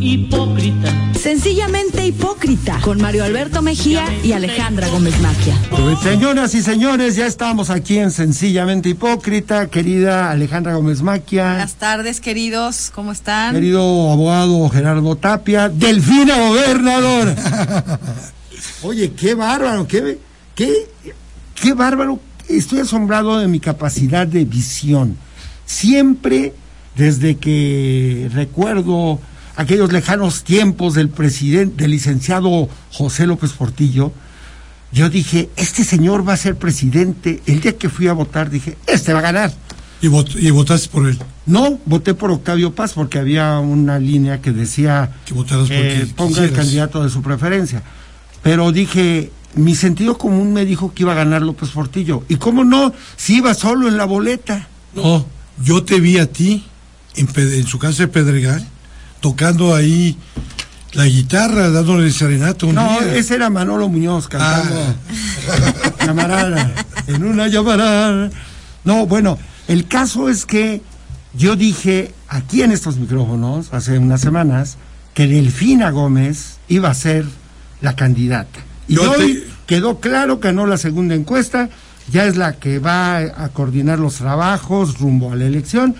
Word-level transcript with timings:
hipócrita. 0.00 0.92
Sencillamente 1.18 2.06
hipócrita. 2.06 2.80
Con 2.82 3.00
Mario 3.00 3.24
Alberto 3.24 3.62
Mejía 3.62 4.04
y 4.22 4.32
Alejandra 4.32 4.88
Gómez 4.88 5.18
Maquia. 5.20 5.56
Señoras 6.02 6.54
y 6.54 6.62
señores, 6.62 7.16
ya 7.16 7.26
estamos 7.26 7.70
aquí 7.70 7.98
en 7.98 8.10
Sencillamente 8.10 8.88
Hipócrita. 8.88 9.68
Querida 9.68 10.30
Alejandra 10.30 10.74
Gómez 10.74 11.02
Maquia. 11.02 11.48
Buenas 11.48 11.74
tardes, 11.74 12.20
queridos. 12.20 12.90
¿Cómo 12.94 13.12
están? 13.12 13.54
Querido 13.54 14.10
abogado 14.10 14.68
Gerardo 14.68 15.16
Tapia. 15.16 15.68
Delfina 15.68 16.38
Gobernador. 16.38 17.34
Oye, 18.82 19.12
qué 19.12 19.34
bárbaro, 19.34 19.86
qué, 19.86 20.18
qué, 20.54 20.72
qué 21.54 21.72
bárbaro. 21.72 22.20
Estoy 22.48 22.80
asombrado 22.80 23.38
de 23.38 23.48
mi 23.48 23.58
capacidad 23.58 24.26
de 24.26 24.44
visión. 24.44 25.16
Siempre, 25.64 26.52
desde 26.94 27.36
que 27.36 28.30
recuerdo 28.32 29.18
aquellos 29.56 29.92
lejanos 29.92 30.44
tiempos 30.44 30.94
del 30.94 31.08
presidente, 31.08 31.82
del 31.82 31.92
licenciado 31.92 32.68
José 32.92 33.26
López 33.26 33.52
Portillo, 33.52 34.12
yo 34.92 35.10
dije, 35.10 35.50
este 35.56 35.84
señor 35.84 36.26
va 36.26 36.34
a 36.34 36.36
ser 36.36 36.56
presidente. 36.56 37.42
El 37.46 37.60
día 37.60 37.76
que 37.76 37.88
fui 37.88 38.08
a 38.08 38.12
votar 38.12 38.50
dije, 38.50 38.76
este 38.86 39.12
va 39.12 39.18
a 39.18 39.22
ganar. 39.22 39.52
¿Y, 40.00 40.06
y 40.06 40.50
votaste 40.50 40.88
por 40.88 41.08
él? 41.08 41.18
No, 41.46 41.80
voté 41.86 42.14
por 42.14 42.30
Octavio 42.30 42.74
Paz 42.74 42.92
porque 42.92 43.18
había 43.18 43.58
una 43.58 43.98
línea 43.98 44.40
que 44.40 44.52
decía 44.52 45.10
que 45.24 45.34
votaras 45.34 45.68
eh, 45.70 46.06
ponga 46.14 46.44
el 46.44 46.52
candidato 46.52 47.02
de 47.02 47.10
su 47.10 47.22
preferencia. 47.22 47.82
Pero 48.42 48.72
dije, 48.72 49.32
mi 49.54 49.74
sentido 49.74 50.18
común 50.18 50.52
me 50.52 50.64
dijo 50.64 50.92
que 50.92 51.02
iba 51.02 51.12
a 51.12 51.16
ganar 51.16 51.42
López 51.42 51.70
Portillo. 51.70 52.24
¿Y 52.28 52.36
cómo 52.36 52.62
no? 52.64 52.92
Si 53.16 53.38
iba 53.38 53.54
solo 53.54 53.88
en 53.88 53.96
la 53.96 54.04
boleta. 54.04 54.68
No, 54.94 55.26
yo 55.62 55.82
te 55.82 55.98
vi 55.98 56.18
a 56.18 56.30
ti 56.30 56.64
en, 57.16 57.28
en 57.36 57.66
su 57.66 57.78
casa 57.78 58.04
de 58.04 58.08
Pedregal 58.08 58.66
tocando 59.20 59.74
ahí 59.74 60.16
la 60.92 61.06
guitarra, 61.06 61.70
dándole 61.70 62.10
serenata 62.10 62.66
un 62.66 62.74
No, 62.76 63.00
ese 63.00 63.34
era 63.34 63.50
Manolo 63.50 63.88
Muñoz 63.88 64.28
cantando. 64.28 64.74
Ah. 64.78 65.92
Camarada, 65.98 66.72
en 67.06 67.24
una 67.24 67.48
llamarada. 67.48 68.30
No, 68.84 69.06
bueno, 69.06 69.38
el 69.68 69.86
caso 69.88 70.28
es 70.28 70.46
que 70.46 70.80
yo 71.34 71.56
dije 71.56 72.14
aquí 72.28 72.62
en 72.62 72.72
estos 72.72 72.96
micrófonos 72.96 73.72
hace 73.72 73.98
unas 73.98 74.20
semanas 74.20 74.76
que 75.14 75.26
Delfina 75.26 75.90
Gómez 75.90 76.56
iba 76.68 76.88
a 76.90 76.94
ser 76.94 77.24
la 77.80 77.94
candidata. 77.96 78.60
Y 78.88 78.94
Yo 78.94 79.10
hoy 79.10 79.34
te- 79.34 79.46
quedó 79.74 79.98
claro 80.00 80.40
que 80.40 80.48
ganó 80.48 80.66
la 80.66 80.78
segunda 80.78 81.14
encuesta, 81.14 81.68
ya 82.12 82.24
es 82.26 82.36
la 82.36 82.54
que 82.54 82.78
va 82.78 83.16
a 83.18 83.48
coordinar 83.52 83.98
los 83.98 84.14
trabajos 84.14 84.98
rumbo 85.00 85.32
a 85.32 85.36
la 85.36 85.44
elección 85.44 85.96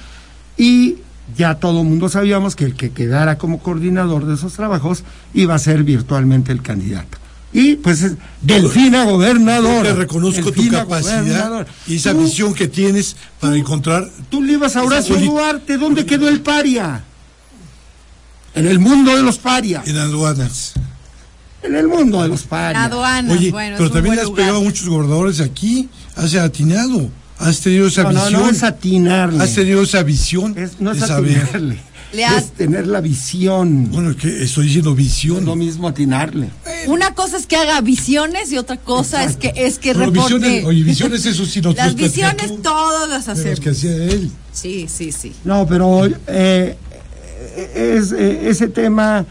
y 0.57 0.99
ya 1.37 1.57
todo 1.57 1.81
el 1.83 1.87
mundo 1.89 2.09
sabíamos 2.09 2.55
que 2.57 2.65
el 2.65 2.75
que 2.75 2.91
quedara 2.91 3.39
como 3.39 3.59
coordinador 3.61 4.27
de 4.27 4.35
esos 4.35 4.53
trabajos 4.53 5.05
iba 5.35 5.55
a 5.55 5.59
ser 5.59 5.83
virtualmente 5.85 6.53
el 6.53 6.63
candidato. 6.63 7.19
Y 7.53 7.77
pues 7.77 8.03
es 8.03 8.13
Delfina 8.43 9.07
te 9.07 9.95
reconozco 9.95 10.53
tu 10.53 10.69
capacidad 10.69 11.67
y 11.87 11.97
esa 11.97 12.13
Tú- 12.13 12.23
visión 12.25 12.53
que 12.55 12.69
tienes 12.69 13.17
para 13.41 13.57
encontrar. 13.57 14.11
Tú 14.29 14.43
le 14.43 14.55
ibas 14.55 14.77
a 14.77 14.83
Horacio 14.83 15.17
Duarte, 15.17 15.79
¿dónde 15.79 16.05
quedó 16.05 16.29
el 16.29 16.41
paria? 16.43 17.03
En 18.55 18.67
el 18.67 18.79
mundo 18.79 19.17
de 19.17 19.23
los 19.23 19.39
parias. 19.39 19.87
En 19.87 19.97
aduanas. 19.99 20.75
En 21.63 21.75
el 21.75 21.89
mundo 21.89 22.23
de 22.23 22.29
los 22.29 22.43
parias. 22.43 22.85
Aduanas, 22.85 23.37
Oye, 23.37 23.51
bueno, 23.51 23.77
pero 23.79 23.91
también 23.91 24.19
has 24.19 24.25
lugar. 24.27 24.37
pegado 24.45 24.59
a 24.59 24.63
muchos 24.63 24.89
gobernadores 24.89 25.41
aquí. 25.41 25.89
Has 26.15 26.35
atinado. 26.35 27.11
Has 27.39 27.61
tenido 27.61 27.87
esa 27.89 28.03
No, 28.05 28.13
no, 28.13 28.21
visión. 28.25 28.43
no 28.43 28.49
es 28.51 28.63
atinarle. 28.63 29.43
Has 29.45 29.55
tenido 29.55 29.83
esa 29.83 30.03
visión 30.03 30.57
Es- 30.57 30.81
no 30.81 30.93
es 30.93 31.01
de 31.01 31.13
atinarle. 31.13 31.79
Le 32.13 32.25
has- 32.25 32.45
Es 32.45 32.51
tener 32.53 32.87
la 32.87 33.01
visión. 33.01 33.91
Bueno, 33.91 34.11
es 34.11 34.17
que 34.17 34.43
estoy 34.43 34.67
diciendo 34.67 34.91
No 34.91 34.97
visión. 34.97 35.39
es 35.39 35.45
lo 35.45 35.57
mismo 35.57 35.89
atinarle. 35.89 36.49
Una 36.87 37.13
cosa 37.15 37.37
es 37.37 37.47
que 37.47 37.57
haga 37.57 37.81
visiones 37.81 38.51
y 38.53 38.59
otra 38.59 38.77
cosa 38.79 39.25
es 39.25 39.37
que 39.37 39.53
es 39.55 39.79
que 39.79 39.93
Pero 39.93 40.07
reporte. 40.07 40.35
visiones, 40.39 40.65
oye, 40.65 40.83
visiones, 40.83 41.27
eso 41.27 41.45
sí, 41.45 41.61
no 41.61 41.73
Las 41.73 41.95
visiones 41.95 42.63
todas 42.63 43.09
las 43.11 43.29
hacemos. 43.29 43.61
que 43.61 43.71
hacía 43.71 43.93
él. 43.93 44.31
Sí, 44.53 44.87
sí, 44.89 45.13
sí. 45.13 45.33
No, 45.45 45.67
pero 45.67 46.07
eh, 46.29 46.77
es, 47.75 48.13
eh, 48.13 48.49
ese 48.49 48.69
tema, 48.69 49.27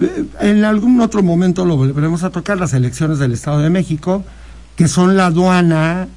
eh, 0.00 0.24
en 0.40 0.64
algún 0.64 1.00
otro 1.00 1.22
momento 1.22 1.64
lo 1.64 1.76
volveremos 1.76 2.22
a 2.24 2.30
tocar, 2.30 2.58
las 2.58 2.74
elecciones 2.74 3.18
del 3.18 3.32
Estado 3.32 3.60
de 3.60 3.70
México, 3.70 4.24
que 4.76 4.88
son 4.88 5.16
la 5.16 5.26
aduana 5.26 6.08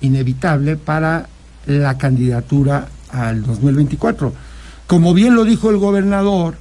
inevitable 0.00 0.76
para 0.76 1.28
la 1.66 1.98
candidatura 1.98 2.88
al 3.10 3.42
2024. 3.42 4.32
Como 4.86 5.14
bien 5.14 5.34
lo 5.34 5.44
dijo 5.44 5.70
el 5.70 5.78
gobernador 5.78 6.56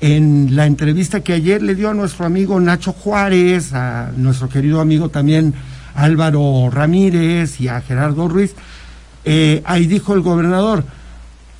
en 0.00 0.56
la 0.56 0.66
entrevista 0.66 1.20
que 1.20 1.34
ayer 1.34 1.62
le 1.62 1.74
dio 1.74 1.90
a 1.90 1.94
nuestro 1.94 2.26
amigo 2.26 2.58
Nacho 2.58 2.92
Juárez, 2.92 3.72
a 3.72 4.10
nuestro 4.16 4.48
querido 4.48 4.80
amigo 4.80 5.08
también 5.08 5.54
Álvaro 5.94 6.70
Ramírez 6.70 7.60
y 7.60 7.68
a 7.68 7.80
Gerardo 7.80 8.28
Ruiz, 8.28 8.54
eh, 9.24 9.62
ahí 9.66 9.86
dijo 9.86 10.14
el 10.14 10.22
gobernador, 10.22 10.84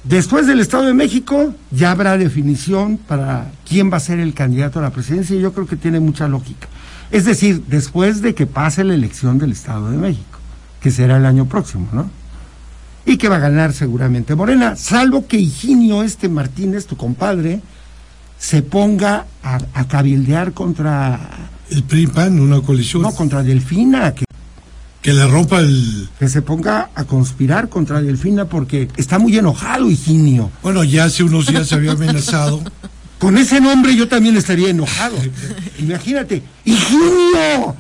Después 0.03 0.47
del 0.47 0.61
Estado 0.61 0.85
de 0.85 0.95
México 0.95 1.55
ya 1.71 1.91
habrá 1.91 2.17
definición 2.17 2.97
para 2.97 3.53
quién 3.69 3.93
va 3.93 3.99
a 3.99 4.01
ser 4.01 4.19
el 4.19 4.33
candidato 4.33 4.79
a 4.79 4.83
la 4.83 4.91
presidencia 4.91 5.37
y 5.37 5.41
yo 5.41 5.53
creo 5.53 5.67
que 5.67 5.77
tiene 5.77 6.01
mucha 6.01 6.27
lógica. 6.27 6.69
Es 7.11 7.27
decir, 7.27 7.65
después 7.67 8.23
de 8.23 8.35
que 8.35 8.47
pase 8.47 8.83
la 8.83 8.95
elección 8.95 9.39
del 9.39 9.53
Estado 9.53 9.91
de 9.91 9.99
México, 9.99 10.30
que 10.81 10.91
será 10.91 11.17
el 11.19 11.27
año 11.27 11.47
próximo, 11.47 11.89
¿no? 11.93 12.11
Y 13.07 13.17
que 13.17 13.29
va 13.29 13.37
a 13.37 13.41
ganar 13.41 13.73
seguramente 13.73 14.35
Morena, 14.35 14.77
salvo 14.77 15.27
que 15.27 15.39
Higinio 15.39 16.03
este 16.03 16.29
Martínez, 16.29 16.87
tu 16.87 16.97
compadre, 16.97 17.61
se 18.39 18.63
ponga 18.63 19.27
a, 19.43 19.59
a 19.75 19.89
cabildear 19.89 20.53
contra, 20.53 21.19
El 21.71 21.83
PRI 21.85 22.07
PAN, 22.07 22.41
una 22.41 22.61
coalición. 22.61 23.03
no, 23.03 23.13
contra 23.15 23.43
Delfina, 23.43 24.15
que 24.15 24.25
Que 25.03 25.13
le 25.13 25.27
rompa 25.27 25.61
el. 25.61 26.09
que 26.19 26.29
se 26.29 26.43
ponga 26.43 26.91
a 26.95 27.05
conspirar 27.05 27.69
contra 27.69 28.01
Delfina 28.03 28.45
porque 28.47 28.89
está 28.97 29.19
muy 29.19 29.37
enojado 29.37 29.91
Higinio. 29.91 30.51
Bueno, 30.63 30.85
ya 30.85 31.05
hace 31.05 31.23
unos 31.25 31.47
días 31.47 31.69
se 31.69 31.75
había 31.75 31.93
amenazado. 31.93 32.61
Con 33.19 33.37
ese 33.37 33.61
nombre 33.61 33.95
yo 33.95 34.09
también 34.09 34.37
estaría 34.39 34.71
enojado. 34.71 35.17
Imagínate, 35.79 36.43
Higinio, 36.65 37.77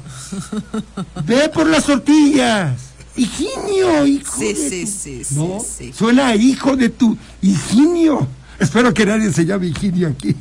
ve 1.25 1.49
por 1.53 1.67
las 1.67 1.85
tortillas. 1.85 2.90
Higinio, 3.23 4.07
hijo 4.07 4.39
Sí, 4.39 4.53
de 4.53 4.71
sí, 4.71 4.85
tu- 4.85 4.91
sí, 5.25 5.35
No, 5.37 5.59
sí. 5.79 5.93
suena 5.93 6.29
a 6.29 6.37
hijo 6.37 6.77
de 6.77 6.89
tu 6.89 7.17
Higinio. 7.43 8.27
Espero 8.59 8.93
que 8.95 9.07
nadie 9.07 9.33
se 9.33 9.45
llame 9.47 9.67
Higinio 9.69 10.09
aquí. 10.09 10.35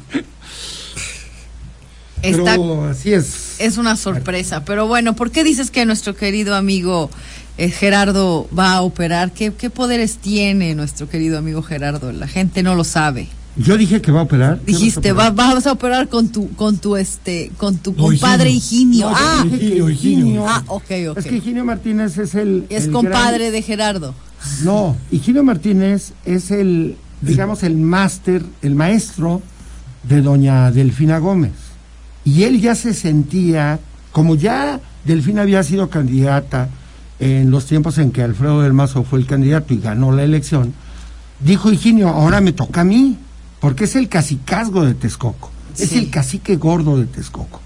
Está, 2.22 2.44
Pero 2.52 2.86
así 2.90 3.14
es. 3.14 3.56
es 3.60 3.78
una 3.78 3.96
sorpresa. 3.96 4.66
Pero 4.66 4.88
bueno, 4.88 5.16
¿por 5.16 5.32
qué 5.32 5.44
dices 5.44 5.72
que 5.72 5.86
nuestro 5.86 6.16
querido 6.16 6.56
amigo 6.56 7.10
eh, 7.58 7.70
Gerardo 7.72 8.50
va 8.58 8.74
a 8.74 8.82
operar? 8.82 9.32
¿Qué, 9.32 9.54
¿Qué 9.54 9.70
poderes 9.70 10.18
tiene 10.18 10.76
nuestro 10.76 11.08
querido 11.08 11.38
amigo 11.38 11.62
Gerardo? 11.62 12.12
La 12.12 12.28
gente 12.28 12.62
no 12.62 12.76
lo 12.76 12.84
sabe. 12.84 13.30
Yo 13.60 13.78
dije 13.78 14.02
que 14.02 14.12
va 14.12 14.22
a 14.22 14.24
operar. 14.24 14.60
¿Qué 14.60 14.72
Dijiste, 14.72 15.12
vas 15.12 15.26
a 15.28 15.30
va- 15.30 15.34
operar? 15.34 15.54
vas 15.56 15.68
a 15.68 15.72
operar 15.74 16.08
con 16.10 16.30
tu, 16.30 16.50
con 16.56 16.78
tu 16.78 16.96
este, 16.96 17.52
con 17.58 17.78
tu 17.78 17.94
compadre 17.96 18.50
Higinio. 18.50 19.10
No, 19.10 19.16
ah, 19.16 19.44
Higinio, 19.46 19.90
Higinio. 19.90 20.46
ah, 20.48 20.64
ok, 20.68 20.92
ok. 21.12 21.18
Es 21.18 21.26
que 21.26 21.36
Higinio 21.38 21.66
Martínez 21.66 22.18
es 22.18 22.36
el. 22.36 22.66
es 22.70 22.86
el 22.86 22.92
compadre 22.92 23.38
gran- 23.46 23.52
de 23.54 23.62
Gerardo. 23.62 24.16
No, 24.64 24.96
Higinio 25.12 25.44
Martínez 25.44 26.14
es 26.26 26.52
el, 26.52 26.96
digamos, 27.22 27.64
el 27.64 27.76
máster, 27.76 28.44
el 28.62 28.76
maestro 28.76 29.42
de 30.08 30.22
doña 30.22 30.72
Delfina 30.72 31.18
Gómez. 31.20 31.52
Y 32.24 32.44
él 32.44 32.62
ya 32.62 32.76
se 32.76 32.94
sentía, 32.94 33.80
como 34.14 34.36
ya 34.36 34.80
Delfina 35.04 35.42
había 35.42 35.62
sido 35.64 35.90
candidata 35.90 36.70
en 37.20 37.52
los 37.52 37.66
tiempos 37.66 37.98
en 37.98 38.12
que 38.12 38.22
Alfredo 38.24 38.62
del 38.62 38.72
Mazo 38.72 39.04
fue 39.04 39.20
el 39.20 39.26
candidato 39.26 39.74
y 39.74 39.80
ganó 39.80 40.14
la 40.14 40.24
elección, 40.24 40.74
dijo 41.42 41.70
Higinio, 41.72 42.08
ahora 42.08 42.40
me 42.40 42.54
toca 42.54 42.82
a 42.82 42.84
mí, 42.86 43.18
porque 43.60 43.86
es 43.86 43.96
el 43.96 44.10
cacicazgo 44.10 44.86
de 44.86 44.94
Texcoco, 44.94 45.52
es 45.78 45.94
el 45.94 46.10
cacique 46.10 46.56
gordo 46.56 46.98
de 46.98 47.06
Texcoco. 47.06 47.62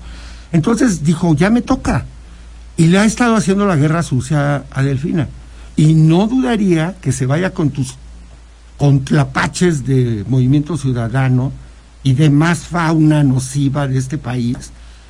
Entonces 0.52 1.04
dijo, 1.04 1.36
ya 1.36 1.50
me 1.50 1.62
toca. 1.62 2.06
Y 2.78 2.88
le 2.88 3.00
ha 3.00 3.06
estado 3.06 3.36
haciendo 3.36 3.66
la 3.66 3.76
guerra 3.76 4.04
sucia 4.04 4.66
a 4.72 4.84
Delfina. 4.84 5.28
Y 5.76 5.94
no 5.94 6.28
dudaría 6.28 6.96
que 7.02 7.12
se 7.12 7.26
vaya 7.26 7.54
con 7.54 7.72
tus 7.72 7.96
con 8.78 9.06
tlapaches 9.06 9.86
de 9.86 10.26
movimiento 10.28 10.78
ciudadano 10.78 11.52
y 12.02 12.14
demás 12.14 12.60
fauna 12.60 13.24
nociva 13.24 13.88
de 13.88 13.98
este 13.98 14.18
país, 14.18 14.58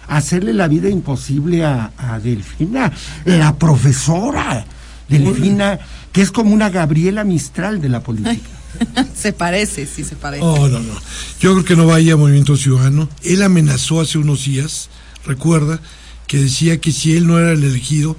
a 0.07 0.17
hacerle 0.17 0.53
la 0.53 0.67
vida 0.67 0.89
imposible 0.89 1.65
a, 1.65 1.91
a 1.97 2.19
Delfina, 2.19 2.91
la 3.25 3.55
profesora 3.55 4.65
Delfina, 5.09 5.79
que 6.11 6.21
es 6.21 6.31
como 6.31 6.53
una 6.53 6.69
Gabriela 6.69 7.23
Mistral 7.23 7.81
de 7.81 7.89
la 7.89 8.01
política. 8.01 8.49
se 9.15 9.33
parece, 9.33 9.85
sí 9.85 10.03
se 10.03 10.15
parece. 10.15 10.43
Oh, 10.43 10.67
no, 10.67 10.79
no. 10.79 10.93
Yo 11.39 11.53
creo 11.53 11.65
que 11.65 11.75
no 11.75 11.87
vaya 11.87 12.13
a 12.13 12.17
Movimiento 12.17 12.55
Ciudadano. 12.57 13.09
Él 13.23 13.41
amenazó 13.41 14.01
hace 14.01 14.17
unos 14.17 14.45
días, 14.45 14.89
recuerda, 15.25 15.79
que 16.27 16.37
decía 16.39 16.79
que 16.79 16.91
si 16.91 17.15
él 17.15 17.27
no 17.27 17.39
era 17.39 17.51
el 17.51 17.63
elegido, 17.63 18.17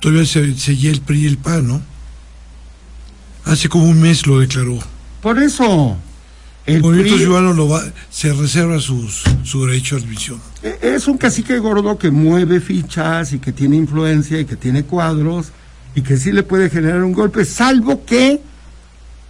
todavía 0.00 0.26
se, 0.26 0.56
seguía 0.58 0.90
el 0.90 1.00
PRI 1.00 1.22
y 1.22 1.26
el 1.26 1.38
PAN, 1.38 1.68
¿no? 1.68 1.82
Hace 3.44 3.68
como 3.68 3.84
un 3.84 4.00
mes 4.00 4.26
lo 4.26 4.40
declaró. 4.40 4.78
Por 5.20 5.38
eso, 5.42 5.96
El 6.66 6.80
Movimiento 6.80 7.14
PRI 7.14 7.24
Ciudadano 7.24 7.52
lo 7.52 7.68
va, 7.68 7.82
se 8.10 8.32
reserva 8.32 8.80
sus, 8.80 9.22
su 9.44 9.66
derecho 9.66 9.96
a 9.96 9.98
admisión. 9.98 10.40
eh, 10.62 10.78
es 10.82 11.06
un 11.06 11.18
cacique 11.18 11.58
gordo 11.58 11.98
que 11.98 12.10
mueve 12.10 12.60
fichas 12.60 13.32
y 13.32 13.38
que 13.38 13.52
tiene 13.52 13.76
influencia 13.76 14.40
y 14.40 14.44
que 14.46 14.56
tiene 14.56 14.84
cuadros 14.84 15.48
y 15.94 16.02
que 16.02 16.16
sí 16.16 16.32
le 16.32 16.42
puede 16.42 16.70
generar 16.70 17.02
un 17.02 17.12
golpe, 17.12 17.44
salvo 17.44 18.04
que 18.04 18.40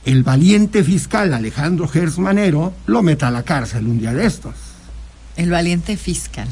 el 0.04 0.22
valiente 0.22 0.84
fiscal 0.84 1.32
Alejandro 1.32 1.88
Gersmanero 1.88 2.72
lo 2.86 3.02
meta 3.02 3.28
a 3.28 3.30
la 3.30 3.42
cárcel 3.42 3.86
un 3.86 3.98
día 3.98 4.12
de 4.12 4.26
estos. 4.26 4.54
El 5.36 5.50
valiente 5.50 5.96
fiscal. 5.96 6.48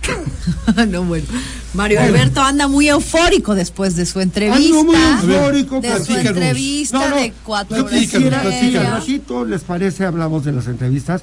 no, 0.88 1.04
bueno. 1.04 1.26
Mario 1.74 2.00
Alberto 2.00 2.40
anda 2.42 2.68
muy 2.68 2.88
eufórico 2.88 3.54
después 3.54 3.96
de 3.96 4.06
su 4.06 4.20
entrevista. 4.20 4.80
Ando 4.80 4.84
muy 4.84 4.96
eufórico, 4.96 5.80
de 5.80 6.04
su 6.04 6.16
entrevista 6.16 7.14
de 7.14 7.32
cuatro 7.44 7.84
horas 7.84 8.00
quisiera, 8.00 8.42
ratito, 8.42 9.44
¿les 9.44 9.62
parece? 9.62 10.04
Hablamos 10.04 10.44
de 10.44 10.52
las 10.52 10.66
entrevistas. 10.66 11.22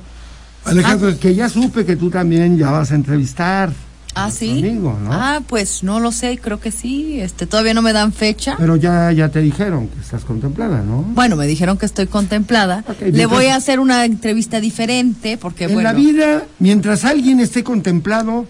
Alejandro, 0.63 1.09
Ah, 1.09 1.15
que 1.19 1.35
ya 1.35 1.49
supe 1.49 1.85
que 1.85 1.95
tú 1.95 2.09
también 2.09 2.57
ya 2.57 2.71
vas 2.71 2.91
a 2.91 2.95
entrevistar. 2.95 3.71
Ah, 4.15 4.31
sí. 4.31 4.61
Domingo, 4.61 4.97
¿no? 4.99 5.09
Ah, 5.13 5.41
pues 5.47 5.83
no 5.83 5.99
lo 5.99 6.11
sé, 6.11 6.39
creo 6.41 6.59
que 6.59 6.71
sí. 6.71 7.19
Este, 7.21 7.45
todavía 7.45 7.73
no 7.75 7.81
me 7.83 7.93
dan 7.93 8.11
fecha. 8.13 8.55
Pero 8.57 8.75
ya, 8.75 9.11
ya 9.11 9.29
te 9.29 9.41
dijeron 9.41 9.87
que 9.89 9.99
estás 10.01 10.23
contemplada, 10.25 10.81
¿no? 10.81 11.03
Bueno, 11.03 11.35
me 11.35 11.45
dijeron 11.45 11.77
que 11.77 11.85
estoy 11.85 12.07
contemplada. 12.07 12.83
Ok, 12.87 13.01
Le 13.01 13.11
mientras- 13.11 13.29
voy 13.29 13.45
a 13.47 13.55
hacer 13.55 13.79
una 13.79 14.05
entrevista 14.05 14.59
diferente 14.59 15.37
porque, 15.37 15.65
en 15.65 15.73
bueno, 15.73 15.89
la 15.89 15.93
vida, 15.93 16.43
mientras 16.59 17.05
alguien 17.05 17.39
esté 17.39 17.63
contemplado, 17.63 18.47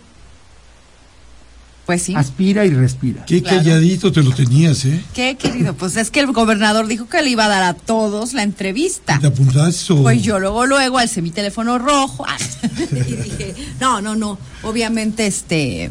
pues 1.88 2.04
sí. 2.04 2.14
aspira 2.16 2.66
y 2.66 2.70
respira. 2.70 3.26
qué 3.26 3.42
claro. 3.42 3.58
calladito 3.58 4.12
te 4.12 4.22
lo 4.22 4.32
tenías, 4.32 4.86
¿eh? 4.86 5.02
¿Qué, 5.16 5.36
querido? 5.38 5.74
Pues 5.74 5.96
es 5.98 6.12
que 6.12 6.20
el 6.20 6.28
gobernador 6.34 6.86
dijo 6.86 7.08
que 7.10 7.22
le 7.24 7.30
iba 7.32 7.46
a 7.46 7.48
dar 7.48 7.64
a 7.64 7.74
todos 7.74 8.34
la 8.34 8.44
entrevista. 8.44 9.18
¿Te 9.20 9.28
apuntaste 9.28 9.94
o...? 9.94 10.04
Pues 10.04 10.22
yo 10.22 10.38
luego, 10.40 10.66
luego 10.68 11.00
alcé 11.00 11.22
mi 11.24 11.32
teléfono 11.32 11.80
rojo 11.80 12.26
ah, 12.28 12.38
y 12.92 13.16
dije, 13.16 13.56
no, 13.80 14.02
no, 14.02 14.16
no, 14.16 14.38
obviamente 14.64 15.26
este, 15.28 15.90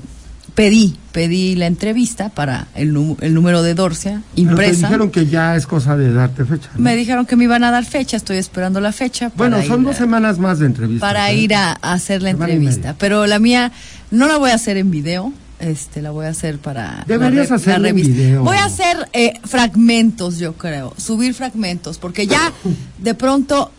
pedí, 0.54 0.96
pedí 1.12 1.54
la 1.54 1.66
entrevista 1.66 2.28
para 2.28 2.68
el, 2.74 2.88
el 3.20 3.34
número 3.34 3.62
de 3.62 3.74
Dorcia 3.74 4.22
Pero 4.22 4.34
te 4.34 4.40
impresa. 4.42 4.86
dijeron 4.88 5.10
que 5.10 5.26
ya 5.26 5.56
es 5.56 5.66
cosa 5.66 5.96
de 5.96 6.12
darte 6.12 6.44
fecha. 6.44 6.68
¿no? 6.74 6.82
Me 6.82 6.94
dijeron 6.94 7.24
que 7.24 7.36
me 7.36 7.44
iban 7.44 7.64
a 7.64 7.70
dar 7.70 7.86
fecha, 7.86 8.18
estoy 8.18 8.36
esperando 8.36 8.80
la 8.82 8.92
fecha. 8.92 9.32
Bueno, 9.34 9.62
son 9.62 9.82
dos 9.82 9.96
a- 9.96 9.98
semanas 10.00 10.38
más 10.38 10.58
de 10.58 10.66
entrevistas. 10.66 11.08
Para 11.08 11.30
¿eh? 11.30 11.36
ir 11.38 11.54
a, 11.54 11.72
a 11.80 11.92
hacer 11.94 12.22
la 12.22 12.32
Semana 12.32 12.52
entrevista. 12.52 12.94
Pero 12.98 13.26
la 13.26 13.38
mía 13.38 13.72
no 14.10 14.28
la 14.28 14.36
voy 14.36 14.50
a 14.50 14.54
hacer 14.54 14.76
en 14.76 14.90
video. 14.90 15.32
Este, 15.58 16.02
la 16.02 16.10
voy 16.10 16.26
a 16.26 16.28
hacer 16.28 16.58
para 16.58 17.04
Deberías 17.06 17.48
la, 17.48 17.56
hacerla 17.56 17.88
en 17.88 17.96
revista. 17.96 18.14
video. 18.22 18.42
Voy 18.44 18.56
a 18.58 18.66
hacer 18.66 19.08
eh, 19.14 19.34
fragmentos, 19.44 20.38
yo 20.38 20.52
creo, 20.52 20.92
subir 20.98 21.32
fragmentos, 21.32 21.96
porque 21.96 22.26
ya 22.26 22.52
de 22.98 23.14
pronto, 23.14 23.70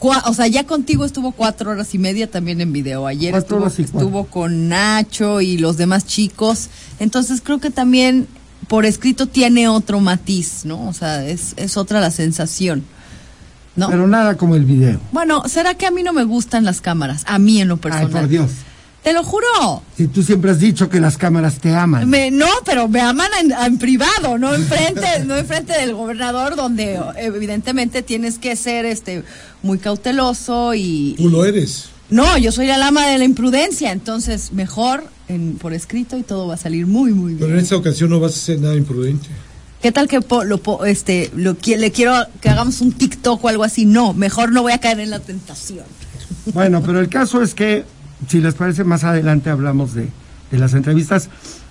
cua- 0.00 0.22
o 0.26 0.32
sea, 0.32 0.46
ya 0.46 0.64
contigo 0.64 1.04
estuvo 1.04 1.32
cuatro 1.32 1.70
horas 1.72 1.94
y 1.94 1.98
media 1.98 2.30
también 2.30 2.60
en 2.62 2.72
video. 2.72 3.06
Ayer 3.06 3.34
estuvo, 3.34 4.24
con 4.24 4.70
Nacho 4.70 5.42
y 5.42 5.58
los 5.58 5.76
demás 5.76 6.06
chicos. 6.06 6.68
Entonces 7.00 7.42
creo 7.44 7.58
que 7.60 7.70
también 7.70 8.26
por 8.66 8.86
escrito 8.86 9.26
tiene 9.26 9.68
otro 9.68 10.00
matiz, 10.00 10.64
¿no? 10.64 10.88
O 10.88 10.94
sea, 10.94 11.26
es, 11.26 11.52
es 11.56 11.76
otra 11.76 12.00
la 12.00 12.10
sensación. 12.10 12.82
¿No? 13.76 13.88
Pero 13.88 14.06
nada 14.06 14.36
como 14.36 14.54
el 14.54 14.64
video. 14.64 15.00
Bueno, 15.12 15.42
¿será 15.48 15.74
que 15.74 15.86
a 15.86 15.90
mí 15.90 16.02
no 16.02 16.12
me 16.12 16.24
gustan 16.24 16.64
las 16.64 16.80
cámaras? 16.80 17.24
A 17.26 17.38
mí 17.38 17.60
en 17.60 17.68
lo 17.68 17.74
Ay, 17.74 17.80
personal. 17.80 18.10
por 18.10 18.28
Dios. 18.28 18.50
Te 19.02 19.12
lo 19.12 19.24
juro. 19.24 19.82
Si 19.96 20.06
tú 20.06 20.22
siempre 20.22 20.52
has 20.52 20.60
dicho 20.60 20.88
que 20.88 21.00
las 21.00 21.16
cámaras 21.18 21.58
te 21.58 21.74
aman. 21.74 22.08
Me- 22.08 22.30
no, 22.30 22.46
pero 22.64 22.86
me 22.86 23.00
aman 23.00 23.28
en, 23.40 23.50
en 23.52 23.78
privado, 23.78 24.38
no 24.38 24.54
enfrente, 24.54 25.02
no 25.26 25.36
enfrente 25.36 25.72
del 25.72 25.94
gobernador, 25.94 26.54
donde 26.54 27.00
evidentemente 27.16 28.02
tienes 28.02 28.38
que 28.38 28.54
ser 28.54 28.84
este 28.84 29.24
muy 29.62 29.78
cauteloso 29.78 30.74
y. 30.74 31.14
Tú 31.18 31.28
lo 31.28 31.44
eres. 31.44 31.86
No, 32.10 32.36
yo 32.38 32.52
soy 32.52 32.66
la 32.66 32.78
lama 32.78 33.06
de 33.08 33.18
la 33.18 33.24
imprudencia, 33.24 33.90
entonces 33.90 34.52
mejor 34.52 35.04
en, 35.28 35.54
por 35.56 35.72
escrito 35.72 36.16
y 36.18 36.22
todo 36.22 36.46
va 36.46 36.54
a 36.54 36.58
salir 36.58 36.86
muy, 36.86 37.12
muy 37.12 37.32
Pero 37.34 37.46
en 37.46 37.52
bien. 37.54 37.64
esta 37.64 37.76
ocasión 37.76 38.10
no 38.10 38.20
vas 38.20 38.34
a 38.34 38.36
hacer 38.36 38.60
nada 38.60 38.76
imprudente. 38.76 39.28
¿Qué 39.80 39.90
tal 39.90 40.06
que 40.08 40.20
po- 40.20 40.44
lo, 40.44 40.58
po- 40.58 40.84
este, 40.84 41.30
lo, 41.34 41.56
le 41.64 41.90
quiero 41.90 42.14
que 42.40 42.50
hagamos 42.50 42.80
un 42.82 42.92
TikTok 42.92 43.42
o 43.42 43.48
algo 43.48 43.64
así? 43.64 43.84
No, 43.86 44.12
mejor 44.14 44.52
no 44.52 44.62
voy 44.62 44.72
a 44.72 44.78
caer 44.78 45.00
en 45.00 45.10
la 45.10 45.18
tentación. 45.20 45.84
Bueno, 46.52 46.82
pero 46.84 47.00
el 47.00 47.08
caso 47.08 47.40
es 47.42 47.54
que, 47.54 47.84
si 48.28 48.40
les 48.40 48.54
parece, 48.54 48.84
más 48.84 49.04
adelante 49.04 49.50
hablamos 49.50 49.94
de, 49.94 50.08
de 50.50 50.58
las 50.58 50.74
entrevistas. 50.74 51.28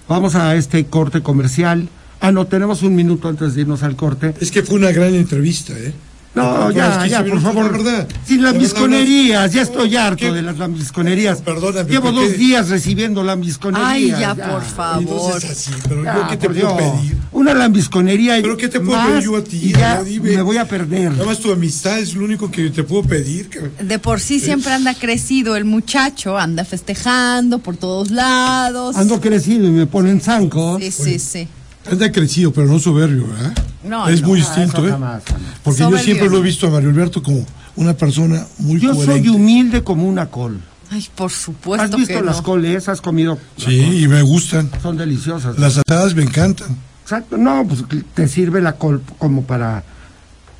Vamos 0.07 0.35
a 0.35 0.55
este 0.55 0.85
corte 0.85 1.21
comercial. 1.21 1.87
Ah, 2.19 2.31
no, 2.31 2.45
tenemos 2.45 2.83
un 2.83 2.95
minuto 2.95 3.27
antes 3.29 3.55
de 3.55 3.61
irnos 3.61 3.83
al 3.83 3.95
corte. 3.95 4.33
Es 4.39 4.51
que 4.51 4.63
fue 4.63 4.75
una 4.75 4.91
gran 4.91 5.15
entrevista, 5.15 5.73
¿eh? 5.77 5.93
No, 6.33 6.49
Fueron 6.49 6.73
ya, 6.73 6.87
los 6.87 6.97
15 6.99 7.09
ya, 7.09 7.25
por 7.25 7.41
favor. 7.41 7.65
la 7.65 7.71
verdad. 7.77 8.07
Sin 8.25 8.41
La 8.41 8.51
lambisconerías, 8.51 9.51
ya 9.51 9.61
estoy 9.63 9.95
harto 9.97 10.15
¿qué? 10.27 10.31
de 10.31 10.41
las 10.41 10.57
lambisconerías. 10.57 11.41
Perdóname, 11.41 11.89
Llevo 11.89 12.05
¿por 12.05 12.15
dos 12.15 12.37
días 12.37 12.69
recibiendo 12.69 13.21
lambisconerías. 13.21 13.89
Ay, 13.91 14.07
ya, 14.17 14.33
por 14.33 14.63
favor. 14.63 15.01
Entonces 15.01 15.51
así, 15.51 15.71
pero 15.89 16.03
Ya, 16.05 16.15
yo 16.15 16.27
qué 16.29 16.37
te 16.37 16.47
puedo 16.49 16.59
Dios. 16.59 16.73
pedir. 17.01 17.17
Una 17.33 17.53
lambisconería. 17.53 18.37
y 18.39 18.41
¿Pero 18.43 18.55
qué 18.55 18.69
te 18.69 18.79
puedo 18.79 18.97
más, 18.97 19.07
pedir 19.09 19.23
yo 19.23 19.35
a 19.35 19.43
ti? 19.43 19.59
y 19.61 19.73
ya 19.73 20.01
dime. 20.03 20.37
me 20.37 20.41
voy 20.41 20.55
a 20.55 20.65
perder. 20.65 21.11
Nada 21.11 21.25
más 21.25 21.39
tu 21.39 21.51
amistad 21.51 21.99
es 21.99 22.13
lo 22.15 22.23
único 22.23 22.49
que 22.49 22.69
te 22.69 22.83
puedo 22.83 23.03
pedir. 23.03 23.49
De 23.81 23.99
por 23.99 24.21
sí 24.21 24.39
siempre 24.39 24.71
anda 24.71 24.93
crecido 24.93 25.57
el 25.57 25.65
muchacho, 25.65 26.37
anda 26.37 26.63
festejando 26.63 27.59
por 27.59 27.75
todos 27.75 28.09
lados. 28.09 28.95
Ando 28.95 29.19
crecido 29.19 29.67
y 29.67 29.71
me 29.71 29.85
ponen 29.85 30.21
zancos. 30.21 30.81
Sí, 30.81 30.91
sí, 30.91 31.19
sí. 31.19 31.47
Anda 31.91 32.09
crecido, 32.09 32.53
pero 32.53 32.67
no 32.67 32.79
soberbio, 32.79 33.27
¿verdad? 33.27 33.53
No, 33.83 34.07
es 34.07 34.21
no. 34.21 34.27
muy 34.29 34.39
distinto, 34.39 34.85
¿eh? 34.85 34.91
jamás, 34.91 35.23
jamás. 35.25 35.41
Porque 35.63 35.79
yo 35.81 35.97
siempre 35.97 36.27
lo 36.27 36.35
he 36.35 36.39
no. 36.39 36.43
visto 36.45 36.67
a 36.67 36.69
Mario 36.69 36.89
Alberto 36.89 37.21
como 37.23 37.45
una 37.75 37.93
persona 37.93 38.45
muy 38.59 38.79
Yo 38.79 38.93
coherente. 38.93 39.21
soy 39.27 39.29
humilde 39.29 39.83
como 39.83 40.07
una 40.07 40.27
col. 40.27 40.61
Ay, 40.89 41.07
por 41.15 41.31
supuesto 41.31 41.85
¿Has 41.85 41.95
visto 41.95 42.13
que 42.13 42.21
las 42.21 42.37
no. 42.37 42.43
coles? 42.43 42.89
¿Has 42.89 42.99
comido? 43.01 43.37
Sí, 43.57 44.03
y 44.03 44.07
me 44.07 44.21
gustan. 44.21 44.69
Son 44.81 44.97
deliciosas. 44.97 45.57
Las 45.57 45.77
asadas 45.77 46.13
me 46.15 46.23
encantan. 46.23 46.75
Exacto. 47.03 47.37
No, 47.37 47.65
pues 47.67 47.83
te 48.13 48.27
sirve 48.27 48.61
la 48.61 48.73
col 48.73 49.01
como 49.17 49.43
para... 49.43 49.83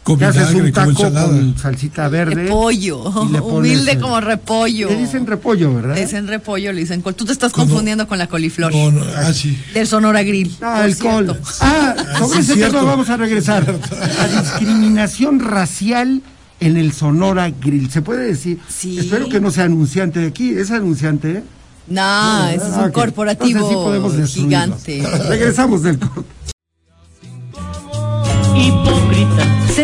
Con 0.04 0.18
Te 0.18 0.26
haces 0.26 0.56
un 0.56 0.72
taco 0.72 1.12
con 1.12 1.56
salsita 1.60 2.08
verde. 2.10 2.46
Repollo, 2.46 3.04
y 3.30 3.32
le 3.34 3.40
pones, 3.40 3.72
humilde 3.72 3.92
eh, 3.92 4.00
como 4.00 4.20
repollo. 4.20 4.90
Le 4.90 4.98
dicen 4.98 5.28
repollo, 5.28 5.76
¿verdad? 5.76 5.94
Le 5.94 6.02
dicen 6.02 6.28
repollo, 6.28 6.74
le 6.74 6.82
dicen 6.82 7.02
col. 7.04 7.14
Tú 7.14 7.24
te 7.26 7.32
estás 7.34 7.52
¿Cómo? 7.52 7.68
confundiendo 7.68 8.08
con 8.08 8.18
la 8.18 8.26
coliflor 8.26 8.74
No, 8.74 8.92
no, 8.92 9.04
ah, 9.16 9.32
sí. 9.32 9.56
del 9.76 9.86
Sonora 9.88 10.24
Grill. 10.24 10.56
Ah, 10.62 10.86
el 10.86 10.98
col. 10.98 11.40
Ah, 11.60 11.96
sobre 12.18 12.34
sí, 12.34 12.40
ese 12.40 12.54
cierto. 12.56 12.80
tema 12.80 12.90
vamos 12.90 13.10
a 13.12 13.18
regresar. 13.18 13.64
La 13.92 14.42
discriminación 14.42 15.40
racial 15.40 16.24
en 16.60 16.78
el 16.78 16.94
Sonora 16.94 17.52
Grill. 17.52 17.92
¿Se 17.92 18.02
puede 18.02 18.26
decir? 18.26 18.58
Sí. 18.68 18.98
Espero 18.98 19.30
que 19.30 19.40
no 19.40 19.52
sea 19.52 19.66
anunciante 19.66 20.20
de 20.20 20.28
aquí. 20.28 20.50
¿Es 20.50 20.72
anunciante? 20.72 21.44
No, 21.88 22.48
ese 22.48 22.56
es 22.58 22.74
Ah, 22.74 22.80
un 22.80 22.86
ok. 22.86 22.92
corporativo 22.92 23.60
Entonces 23.60 23.70
sí 23.78 23.84
podemos 23.84 24.32
gigante. 24.34 25.04
Regresamos 25.30 25.84
del 25.84 26.00
corte. 26.00 26.26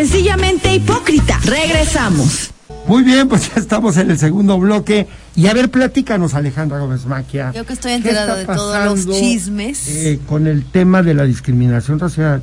Sencillamente 0.02 0.72
hipócrita. 0.72 1.40
Regresamos. 1.44 2.50
Muy 2.86 3.02
bien, 3.02 3.26
pues 3.28 3.52
ya 3.52 3.60
estamos 3.60 3.96
en 3.96 4.12
el 4.12 4.16
segundo 4.18 4.56
bloque. 4.56 5.08
Y 5.34 5.48
a 5.48 5.54
ver, 5.54 5.72
platícanos, 5.72 6.34
Alejandra 6.34 6.78
Gómez 6.78 7.04
Maquia. 7.06 7.50
Yo 7.52 7.66
que 7.66 7.72
estoy 7.72 7.90
¿Qué 7.90 7.96
enterada 7.96 8.40
está 8.40 8.52
de 8.52 8.56
todos 8.56 8.84
los 8.84 8.94
pasando, 9.06 9.18
chismes. 9.18 9.88
eh, 9.88 10.20
con 10.28 10.46
el 10.46 10.64
tema 10.66 11.02
de 11.02 11.14
la 11.14 11.24
discriminación 11.24 11.98
racial. 11.98 12.42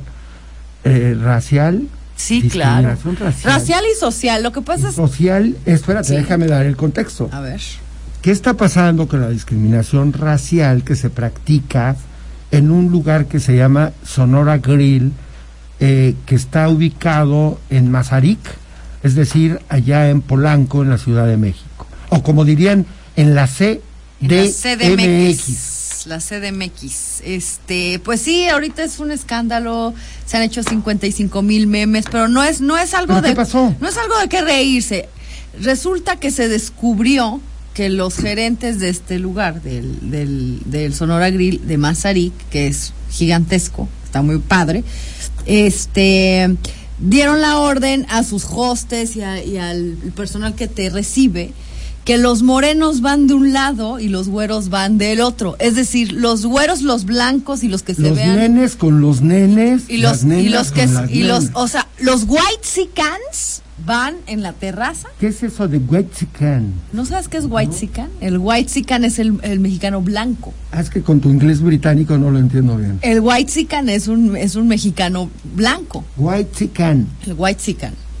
eh, 0.84 1.16
racial. 1.18 1.84
Sí, 2.14 2.46
claro. 2.46 2.90
discriminación 2.90 3.16
Racial. 3.16 3.54
Racial 3.54 3.84
y 3.90 3.98
social. 3.98 4.42
Lo 4.42 4.52
que 4.52 4.60
pasa 4.60 4.90
es. 4.90 4.94
Social. 4.94 5.56
Espérate, 5.64 6.08
Sí. 6.08 6.14
déjame 6.16 6.48
dar 6.48 6.66
el 6.66 6.76
contexto. 6.76 7.30
A 7.32 7.40
ver. 7.40 7.62
¿Qué 8.20 8.32
está 8.32 8.52
pasando 8.52 9.08
con 9.08 9.22
la 9.22 9.30
discriminación 9.30 10.12
racial 10.12 10.84
que 10.84 10.94
se 10.94 11.08
practica 11.08 11.96
en 12.50 12.70
un 12.70 12.90
lugar 12.92 13.24
que 13.26 13.40
se 13.40 13.56
llama 13.56 13.92
Sonora 14.04 14.58
Grill, 14.58 15.12
eh, 15.80 16.14
que 16.26 16.34
está 16.34 16.68
ubicado 16.68 17.60
en 17.70 17.90
Mazarik, 17.90 18.38
es 19.02 19.14
decir, 19.14 19.60
allá 19.68 20.08
en 20.10 20.20
Polanco, 20.22 20.82
en 20.82 20.90
la 20.90 20.98
Ciudad 20.98 21.26
de 21.26 21.36
México? 21.36 21.86
O 22.08 22.22
como 22.22 22.44
dirían, 22.44 22.86
en 23.16 23.34
la 23.34 23.48
la 24.20 24.44
CDMX. 24.44 26.06
La 26.06 26.18
CDMX. 26.18 27.20
Este, 27.24 27.98
pues 27.98 28.20
sí, 28.20 28.48
ahorita 28.48 28.84
es 28.84 28.98
un 29.00 29.10
escándalo. 29.10 29.92
Se 30.24 30.36
han 30.36 30.42
hecho 30.44 30.62
55 30.62 31.42
mil 31.42 31.66
memes, 31.66 32.06
pero 32.10 32.28
no 32.28 32.42
es, 32.42 32.60
no 32.60 32.78
es 32.78 32.94
algo 32.94 33.14
¿Pero 33.14 33.22
de. 33.22 33.28
qué 33.30 33.36
pasó? 33.36 33.74
No 33.80 33.88
es 33.88 33.96
algo 33.96 34.18
de 34.18 34.28
qué 34.28 34.42
reírse. 34.42 35.08
Resulta 35.60 36.16
que 36.16 36.30
se 36.30 36.48
descubrió 36.48 37.40
que 37.74 37.88
los 37.90 38.16
gerentes 38.16 38.78
de 38.78 38.88
este 38.88 39.18
lugar, 39.18 39.62
del, 39.62 40.10
del, 40.10 40.60
del 40.64 40.94
Sonora 40.94 41.28
Grill 41.30 41.66
de 41.66 41.76
Mazarik, 41.76 42.32
que 42.50 42.68
es 42.68 42.92
gigantesco, 43.10 43.88
está 44.04 44.22
muy 44.22 44.38
padre, 44.38 44.82
este 45.46 46.56
dieron 46.98 47.40
la 47.40 47.58
orden 47.58 48.06
a 48.08 48.22
sus 48.22 48.44
hostes 48.50 49.16
y, 49.16 49.22
a- 49.22 49.42
y 49.44 49.58
al 49.58 49.96
personal 50.14 50.54
que 50.54 50.66
te 50.68 50.88
recibe 50.90 51.52
que 52.04 52.18
los 52.18 52.42
morenos 52.44 53.00
van 53.00 53.26
de 53.26 53.34
un 53.34 53.52
lado 53.52 53.98
y 53.98 54.08
los 54.08 54.28
güeros 54.28 54.68
van 54.68 54.96
del 54.96 55.20
otro. 55.20 55.56
Es 55.58 55.74
decir, 55.74 56.12
los 56.12 56.46
güeros, 56.46 56.82
los 56.82 57.04
blancos 57.04 57.64
y 57.64 57.68
los 57.68 57.82
que 57.82 57.94
se 57.94 58.02
Los 58.02 58.14
vean. 58.14 58.36
nenes 58.36 58.76
con 58.76 59.00
los 59.00 59.22
nenes. 59.22 59.82
y 59.88 59.96
los, 59.96 60.12
las 60.12 60.22
y 60.22 60.26
nenas 60.26 60.52
los 60.52 60.70
que, 60.72 60.84
con 60.84 60.94
las 60.94 61.10
y 61.10 61.22
los, 61.24 61.40
nenas. 61.46 61.56
o 61.56 61.66
sea, 61.66 61.88
los 61.98 62.22
white 62.28 62.62
van 63.84 64.16
en 64.26 64.42
la 64.42 64.52
terraza. 64.52 65.08
¿Qué 65.20 65.28
es 65.28 65.42
eso 65.42 65.68
de 65.68 65.78
Wexican? 65.78 66.72
¿No 66.92 67.04
sabes 67.04 67.28
qué 67.28 67.36
es 67.38 67.44
white 67.48 67.76
El 68.20 68.38
white 68.38 69.04
es 69.04 69.18
el, 69.18 69.38
el 69.42 69.60
mexicano 69.60 70.00
blanco. 70.00 70.54
Ah, 70.72 70.80
es 70.80 70.90
que 70.90 71.02
con 71.02 71.20
tu 71.20 71.28
inglés 71.28 71.60
británico 71.60 72.16
no 72.18 72.30
lo 72.30 72.38
entiendo 72.38 72.76
bien. 72.76 72.98
El 73.02 73.20
white 73.20 73.66
es 73.88 74.08
un, 74.08 74.36
es 74.36 74.56
un 74.56 74.68
mexicano 74.68 75.30
blanco. 75.54 76.04
Wexican. 76.16 77.06
El 77.26 77.34
white 77.36 77.60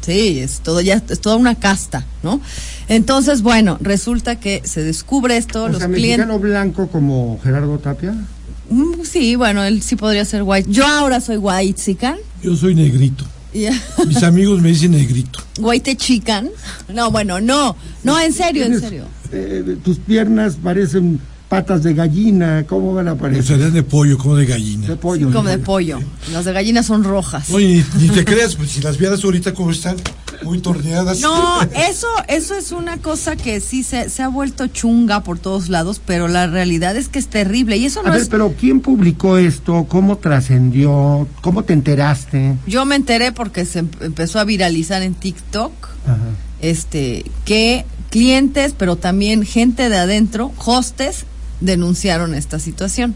Sí, 0.02 0.38
es 0.38 0.60
todo 0.60 0.80
ya 0.80 1.02
es 1.08 1.20
toda 1.20 1.34
una 1.34 1.56
casta, 1.56 2.06
¿no? 2.22 2.40
Entonces, 2.86 3.42
bueno, 3.42 3.76
resulta 3.80 4.38
que 4.38 4.62
se 4.64 4.84
descubre 4.84 5.36
esto, 5.36 5.64
O 5.64 5.68
los 5.68 5.78
sea, 5.78 5.88
clientes 5.88 6.18
mexicano 6.18 6.38
blanco 6.38 6.86
como 6.86 7.40
Gerardo 7.42 7.76
Tapia. 7.80 8.14
Mm, 8.70 9.02
sí, 9.02 9.34
bueno, 9.34 9.64
él 9.64 9.82
sí 9.82 9.96
podría 9.96 10.24
ser 10.24 10.44
white. 10.44 10.70
Yo 10.70 10.86
ahora 10.86 11.20
soy 11.20 11.38
white 11.38 11.80
chican. 11.80 12.16
Yo 12.40 12.54
soy 12.54 12.76
negrito. 12.76 13.24
Mis 14.06 14.22
amigos 14.22 14.60
me 14.60 14.68
dicen 14.68 14.92
negrito. 14.92 15.40
white 15.58 15.96
chican. 15.96 16.50
No, 16.92 17.10
bueno, 17.10 17.40
no, 17.40 17.76
no, 18.04 18.20
en 18.20 18.32
serio, 18.32 18.64
en 18.64 18.80
serio. 18.80 19.04
eh, 19.32 19.76
tus 19.82 19.98
piernas 19.98 20.56
parecen 20.62 21.20
patas 21.48 21.82
de 21.82 21.94
gallina. 21.94 22.64
¿Cómo 22.68 22.92
van 22.94 23.08
a 23.08 23.12
O 23.12 23.16
parecer? 23.16 23.44
serían 23.44 23.72
de 23.72 23.82
pollo, 23.82 24.18
como 24.18 24.36
de 24.36 24.46
gallina. 24.46 24.86
De 24.88 24.96
pollo. 24.96 25.30
Como 25.32 25.48
de 25.48 25.58
pollo. 25.58 26.00
Las 26.32 26.44
de 26.44 26.52
gallina 26.52 26.82
son 26.82 27.04
rojas. 27.04 27.50
Oye, 27.50 27.84
ni, 27.98 28.02
ni 28.02 28.08
te 28.14 28.24
creas, 28.24 28.56
pues 28.56 28.70
si 28.72 28.80
las 28.80 28.98
vieras 28.98 29.22
ahorita 29.24 29.54
como 29.54 29.70
están, 29.70 29.96
muy 30.42 30.58
torneadas. 30.58 31.20
No, 31.20 31.62
eso, 31.88 32.08
eso 32.28 32.54
es 32.56 32.72
una 32.72 32.98
cosa 32.98 33.36
que 33.36 33.60
sí 33.60 33.82
se, 33.84 34.10
se 34.10 34.22
ha 34.22 34.28
vuelto 34.28 34.66
chunga 34.66 35.22
por 35.22 35.38
todos 35.38 35.68
lados, 35.68 36.00
pero 36.04 36.26
la 36.28 36.46
realidad 36.48 36.96
es 36.96 37.08
que 37.08 37.18
es 37.18 37.28
terrible. 37.28 37.76
Y 37.76 37.86
eso 37.86 38.02
no 38.02 38.08
A 38.08 38.12
ver, 38.12 38.22
es. 38.22 38.28
pero 38.28 38.54
¿quién 38.58 38.80
publicó 38.80 39.38
esto? 39.38 39.86
¿Cómo 39.88 40.18
trascendió? 40.18 41.28
¿Cómo 41.42 41.62
te 41.64 41.72
enteraste? 41.72 42.56
Yo 42.66 42.84
me 42.84 42.96
enteré 42.96 43.30
porque 43.32 43.64
se 43.64 43.80
em- 43.80 43.90
empezó 44.00 44.40
a 44.40 44.44
viralizar 44.44 45.02
en 45.02 45.14
TikTok. 45.14 45.72
Ajá. 46.06 46.18
este 46.60 47.24
que 47.44 47.84
clientes, 48.10 48.74
pero 48.78 48.96
también 48.96 49.44
gente 49.44 49.88
de 49.88 49.96
adentro, 49.96 50.52
hostes, 50.64 51.24
denunciaron 51.60 52.34
esta 52.34 52.58
situación. 52.58 53.14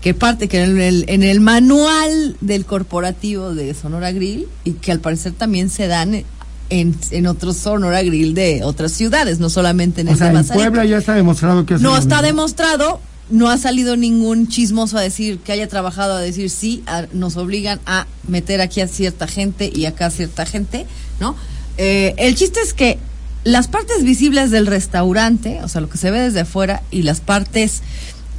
Que 0.00 0.14
parte 0.14 0.48
que 0.48 0.62
en 0.62 0.80
el, 0.80 1.04
en 1.08 1.22
el 1.22 1.40
manual 1.40 2.36
del 2.40 2.64
corporativo 2.64 3.54
de 3.54 3.74
Sonora 3.74 4.12
Grill 4.12 4.46
y 4.64 4.72
que 4.72 4.92
al 4.92 5.00
parecer 5.00 5.32
también 5.32 5.68
se 5.68 5.88
dan 5.88 6.24
en, 6.70 6.96
en 7.10 7.26
otros 7.26 7.58
Sonora 7.58 8.02
Grill 8.02 8.32
de 8.32 8.62
otras 8.64 8.92
ciudades, 8.92 9.40
no 9.40 9.50
solamente 9.50 10.00
en 10.00 10.08
O 10.08 10.12
el 10.12 10.16
sea, 10.16 10.28
de 10.28 10.32
en. 10.34 10.54
Puebla 10.54 10.84
ya 10.86 10.96
está 10.96 11.14
demostrado 11.14 11.66
que 11.66 11.74
es 11.74 11.80
No 11.82 11.96
está 11.98 12.22
demostrado, 12.22 13.00
no 13.28 13.50
ha 13.50 13.58
salido 13.58 13.96
ningún 13.96 14.48
chismoso 14.48 14.96
a 14.96 15.02
decir 15.02 15.38
que 15.40 15.52
haya 15.52 15.68
trabajado 15.68 16.14
a 16.14 16.20
decir 16.20 16.48
sí, 16.48 16.82
a- 16.86 17.04
nos 17.12 17.36
obligan 17.36 17.78
a 17.84 18.06
meter 18.26 18.62
aquí 18.62 18.80
a 18.80 18.88
cierta 18.88 19.26
gente 19.26 19.70
y 19.74 19.84
acá 19.84 20.06
a 20.06 20.10
cierta 20.10 20.46
gente, 20.46 20.86
¿no? 21.20 21.36
Eh, 21.76 22.14
el 22.16 22.36
chiste 22.36 22.60
es 22.60 22.72
que 22.72 22.98
las 23.44 23.68
partes 23.68 24.04
visibles 24.04 24.50
del 24.50 24.66
restaurante, 24.66 25.60
o 25.62 25.68
sea, 25.68 25.80
lo 25.80 25.88
que 25.88 25.98
se 25.98 26.10
ve 26.10 26.20
desde 26.20 26.40
afuera 26.40 26.82
y 26.90 27.02
las 27.02 27.20
partes 27.20 27.82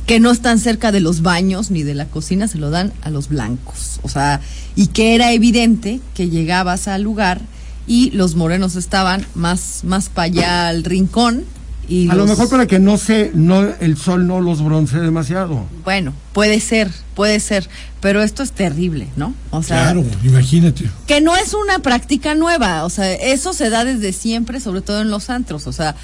que 0.05 0.20
no 0.20 0.31
están 0.31 0.60
cerca 0.60 0.91
de 0.91 1.00
los 1.00 1.22
baños 1.22 1.72
ni 1.72 1.84
de 1.84 1.93
la 1.93 2.05
cocina 2.05 2.48
se 2.48 2.58
lo 2.58 2.70
dan 2.70 2.91
a 3.01 3.10
los 3.10 3.29
blancos, 3.29 4.00
o 4.03 4.10
sea, 4.10 4.41
y 4.75 4.88
que 4.88 5.15
era 5.15 5.31
evidente 5.31 6.00
que 6.15 6.29
llegabas 6.29 6.88
al 6.88 7.01
lugar 7.03 7.41
y 7.88 8.12
los 8.12 8.36
morenos 8.36 8.75
estaban 8.75 9.25
más 9.34 9.84
más 9.84 10.10
para 10.10 10.25
allá 10.25 10.67
al 10.67 10.84
rincón 10.84 11.46
y 11.91 12.10
A 12.10 12.15
lo 12.15 12.25
mejor 12.25 12.50
para 12.50 12.67
que 12.67 12.79
no 12.79 12.98
se, 12.98 13.31
no, 13.33 13.62
el 13.62 13.98
sol 13.98 14.25
no 14.25 14.39
los 14.39 14.63
bronce 14.63 14.98
demasiado. 15.00 15.65
bueno, 15.83 16.13
puede 16.31 16.62
ser, 16.62 16.89
puede 17.15 17.39
ser, 17.41 17.67
pero 18.00 18.24
esto 18.24 18.43
es 18.43 18.53
terrible, 18.53 19.10
¿no? 19.17 19.33
O 19.50 19.62
sea, 19.62 19.83
Claro, 19.91 20.05
imagínate. 20.24 20.89
que 21.05 21.19
no 21.19 21.36
es 21.36 21.53
una 21.53 21.79
práctica 21.79 22.33
nueva, 22.33 22.86
o 22.86 22.89
sea, 22.89 23.12
eso 23.13 23.51
se 23.51 23.69
da 23.69 23.83
desde 23.83 24.13
siempre, 24.13 24.62
sobre 24.62 24.79
todo 24.81 25.01
en 25.01 25.10
los 25.12 25.29
antros, 25.29 25.67
o 25.67 25.74
sea, 25.74 25.95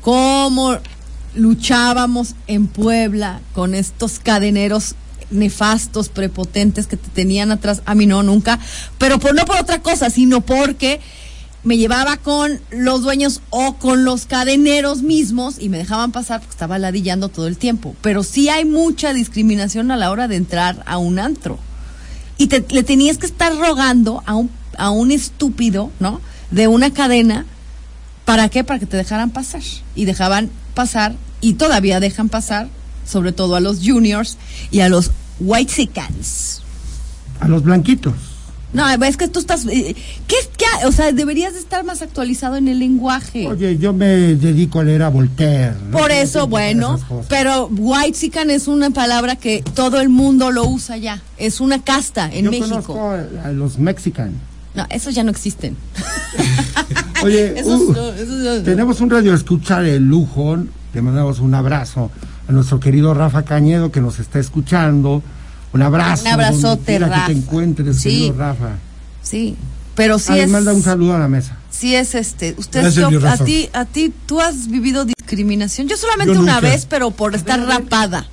cómo 0.00 0.78
luchábamos 1.36 2.34
en 2.48 2.66
Puebla 2.66 3.40
con 3.52 3.74
estos 3.74 4.18
cadeneros 4.18 4.96
nefastos, 5.30 6.08
prepotentes 6.08 6.86
que 6.86 6.96
te 6.96 7.08
tenían 7.10 7.52
atrás, 7.52 7.82
a 7.86 7.94
mí 7.94 8.06
no, 8.06 8.22
nunca, 8.22 8.58
pero 8.98 9.18
por, 9.18 9.34
no 9.34 9.44
por 9.44 9.56
otra 9.56 9.80
cosa, 9.80 10.10
sino 10.10 10.40
porque 10.40 11.00
me 11.66 11.76
llevaba 11.76 12.16
con 12.16 12.60
los 12.70 13.02
dueños 13.02 13.40
o 13.50 13.74
con 13.74 14.04
los 14.04 14.26
cadeneros 14.26 15.02
mismos 15.02 15.56
y 15.58 15.68
me 15.68 15.78
dejaban 15.78 16.12
pasar 16.12 16.38
porque 16.38 16.52
estaba 16.52 16.78
ladillando 16.78 17.28
todo 17.28 17.48
el 17.48 17.58
tiempo. 17.58 17.96
Pero 18.02 18.22
sí 18.22 18.48
hay 18.48 18.64
mucha 18.64 19.12
discriminación 19.12 19.90
a 19.90 19.96
la 19.96 20.12
hora 20.12 20.28
de 20.28 20.36
entrar 20.36 20.84
a 20.86 20.98
un 20.98 21.18
antro. 21.18 21.58
Y 22.38 22.46
te, 22.46 22.64
le 22.72 22.84
tenías 22.84 23.18
que 23.18 23.26
estar 23.26 23.52
rogando 23.56 24.22
a 24.26 24.36
un, 24.36 24.48
a 24.78 24.90
un 24.90 25.10
estúpido, 25.10 25.90
¿no? 25.98 26.20
De 26.52 26.68
una 26.68 26.92
cadena. 26.92 27.46
¿Para 28.24 28.48
qué? 28.48 28.62
Para 28.62 28.78
que 28.78 28.86
te 28.86 28.96
dejaran 28.96 29.30
pasar. 29.30 29.62
Y 29.96 30.04
dejaban 30.04 30.50
pasar, 30.74 31.16
y 31.40 31.54
todavía 31.54 31.98
dejan 31.98 32.28
pasar, 32.28 32.68
sobre 33.04 33.32
todo 33.32 33.56
a 33.56 33.60
los 33.60 33.80
juniors 33.84 34.38
y 34.70 34.80
a 34.80 34.88
los 34.88 35.10
white 35.40 35.90
A 37.40 37.48
los 37.48 37.64
blanquitos. 37.64 38.35
No, 38.72 38.88
es 39.04 39.16
que 39.16 39.28
tú 39.28 39.38
estás. 39.38 39.64
eh, 39.66 39.94
¿Qué 40.26 40.34
es 40.38 40.50
qué? 40.56 40.86
O 40.86 40.92
sea, 40.92 41.12
deberías 41.12 41.54
de 41.54 41.60
estar 41.60 41.84
más 41.84 42.02
actualizado 42.02 42.56
en 42.56 42.68
el 42.68 42.78
lenguaje. 42.78 43.46
Oye, 43.46 43.78
yo 43.78 43.92
me 43.92 44.06
dedico 44.06 44.80
a 44.80 44.84
leer 44.84 45.02
a 45.02 45.08
Voltaire. 45.08 45.74
¿no? 45.90 45.98
Por 45.98 46.10
eso, 46.10 46.46
bueno, 46.46 46.98
pero 47.28 47.68
white 47.68 48.30
es 48.48 48.68
una 48.68 48.90
palabra 48.90 49.36
que 49.36 49.62
todo 49.74 50.00
el 50.00 50.08
mundo 50.08 50.50
lo 50.50 50.66
usa 50.66 50.96
ya. 50.96 51.22
Es 51.38 51.60
una 51.60 51.82
casta 51.82 52.30
en 52.32 52.46
yo 52.46 52.50
México. 52.50 52.68
conozco 52.68 53.10
a, 53.44 53.52
los 53.52 53.78
mexicanos. 53.78 54.34
No, 54.74 54.86
esos 54.90 55.14
ya 55.14 55.22
no 55.22 55.30
existen. 55.30 55.76
Oye, 57.22 57.58
Esos 57.58 57.80
uh, 57.80 57.92
no, 57.92 58.08
esos 58.12 58.28
no. 58.58 58.62
tenemos 58.62 59.00
un 59.00 59.08
radio 59.10 59.32
escuchar 59.32 59.84
el 59.86 60.04
lujo. 60.04 60.58
Le 60.92 61.02
mandamos 61.02 61.40
un 61.40 61.54
abrazo 61.54 62.10
a 62.48 62.52
nuestro 62.52 62.78
querido 62.78 63.14
Rafa 63.14 63.42
Cañedo 63.42 63.90
que 63.90 64.00
nos 64.00 64.18
está 64.18 64.38
escuchando. 64.38 65.22
Un 65.72 65.82
abrazo. 65.82 66.22
Un 66.22 66.28
abrazote, 66.28 66.98
Rafa. 66.98 67.26
que 67.26 67.32
te 67.34 67.38
encuentres, 67.38 67.96
Sí. 67.98 68.08
querido 68.10 68.34
Rafa. 68.38 68.68
Sí, 69.22 69.56
pero 69.94 70.18
sí 70.18 70.32
le 70.32 70.44
es. 70.44 70.50
manda 70.50 70.72
un 70.72 70.82
saludo 70.82 71.14
a 71.14 71.18
la 71.18 71.28
mesa. 71.28 71.56
Sí 71.70 71.94
es 71.94 72.14
este. 72.14 72.54
Usted, 72.56 72.80
Gracias, 72.82 73.40
a 73.40 73.44
ti, 73.44 73.68
a 73.74 73.84
ti, 73.84 74.12
tú 74.26 74.40
has 74.40 74.68
vivido 74.68 75.04
discriminación. 75.04 75.88
Yo 75.88 75.96
solamente 75.96 76.32
Yo 76.34 76.40
una 76.40 76.60
vez, 76.60 76.86
pero 76.86 77.10
por 77.10 77.34
estar 77.34 77.60
rapada. 77.60 78.26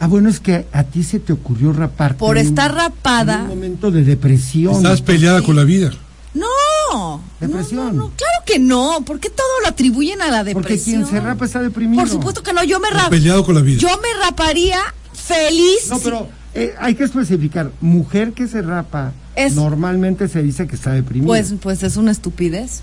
Ah, 0.00 0.06
bueno, 0.08 0.28
es 0.28 0.40
que 0.40 0.66
a 0.72 0.82
ti 0.82 1.02
se 1.04 1.20
te 1.20 1.32
ocurrió 1.32 1.72
raparte. 1.72 2.18
Por 2.18 2.36
un- 2.36 2.42
estar 2.42 2.74
rapada. 2.74 3.36
En 3.36 3.40
un 3.42 3.48
momento 3.48 3.90
de 3.90 4.02
depresión. 4.02 4.74
Estás 4.76 5.00
peleada 5.00 5.40
con 5.40 5.56
la 5.56 5.64
vida. 5.64 5.90
No. 6.34 7.22
Depresión. 7.40 7.86
No, 7.86 7.92
no, 7.92 7.92
no, 7.92 8.10
claro 8.10 8.42
que 8.44 8.58
no. 8.58 9.02
¿Por 9.06 9.20
qué 9.20 9.30
todo 9.30 9.46
lo 9.62 9.68
atribuyen 9.68 10.20
a 10.20 10.26
la 10.30 10.44
depresión? 10.44 10.62
Porque 10.62 10.78
quien 10.82 11.06
se 11.06 11.20
rapa 11.20 11.44
está 11.46 11.60
deprimido. 11.62 12.02
Por 12.02 12.10
supuesto 12.10 12.42
que 12.42 12.52
no. 12.52 12.62
Yo 12.64 12.80
me 12.80 12.88
Estás 12.88 13.04
rap- 13.04 13.10
peleado 13.10 13.44
con 13.46 13.54
la 13.54 13.60
vida. 13.62 13.78
Yo 13.78 13.88
me 13.88 14.20
raparía 14.26 14.80
feliz. 15.26 15.88
No, 15.90 15.98
pero 16.00 16.28
eh, 16.54 16.74
hay 16.78 16.94
que 16.94 17.04
especificar. 17.04 17.70
Mujer 17.80 18.32
que 18.32 18.46
se 18.46 18.62
rapa 18.62 19.12
Es- 19.36 19.54
normalmente 19.54 20.28
se 20.28 20.42
dice 20.42 20.66
que 20.66 20.76
está 20.76 20.92
deprimida. 20.92 21.26
Pues, 21.26 21.54
pues 21.60 21.82
es 21.82 21.96
una 21.96 22.10
estupidez. 22.12 22.82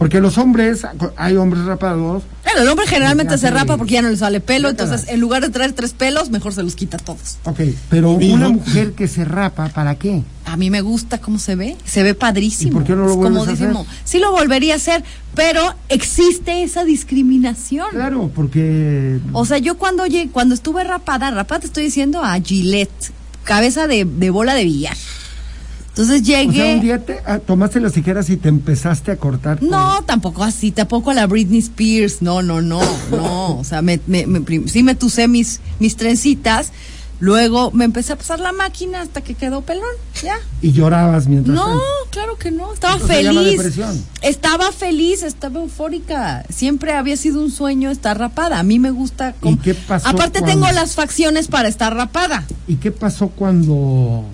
Porque 0.00 0.18
los 0.18 0.38
hombres, 0.38 0.86
hay 1.18 1.36
hombres 1.36 1.66
rapados. 1.66 2.22
Bueno, 2.42 2.62
el 2.62 2.68
hombre 2.68 2.86
generalmente 2.86 3.36
se 3.36 3.50
rapa 3.50 3.76
porque 3.76 3.92
ya 3.92 4.02
no 4.02 4.08
le 4.08 4.16
sale 4.16 4.40
pelo, 4.40 4.70
entonces 4.70 5.06
en 5.08 5.20
lugar 5.20 5.42
de 5.42 5.50
traer 5.50 5.74
tres 5.74 5.92
pelos, 5.92 6.30
mejor 6.30 6.54
se 6.54 6.62
los 6.62 6.74
quita 6.74 6.96
todos. 6.96 7.36
Ok, 7.44 7.60
pero 7.90 8.12
una 8.12 8.48
mujer 8.48 8.92
que 8.92 9.06
se 9.08 9.26
rapa, 9.26 9.68
¿para 9.68 9.96
qué? 9.96 10.22
A 10.46 10.56
mí 10.56 10.70
me 10.70 10.80
gusta 10.80 11.18
cómo 11.18 11.38
se 11.38 11.54
ve, 11.54 11.76
se 11.84 12.02
ve 12.02 12.14
padrísimo. 12.14 12.70
¿Y 12.70 12.74
por 12.76 12.84
qué 12.84 12.96
no 12.96 13.04
lo 13.04 13.10
es 13.10 13.16
vuelves 13.18 13.48
a 13.48 13.52
hacer? 13.52 13.74
Sí 14.04 14.18
lo 14.20 14.32
volvería 14.32 14.72
a 14.72 14.76
hacer, 14.76 15.04
pero 15.34 15.60
existe 15.90 16.62
esa 16.62 16.84
discriminación. 16.84 17.90
Claro, 17.90 18.30
porque. 18.34 19.20
O 19.34 19.44
sea, 19.44 19.58
yo 19.58 19.76
cuando 19.76 20.06
llegué, 20.06 20.30
cuando 20.30 20.54
estuve 20.54 20.82
rapada, 20.82 21.30
rapada 21.30 21.60
te 21.60 21.66
estoy 21.66 21.84
diciendo 21.84 22.24
a 22.24 22.40
Gillette, 22.40 23.12
cabeza 23.44 23.86
de, 23.86 24.06
de 24.06 24.30
bola 24.30 24.54
de 24.54 24.64
billar. 24.64 24.96
Entonces 26.00 26.22
o 26.22 26.24
sea, 26.24 26.42
llegué. 26.44 26.74
un 26.74 26.80
día 26.80 27.04
te, 27.04 27.20
ah, 27.26 27.38
tomaste 27.38 27.80
las 27.80 27.92
tijeras 27.92 28.30
y 28.30 28.36
te 28.36 28.48
empezaste 28.48 29.10
a 29.12 29.16
cortar. 29.16 29.58
con- 29.58 29.68
No, 29.70 30.02
tampoco 30.06 30.42
así, 30.42 30.70
tampoco 30.70 31.10
a 31.10 31.14
la 31.14 31.26
Britney 31.26 31.58
Spears, 31.58 32.22
no, 32.22 32.42
no, 32.42 32.62
no, 32.62 32.80
no, 33.10 33.58
o 33.58 33.64
sea, 33.64 33.82
me, 33.82 34.00
me- 34.06 34.26
me 34.26 34.40
prim- 34.40 34.66
sí 34.68 34.82
me 34.82 34.94
tucé 34.94 35.28
mis, 35.28 35.60
mis 35.78 35.96
trencitas, 35.96 36.72
luego 37.18 37.70
me 37.72 37.84
empecé 37.84 38.14
a 38.14 38.16
pasar 38.16 38.40
la 38.40 38.52
máquina 38.52 39.02
hasta 39.02 39.20
que 39.20 39.34
quedó 39.34 39.60
pelón, 39.60 39.84
ya. 40.22 40.36
Y 40.62 40.72
llorabas 40.72 41.26
mientras. 41.28 41.54
No, 41.54 41.66
tanto. 41.66 41.82
claro 42.10 42.36
que 42.38 42.50
no, 42.50 42.72
estaba 42.72 42.98
feliz. 42.98 43.60
Estaba 44.22 44.72
feliz, 44.72 45.22
estaba 45.22 45.60
eufórica. 45.60 46.44
Siempre 46.48 46.92
había 46.92 47.16
sido 47.16 47.42
un 47.42 47.50
sueño 47.50 47.90
estar 47.90 48.18
rapada. 48.18 48.58
A 48.58 48.62
mí 48.62 48.78
me 48.78 48.90
gusta. 48.90 49.34
com- 49.40 49.58
qué 49.58 49.74
pasó 49.74 50.08
Aparte 50.08 50.40
cuando- 50.40 50.46
tengo 50.66 50.72
las 50.74 50.94
facciones 50.94 51.48
para 51.48 51.68
estar 51.68 51.94
rapada. 51.94 52.44
¿Y 52.66 52.76
qué 52.76 52.90
pasó 52.90 53.28
cuando, 53.28 53.74
cu- 53.74 54.24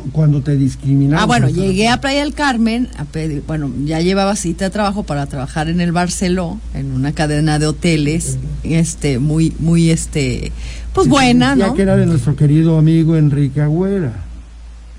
cuando 0.00 0.40
te 0.42 0.56
discriminaron. 0.56 1.22
Ah, 1.22 1.26
bueno, 1.26 1.48
llegué 1.48 1.88
a 1.88 2.00
Playa 2.00 2.20
del 2.20 2.34
Carmen, 2.34 2.88
a 2.98 3.04
pedir- 3.04 3.42
bueno, 3.46 3.70
ya 3.84 4.00
llevaba 4.00 4.34
cita 4.36 4.64
de 4.66 4.70
trabajo 4.70 5.02
para 5.02 5.26
trabajar 5.26 5.68
en 5.68 5.80
el 5.80 5.92
Barceló, 5.92 6.58
en 6.74 6.92
una 6.92 7.12
cadena 7.12 7.58
de 7.58 7.66
hoteles, 7.66 8.38
este, 8.62 9.18
muy, 9.18 9.52
muy, 9.58 9.90
este, 9.90 10.52
pues 10.92 11.08
buena, 11.08 11.54
Ya 11.56 11.68
¿no? 11.68 11.74
que 11.74 11.82
era 11.82 11.96
de 11.96 12.06
nuestro 12.06 12.36
querido 12.36 12.78
amigo 12.78 13.16
Enrique 13.16 13.60
Agüera. 13.60 14.12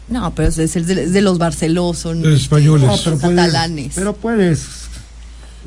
No, 0.09 0.35
pero 0.35 0.49
es, 0.49 0.57
es 0.59 0.73
de, 0.87 1.03
es 1.03 1.13
de 1.13 1.21
los 1.21 1.37
Barceló, 1.37 1.93
son 1.93 2.21
Los 2.21 2.41
españoles. 2.41 2.85
No, 2.87 2.95
pero 3.03 3.17
puedes, 3.17 3.35
catalanes. 3.37 3.91
pero 3.95 4.13
puedes 4.13 4.82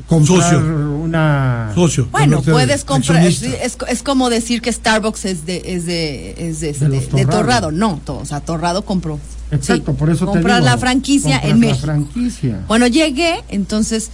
comprar 0.05 0.41
Socio. 0.41 0.59
una... 0.59 1.71
Socio. 1.73 2.07
Bueno, 2.11 2.41
puedes 2.41 2.83
comprar, 2.85 3.25
es, 3.25 3.41
es 3.43 4.03
como 4.03 4.29
decir 4.29 4.61
que 4.61 4.71
Starbucks 4.71 5.25
es 5.25 5.45
de, 5.45 5.63
es 5.65 5.85
de, 5.85 6.35
es 6.37 6.59
de, 6.59 7.25
Torrado. 7.25 7.71
No, 7.71 7.99
to- 8.05 8.19
o 8.19 8.25
sea, 8.25 8.39
Torrado 8.41 8.83
compró. 8.85 9.19
Exacto, 9.51 9.91
sí, 9.91 9.97
por 9.97 10.09
eso 10.09 10.25
te 10.25 10.31
comprar 10.33 10.57
digo, 10.57 10.65
la 10.69 10.77
franquicia 10.77 11.39
en 11.39 11.49
la 11.49 11.55
México. 11.55 11.85
franquicia. 11.85 12.63
Bueno, 12.67 12.87
llegué, 12.87 13.43
entonces 13.49 14.09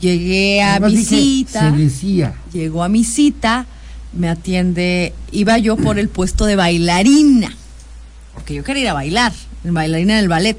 llegué 0.00 0.62
a 0.62 0.72
Además 0.72 0.90
mi 0.92 0.96
dije, 0.98 1.16
cita. 1.16 1.70
Se 1.70 1.76
decía. 1.76 2.34
Llegó 2.52 2.82
a 2.82 2.88
mi 2.88 3.04
cita, 3.04 3.66
me 4.12 4.28
atiende, 4.28 5.12
iba 5.32 5.58
yo 5.58 5.76
por 5.76 5.98
el 5.98 6.08
puesto 6.08 6.46
de 6.46 6.56
bailarina, 6.56 7.54
porque 8.32 8.54
yo 8.54 8.64
quería 8.64 8.82
ir 8.82 8.88
a 8.88 8.94
bailar, 8.94 9.32
bailarina 9.64 10.16
del 10.16 10.28
ballet. 10.28 10.58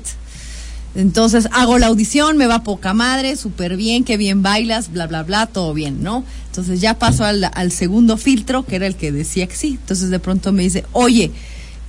Entonces 0.96 1.48
hago 1.52 1.78
la 1.78 1.88
audición, 1.88 2.38
me 2.38 2.48
va 2.48 2.64
poca 2.64 2.94
madre, 2.94 3.36
súper 3.36 3.76
bien, 3.76 4.04
qué 4.04 4.16
bien 4.18 4.42
bailas, 4.42 4.92
bla, 4.92 5.08
bla, 5.08 5.24
bla, 5.24 5.46
todo 5.46 5.74
bien, 5.74 6.02
¿no? 6.02 6.24
Entonces 6.48 6.80
ya 6.80 6.98
paso 6.98 7.26
al, 7.26 7.50
al 7.54 7.72
segundo 7.72 8.16
filtro, 8.18 8.66
que 8.66 8.78
era 8.78 8.88
el 8.88 8.96
que 8.96 9.12
decía 9.12 9.46
que 9.48 9.56
sí. 9.56 9.78
Entonces 9.82 10.10
de 10.10 10.20
pronto 10.20 10.54
me 10.54 10.64
dice, 10.64 10.86
oye, 10.94 11.32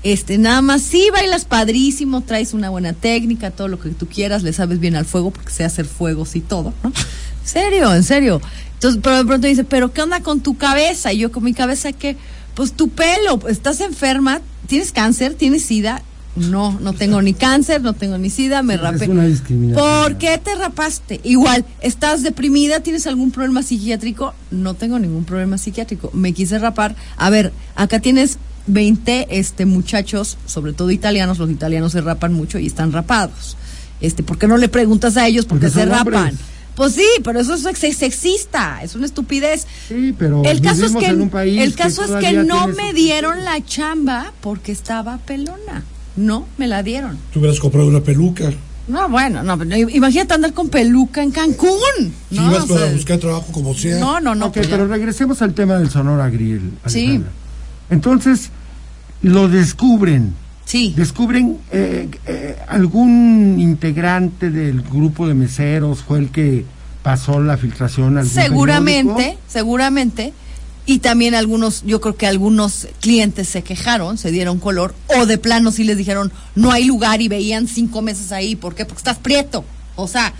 este, 0.03 0.39
nada 0.39 0.63
más, 0.63 0.83
sí 0.83 1.09
bailas 1.13 1.45
padrísimo, 1.45 2.21
traes 2.21 2.55
una 2.55 2.71
buena 2.71 2.93
técnica, 2.93 3.51
todo 3.51 3.69
lo 3.69 3.81
que 3.81 3.91
tú 3.91 4.07
quieras, 4.07 4.43
le 4.43 4.53
sabes 4.53 4.79
bien 4.79 4.95
al 4.97 5.05
fuego, 5.05 5.31
porque 5.31 5.51
sé 5.51 5.65
hacer 5.65 5.87
fuegos 5.87 6.37
y 6.37 6.41
todo, 6.41 6.73
¿no? 6.83 6.91
En 6.91 7.49
serio, 7.49 7.95
en 7.95 8.03
serio. 8.03 8.41
Entonces, 8.75 9.01
pero 9.03 9.17
de 9.17 9.25
pronto 9.25 9.47
dice, 9.47 9.65
pero 9.65 9.93
¿qué 9.93 10.03
onda 10.03 10.21
con 10.21 10.41
tu 10.41 10.57
cabeza? 10.57 11.13
Y 11.13 11.19
yo 11.19 11.33
con 11.33 11.45
mi 11.45 11.55
cabeza, 11.55 11.93
que 11.93 12.17
Pues 12.55 12.73
tu 12.73 12.89
pelo, 12.89 13.41
estás 13.49 13.81
enferma, 13.81 14.41
tienes 14.67 14.91
cáncer, 14.91 15.35
tienes 15.35 15.65
sida. 15.65 16.03
No, 16.37 16.78
no 16.81 16.93
tengo 16.93 17.23
ni 17.23 17.33
cáncer, 17.35 17.81
no 17.83 17.95
tengo 17.95 18.19
ni 18.19 18.28
sida, 18.31 18.62
me 18.62 18.75
Es 18.75 18.81
rapé. 18.81 19.09
una 19.09 19.25
discriminación. 19.25 20.02
¿Por 20.02 20.19
qué 20.19 20.38
te 20.38 20.55
rapaste? 20.55 21.21
Igual, 21.25 21.64
¿estás 21.81 22.23
deprimida? 22.23 22.81
¿Tienes 22.81 23.07
algún 23.07 23.31
problema 23.31 23.62
psiquiátrico? 23.62 24.35
No 24.50 24.75
tengo 24.75 24.99
ningún 24.99 25.25
problema 25.25 25.57
psiquiátrico. 25.59 26.11
Me 26.12 26.33
quise 26.33 26.59
rapar. 26.59 26.95
A 27.16 27.31
ver, 27.31 27.52
acá 27.75 28.00
tienes 28.00 28.38
20 28.66 29.28
este, 29.38 29.64
muchachos, 29.64 30.37
sobre 30.47 30.73
todo 30.75 30.90
italianos. 30.90 31.38
Los 31.38 31.50
italianos 31.50 31.93
se 31.93 32.00
rapan 32.02 32.33
mucho 32.35 32.59
y 32.59 32.66
están 32.66 32.93
rapados. 32.93 33.57
Este, 34.00 34.23
¿Por 34.23 34.37
qué 34.38 34.47
no 34.47 34.59
le 34.59 34.69
preguntas 34.69 35.16
a 35.16 35.26
ellos 35.26 35.47
por 35.47 35.59
qué 35.59 35.71
se 35.71 35.87
rapan? 35.87 36.14
hombres. 36.14 36.40
Pues 36.75 36.93
sí, 36.93 37.07
pero 37.25 37.40
eso 37.40 37.55
es 37.55 37.62
sex- 37.62 37.97
sexista, 37.97 38.81
es 38.83 38.95
una 38.95 39.07
estupidez. 39.07 39.66
Sí, 39.88 40.14
pero 40.19 40.45
El 40.45 40.61
caso 40.61 40.85
es 40.85 40.95
que, 40.95 41.07
en 41.07 41.23
un 41.23 41.31
país 41.31 41.59
el 41.59 41.71
que 41.71 41.78
caso 41.85 42.05
es 42.05 42.11
que 42.23 42.35
no 42.35 42.66
me 42.69 42.93
dieron 42.93 43.47
la 43.47 43.64
chamba 43.64 44.35
porque 44.43 44.73
estaba 44.73 45.16
pelona. 45.16 45.85
No 46.17 46.47
me 46.59 46.67
la 46.67 46.83
dieron. 46.83 47.19
Tú 47.33 47.41
hubieras 47.41 47.61
comprado 47.61 47.89
una 47.89 48.01
peluca. 48.01 48.53
No, 48.89 49.09
bueno, 49.09 49.43
no, 49.43 49.59
pero 49.59 49.77
imagínate 49.77 50.35
andar 50.35 50.53
con 50.53 50.69
peluca 50.69 51.23
en 51.23 51.33
Cancún. 51.33 52.13
Si 52.31 52.37
no, 52.37 52.51
ibas 52.51 52.65
o 52.65 52.67
para 52.69 52.81
sea, 52.87 52.93
buscar 52.93 53.19
trabajo 53.19 53.47
como 53.51 53.75
sea. 53.75 53.99
no, 53.99 54.21
no, 54.21 54.35
no. 54.35 54.47
ok, 54.47 54.55
pues 54.55 54.69
pero 54.69 54.87
regresemos 54.87 55.43
al 55.43 55.55
tema 55.55 55.75
del 55.75 55.91
Sonora 55.91 56.31
Grill. 56.31 56.73
Sí. 56.87 57.01
Alejandra. 57.07 57.31
Entonces, 57.91 58.51
lo 59.23 59.49
descubren. 59.49 60.35
Sí, 60.65 60.95
Descubren 60.97 61.59
eh, 61.71 62.09
eh, 62.27 62.57
algún 62.67 63.57
integrante 63.61 64.51
del 64.51 64.83
grupo 64.83 65.29
de 65.29 65.35
meseros 65.35 66.01
fue 66.01 66.19
el 66.19 66.31
que 66.31 66.65
pasó 67.05 67.41
la 67.41 67.57
filtración 67.57 68.19
al 68.19 68.27
seguramente, 68.29 69.39
seguramente. 69.47 70.33
Y 70.88 71.00
también 71.00 71.35
algunos, 71.35 71.83
yo 71.85 72.00
creo 72.00 72.16
que 72.16 72.28
algunos 72.28 72.87
clientes 73.00 73.49
se 73.49 73.62
quejaron, 73.62 74.19
se 74.19 74.31
dieron 74.31 74.61
color, 74.61 74.95
o 75.19 75.26
de 75.26 75.37
plano 75.37 75.73
sí 75.73 75.83
les 75.83 75.97
dijeron, 75.97 76.33
no 76.55 76.71
hay 76.71 76.85
lugar 76.85 77.21
y 77.21 77.28
veían 77.28 77.66
cinco 77.66 78.02
meses 78.02 78.31
ahí. 78.31 78.55
¿Por 78.55 78.76
qué? 78.76 78.85
Porque 78.85 79.00
estás 79.00 79.19
prieto. 79.19 79.64
O 79.97 80.07
sea, 80.07 80.33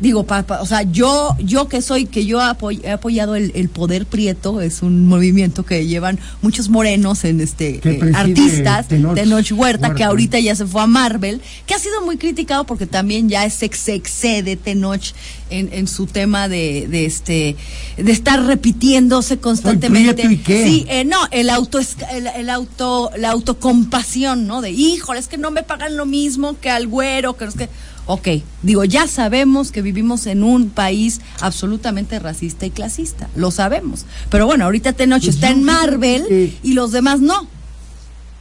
digo, 0.00 0.24
pa- 0.24 0.42
pa- 0.44 0.60
o 0.62 0.66
sea, 0.66 0.82
yo, 0.82 1.36
yo 1.44 1.68
que 1.68 1.82
soy, 1.82 2.06
que 2.06 2.24
yo 2.24 2.40
apoy- 2.40 2.80
he 2.82 2.90
apoyado 2.90 3.34
el, 3.36 3.52
el 3.54 3.68
poder 3.68 4.06
prieto, 4.06 4.60
es 4.60 4.82
un 4.82 5.06
movimiento 5.06 5.64
que 5.64 5.86
llevan 5.86 6.18
muchos 6.42 6.68
morenos 6.70 7.24
en 7.24 7.40
este 7.40 7.80
eh, 7.84 8.12
artistas, 8.14 8.88
Tenoch 8.88 9.14
Tenoch 9.14 9.52
Huerta, 9.52 9.94
que 9.94 10.02
ahorita 10.04 10.38
ya 10.40 10.54
se 10.56 10.66
fue 10.66 10.82
a 10.82 10.86
Marvel, 10.86 11.40
que 11.66 11.74
ha 11.74 11.78
sido 11.78 12.00
muy 12.04 12.16
criticado 12.16 12.64
porque 12.64 12.86
también 12.86 13.28
ya 13.28 13.48
se, 13.50 13.70
se 13.72 13.94
excede 13.94 14.56
Tenoch 14.56 15.12
en, 15.50 15.68
en 15.72 15.86
su 15.86 16.06
tema 16.06 16.48
de, 16.48 16.86
de 16.88 17.04
este 17.06 17.56
de 17.96 18.12
estar 18.12 18.42
repitiéndose 18.44 19.38
constantemente. 19.38 20.26
¿y 20.30 20.38
qué? 20.38 20.64
Sí, 20.64 20.86
eh, 20.88 21.04
no, 21.04 21.18
el 21.30 21.50
auto 21.50 21.78
el, 21.78 22.26
el 22.36 22.48
auto 22.50 23.10
la 23.18 23.30
autocompasión, 23.32 24.46
¿no? 24.46 24.60
De, 24.62 24.70
híjole, 24.70 25.20
es 25.20 25.28
que 25.28 25.36
no 25.38 25.50
me 25.50 25.62
pagan 25.62 25.96
lo 25.96 26.06
mismo 26.06 26.58
que 26.60 26.70
al 26.70 26.86
güero, 26.86 27.36
que 27.36 27.44
no 27.44 27.50
es 27.50 27.56
que 27.56 27.68
Ok, 28.12 28.26
digo, 28.64 28.84
ya 28.84 29.06
sabemos 29.06 29.70
que 29.70 29.82
vivimos 29.82 30.26
en 30.26 30.42
un 30.42 30.70
país 30.70 31.20
absolutamente 31.40 32.18
racista 32.18 32.66
y 32.66 32.70
clasista, 32.70 33.28
lo 33.36 33.52
sabemos. 33.52 34.04
Pero 34.30 34.46
bueno, 34.46 34.64
ahorita 34.64 34.94
Tenoch 34.94 35.22
Pues 35.22 35.36
está 35.36 35.50
en 35.50 35.62
Marvel 35.62 36.52
y 36.60 36.72
los 36.72 36.90
demás 36.90 37.20
no. 37.20 37.46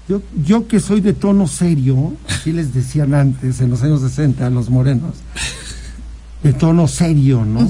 Yo, 0.08 0.24
yo 0.44 0.68
que 0.68 0.80
soy 0.80 1.02
de 1.02 1.14
tono 1.14 1.48
serio, 1.48 2.16
así 2.28 2.52
les 2.52 2.74
decían 2.74 3.14
antes, 3.14 3.62
en 3.62 3.70
los 3.70 3.84
años 3.84 4.02
60, 4.02 4.50
los 4.50 4.72
morenos, 4.72 5.18
de 6.42 6.54
tono 6.54 6.88
serio, 6.88 7.46
¿no? 7.46 7.70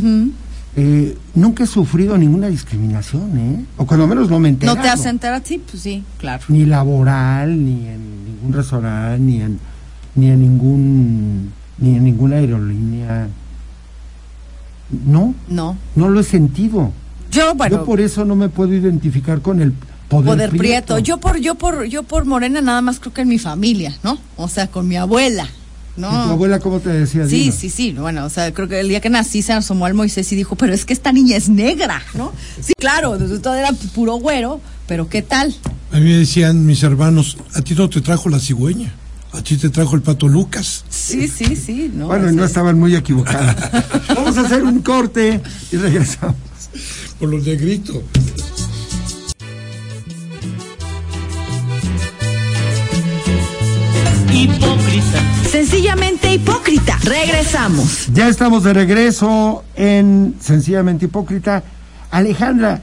Eh, 0.77 1.17
nunca 1.35 1.65
he 1.65 1.67
sufrido 1.67 2.17
ninguna 2.17 2.47
discriminación, 2.47 3.37
¿eh? 3.37 3.65
O 3.75 3.85
cuando 3.85 4.07
menos 4.07 4.29
no 4.29 4.39
me 4.39 4.47
entero. 4.47 4.73
¿No 4.73 4.81
te 4.81 4.87
hacen 4.87 5.09
enterar? 5.09 5.41
Sí, 5.43 5.61
pues 5.69 5.83
sí, 5.83 6.05
claro. 6.17 6.45
Ni 6.47 6.63
laboral, 6.63 7.61
ni 7.65 7.87
en 7.87 8.23
ningún 8.23 8.53
restaurante, 8.53 9.19
ni 9.19 9.41
en, 9.41 9.59
ni 10.15 10.27
en 10.27 10.39
ningún 10.39 11.58
ni 11.81 11.95
en 11.95 12.03
ninguna 12.03 12.37
aerolínea. 12.37 13.27
No, 15.05 15.35
No. 15.47 15.77
no 15.95 16.09
lo 16.09 16.19
he 16.19 16.23
sentido. 16.23 16.91
Yo, 17.31 17.53
bueno, 17.53 17.77
Yo 17.77 17.85
por 17.85 18.01
eso 18.01 18.25
no 18.25 18.35
me 18.35 18.49
puedo 18.49 18.73
identificar 18.73 19.41
con 19.41 19.61
el 19.61 19.71
poder, 20.07 20.25
poder 20.25 20.49
prieto. 20.49 20.97
Yo 20.97 21.19
por, 21.19 21.37
yo 21.39 21.55
por, 21.55 21.85
yo 21.85 22.01
por 22.03 22.25
Morena 22.25 22.59
nada 22.61 22.81
más 22.81 22.99
creo 22.99 23.13
que 23.13 23.21
en 23.21 23.27
mi 23.27 23.37
familia, 23.37 23.95
¿no? 24.03 24.17
O 24.35 24.47
sea, 24.47 24.65
con 24.67 24.87
mi 24.87 24.95
abuela, 24.95 25.47
¿Y 25.95 26.01
¿no? 26.01 26.09
tu 26.09 26.15
abuela 26.31 26.59
cómo 26.59 26.79
te 26.79 26.89
decía? 26.89 27.27
Sí, 27.27 27.51
sí, 27.51 27.69
sí. 27.69 27.91
Bueno, 27.93 28.25
o 28.25 28.29
sea, 28.29 28.51
creo 28.51 28.67
que 28.67 28.79
el 28.79 28.89
día 28.89 28.99
que 28.99 29.11
nací 29.11 29.43
se 29.43 29.53
asomó 29.53 29.85
al 29.85 29.93
Moisés 29.93 30.31
y 30.31 30.35
dijo, 30.35 30.55
pero 30.55 30.73
es 30.73 30.85
que 30.85 30.93
esta 30.93 31.11
niña 31.11 31.37
es 31.37 31.49
negra, 31.49 32.01
¿no? 32.15 32.31
Sí, 32.59 32.73
claro, 32.75 33.15
todo 33.39 33.53
era 33.53 33.69
puro 33.93 34.15
güero, 34.15 34.59
pero 34.87 35.07
¿qué 35.07 35.21
tal? 35.21 35.53
A 35.91 35.97
mí 35.97 36.05
me 36.05 36.17
decían 36.17 36.65
mis 36.65 36.81
hermanos, 36.81 37.37
a 37.53 37.61
ti 37.61 37.75
no 37.75 37.87
te 37.89 38.01
trajo 38.01 38.27
la 38.29 38.39
cigüeña, 38.39 38.91
a 39.31 39.41
ti 39.41 39.57
te 39.57 39.69
trajo 39.69 39.95
el 39.95 40.01
pato 40.01 40.27
Lucas. 40.27 40.83
Sí, 40.89 41.27
sí, 41.27 41.55
sí. 41.55 41.91
¿no? 41.93 42.07
Bueno, 42.07 42.31
no 42.31 42.43
estaban 42.43 42.79
muy 42.79 42.95
equivocadas. 42.95 43.55
Vamos 44.15 44.37
a 44.37 44.41
hacer 44.41 44.63
un 44.63 44.81
corte 44.81 45.41
y 45.71 45.77
regresamos. 45.77 46.35
Por 47.19 47.29
los 47.29 47.45
negritos. 47.45 47.97
Hipócrita. 54.31 55.49
Sencillamente 55.49 56.33
hipócrita. 56.33 56.97
Regresamos. 57.03 58.07
Ya 58.13 58.29
estamos 58.29 58.63
de 58.63 58.73
regreso 58.73 59.63
en 59.75 60.35
Sencillamente 60.39 61.05
Hipócrita. 61.05 61.63
Alejandra, 62.11 62.81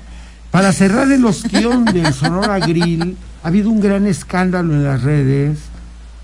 para 0.51 0.73
cerrar 0.73 1.11
el 1.11 1.25
ostión 1.25 1.85
del 1.87 2.13
Sonora 2.13 2.59
Grill, 2.59 3.17
ha 3.43 3.49
habido 3.49 3.71
un 3.71 3.81
gran 3.81 4.07
escándalo 4.07 4.75
en 4.75 4.85
las 4.85 5.03
redes. 5.03 5.59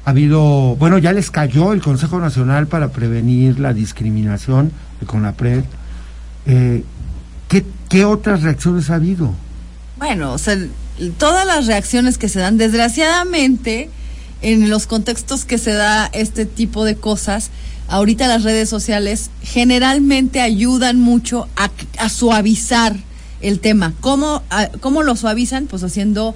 Ha 0.04 0.10
habido, 0.10 0.76
bueno, 0.76 0.98
ya 0.98 1.12
les 1.12 1.30
cayó 1.30 1.72
el 1.72 1.80
Consejo 1.80 2.18
Nacional 2.18 2.66
para 2.66 2.88
Prevenir 2.88 3.60
la 3.60 3.72
Discriminación, 3.72 4.72
el 5.00 5.06
CONAPRED. 5.06 5.64
Eh, 6.46 6.84
¿qué, 7.48 7.64
¿Qué 7.88 8.04
otras 8.04 8.42
reacciones 8.42 8.90
ha 8.90 8.96
habido? 8.96 9.32
Bueno, 9.98 10.32
o 10.32 10.38
sea, 10.38 10.58
todas 11.18 11.46
las 11.46 11.66
reacciones 11.66 12.18
que 12.18 12.28
se 12.28 12.40
dan, 12.40 12.58
desgraciadamente, 12.58 13.90
en 14.40 14.68
los 14.68 14.86
contextos 14.86 15.44
que 15.44 15.58
se 15.58 15.72
da 15.72 16.06
este 16.12 16.46
tipo 16.46 16.84
de 16.84 16.96
cosas, 16.96 17.50
ahorita 17.88 18.26
las 18.26 18.42
redes 18.42 18.68
sociales 18.68 19.30
generalmente 19.42 20.40
ayudan 20.40 21.00
mucho 21.00 21.48
a, 21.56 22.08
suavizar 22.08 22.96
el 23.40 23.60
tema. 23.60 23.94
¿Cómo, 24.00 24.42
¿Cómo 24.80 25.02
lo 25.02 25.14
suavizan? 25.14 25.66
Pues 25.66 25.84
haciendo 25.84 26.34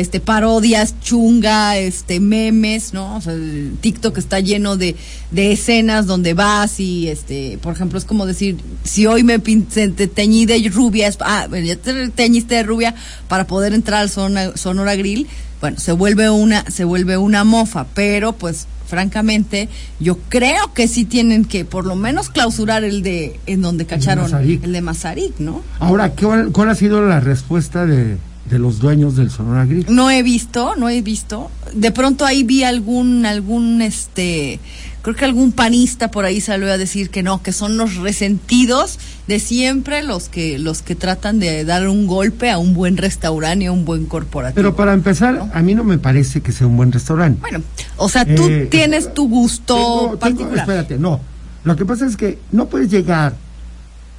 este 0.00 0.20
parodias, 0.20 0.94
chunga, 1.00 1.76
este 1.78 2.20
memes, 2.20 2.92
¿no? 2.92 3.16
O 3.16 3.20
sea, 3.20 3.32
el 3.32 3.72
TikTok 3.80 4.18
está 4.18 4.40
lleno 4.40 4.76
de, 4.76 4.96
de 5.30 5.52
escenas 5.52 6.06
donde 6.06 6.34
vas 6.34 6.78
y 6.80 7.08
este, 7.08 7.58
por 7.62 7.74
ejemplo, 7.74 7.98
es 7.98 8.04
como 8.04 8.26
decir, 8.26 8.56
si 8.84 9.06
hoy 9.06 9.22
me 9.24 9.38
te 9.38 10.06
teñí 10.08 10.46
de 10.46 10.68
rubia, 10.72 11.08
es, 11.08 11.18
ah, 11.20 11.48
ya 11.64 11.76
te 11.76 12.08
teñiste 12.10 12.56
de 12.56 12.62
rubia 12.62 12.94
para 13.28 13.46
poder 13.46 13.72
entrar 13.72 14.00
al 14.02 14.10
Sonora, 14.10 14.56
Sonora 14.56 14.94
Grill, 14.96 15.26
bueno, 15.60 15.78
se 15.78 15.92
vuelve 15.92 16.28
una 16.30 16.64
se 16.70 16.84
vuelve 16.84 17.16
una 17.16 17.42
mofa, 17.44 17.86
pero 17.94 18.32
pues 18.32 18.66
francamente, 18.86 19.68
yo 19.98 20.16
creo 20.28 20.72
que 20.72 20.86
sí 20.86 21.04
tienen 21.04 21.44
que 21.44 21.64
por 21.64 21.86
lo 21.86 21.96
menos 21.96 22.28
clausurar 22.28 22.84
el 22.84 23.02
de 23.02 23.40
en 23.46 23.60
donde 23.62 23.84
cacharon 23.86 24.24
Mazarik. 24.30 24.62
el 24.64 24.72
de 24.72 24.80
Mazarik, 24.80 25.38
¿no? 25.40 25.62
Ahora, 25.80 26.14
¿qué- 26.14 26.24
¿cuál, 26.26 26.52
cuál 26.52 26.68
ha 26.70 26.74
sido 26.74 27.04
la 27.04 27.18
respuesta 27.20 27.84
de, 27.86 28.16
de 28.50 28.58
los 28.58 28.78
dueños 28.78 29.16
del 29.16 29.30
Sonora 29.30 29.64
Grill? 29.66 29.86
No 29.88 30.10
he 30.10 30.22
visto, 30.22 30.74
no 30.76 30.88
he 30.88 31.02
visto. 31.02 31.50
De 31.74 31.90
pronto 31.90 32.24
ahí 32.24 32.42
vi 32.44 32.62
algún, 32.64 33.26
algún, 33.26 33.82
este, 33.82 34.60
creo 35.02 35.16
que 35.16 35.24
algún 35.24 35.52
panista 35.52 36.10
por 36.10 36.24
ahí 36.24 36.40
salió 36.40 36.70
a 36.72 36.78
decir 36.78 37.10
que 37.10 37.22
no, 37.22 37.42
que 37.42 37.52
son 37.52 37.76
los 37.76 37.96
resentidos 37.96 38.98
de 39.26 39.40
siempre 39.40 40.02
los 40.02 40.28
que, 40.28 40.58
los 40.58 40.82
que 40.82 40.94
tratan 40.94 41.38
de 41.40 41.64
dar 41.64 41.88
un 41.88 42.06
golpe 42.06 42.50
a 42.50 42.58
un 42.58 42.72
buen 42.74 42.96
restaurante 42.96 43.64
y 43.64 43.68
a 43.68 43.72
un 43.72 43.84
buen 43.84 44.06
corporativo. 44.06 44.54
Pero 44.56 44.76
para 44.76 44.92
empezar, 44.92 45.34
¿no? 45.34 45.50
a 45.52 45.62
mí 45.62 45.74
no 45.74 45.82
me 45.84 45.98
parece 45.98 46.40
que 46.40 46.52
sea 46.52 46.66
un 46.66 46.76
buen 46.76 46.92
restaurante. 46.92 47.40
Bueno, 47.40 47.62
o 47.96 48.08
sea, 48.08 48.24
tú 48.24 48.46
Eh, 48.48 48.68
tienes 48.70 49.12
tu 49.12 49.28
gusto 49.28 49.74
Tengo- 49.74 49.98
tengo- 50.00 50.18
particular. 50.18 50.58
espérate, 50.58 50.98
no. 50.98 51.20
Lo 51.64 51.74
que 51.74 51.84
pasa 51.84 52.06
es 52.06 52.16
que 52.16 52.38
no 52.52 52.66
puedes 52.68 52.90
llegar 52.90 53.34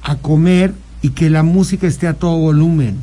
a 0.02 0.16
comer 0.16 0.74
y 1.00 1.10
que 1.10 1.30
la 1.30 1.42
música 1.42 1.86
esté 1.86 2.06
a 2.06 2.12
todo 2.14 2.36
volumen. 2.36 2.96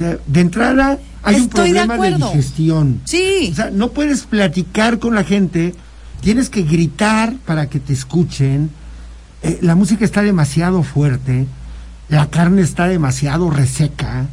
Sea, 0.00 0.16
de 0.26 0.40
entrada 0.40 0.98
hay 1.22 1.34
un 1.34 1.42
Estoy 1.42 1.72
de 1.72 1.80
problema 1.84 1.94
de, 1.94 2.08
acuerdo. 2.14 2.30
digestión. 2.30 3.00
Sí. 3.04 3.50
O 3.52 3.54
sea, 3.54 3.70
no 3.70 3.90
puedes 3.90 4.22
platicar 4.22 4.98
con 4.98 5.14
la 5.14 5.24
gente, 5.24 5.74
tienes 6.22 6.48
que 6.48 6.62
gritar 6.62 7.34
para 7.44 7.68
que 7.68 7.80
te 7.80 7.92
escuchen. 7.92 8.70
Eh, 9.42 9.58
la 9.60 9.74
música 9.74 10.06
está 10.06 10.22
demasiado 10.22 10.82
fuerte, 10.82 11.46
la 12.08 12.30
carne 12.30 12.62
está 12.62 12.88
demasiado 12.88 13.50
reseca. 13.50 14.24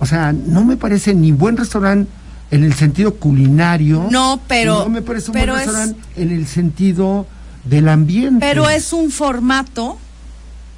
O 0.00 0.06
sea, 0.06 0.32
no 0.32 0.64
me 0.64 0.76
parece 0.76 1.14
ni 1.14 1.30
buen 1.30 1.56
restaurante 1.56 2.10
en 2.50 2.64
el 2.64 2.74
sentido 2.74 3.14
culinario. 3.14 4.08
No, 4.10 4.40
pero- 4.48 4.80
No 4.80 4.88
me 4.88 5.02
parece 5.02 5.30
un 5.30 5.34
pero 5.34 5.52
buen 5.52 5.62
es- 5.62 5.68
restaurante 5.68 6.00
en 6.16 6.30
el 6.32 6.46
sentido 6.48 7.26
del 7.64 7.88
ambiente. 7.88 8.44
Pero 8.44 8.68
es 8.68 8.92
un 8.92 9.10
formato 9.12 9.98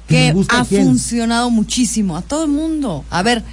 ¿Que 0.07 0.33
que 0.47 0.55
ha 0.55 0.63
funcionado 0.65 1.49
muchísimo 1.51 2.15
a 2.17 2.21
todo 2.23 2.45
el 2.45 2.51
mundo. 2.51 3.05
A 3.11 3.21
ver, 3.21 3.43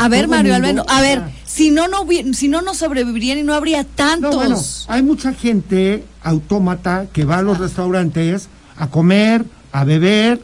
¿A 0.00 0.04
a, 0.04 0.08
ver, 0.08 0.28
Mario? 0.28 0.54
Alberto, 0.54 0.84
a 0.88 1.00
ver, 1.00 1.22
si 1.46 1.70
no 1.70 1.88
no 1.88 2.06
si 2.32 2.48
no 2.48 2.62
no 2.62 2.74
sobrevivirían 2.74 3.38
y 3.38 3.42
no 3.42 3.54
habría 3.54 3.82
No, 3.82 3.88
tantos. 3.94 4.34
bueno, 4.34 4.60
hay 4.88 5.02
mucha 5.02 5.32
gente 5.32 6.04
autómata 6.22 7.06
que 7.12 7.24
va 7.24 7.38
a 7.38 7.42
los 7.42 7.58
restaurantes 7.58 8.48
a 8.76 8.88
comer, 8.88 9.44
a 9.72 9.84
beber 9.84 10.40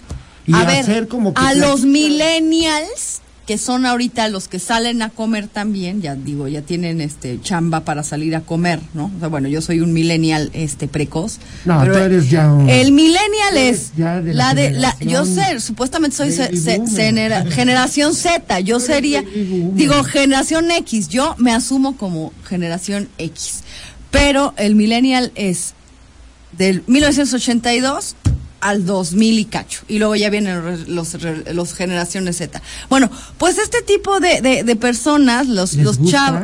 y 0.46 0.54
a, 0.54 0.60
a 0.60 0.64
ver, 0.64 0.80
hacer 0.80 1.08
como 1.08 1.34
que 1.34 1.40
a 1.42 1.54
los 1.54 1.82
millennials 1.82 3.20
que 3.50 3.58
son 3.58 3.84
ahorita 3.84 4.28
los 4.28 4.46
que 4.46 4.60
salen 4.60 5.02
a 5.02 5.08
comer 5.10 5.48
también, 5.48 6.00
ya 6.02 6.14
digo, 6.14 6.46
ya 6.46 6.62
tienen 6.62 7.00
este 7.00 7.40
chamba 7.42 7.80
para 7.80 8.04
salir 8.04 8.36
a 8.36 8.42
comer, 8.42 8.78
¿no? 8.94 9.10
O 9.16 9.18
sea, 9.18 9.26
bueno, 9.26 9.48
yo 9.48 9.60
soy 9.60 9.80
un 9.80 9.92
millennial 9.92 10.50
este 10.52 10.86
precoz. 10.86 11.38
No, 11.64 11.80
pero 11.80 11.94
tú 11.94 11.98
eres 11.98 12.30
ya 12.30 12.52
un- 12.52 12.70
El 12.70 12.92
millennial 12.92 13.56
es 13.56 13.90
ya 13.96 14.20
de 14.22 14.34
la 14.34 14.44
la 14.44 14.54
de 14.54 14.70
la 14.70 14.96
yo 15.00 15.24
sé, 15.26 15.58
supuestamente 15.58 16.16
soy 16.16 16.30
se- 16.30 16.42
baby 16.44 16.58
se- 16.58 16.76
boomer. 16.78 16.96
genera- 16.96 17.44
generación 17.50 18.14
Z, 18.14 18.60
yo 18.60 18.78
sería 18.78 19.22
digo 19.22 20.04
generación 20.04 20.70
X, 20.70 21.08
yo 21.08 21.34
me 21.38 21.50
asumo 21.52 21.96
como 21.96 22.32
generación 22.48 23.08
X. 23.18 23.64
Pero 24.12 24.54
el 24.58 24.76
millennial 24.76 25.32
es 25.34 25.74
del 26.56 26.84
1982 26.86 28.14
al 28.60 28.84
2000 28.86 29.38
y 29.38 29.44
cacho. 29.46 29.82
Y 29.88 29.98
luego 29.98 30.16
ya 30.16 30.30
vienen 30.30 30.62
los, 30.94 31.16
los 31.52 31.74
generaciones 31.74 32.36
Z. 32.38 32.60
Bueno, 32.88 33.10
pues 33.38 33.58
este 33.58 33.82
tipo 33.82 34.20
de, 34.20 34.40
de, 34.40 34.64
de 34.64 34.76
personas, 34.76 35.46
los, 35.48 35.74
¿Les 35.74 35.84
los 35.84 36.02
chavos, 36.04 36.42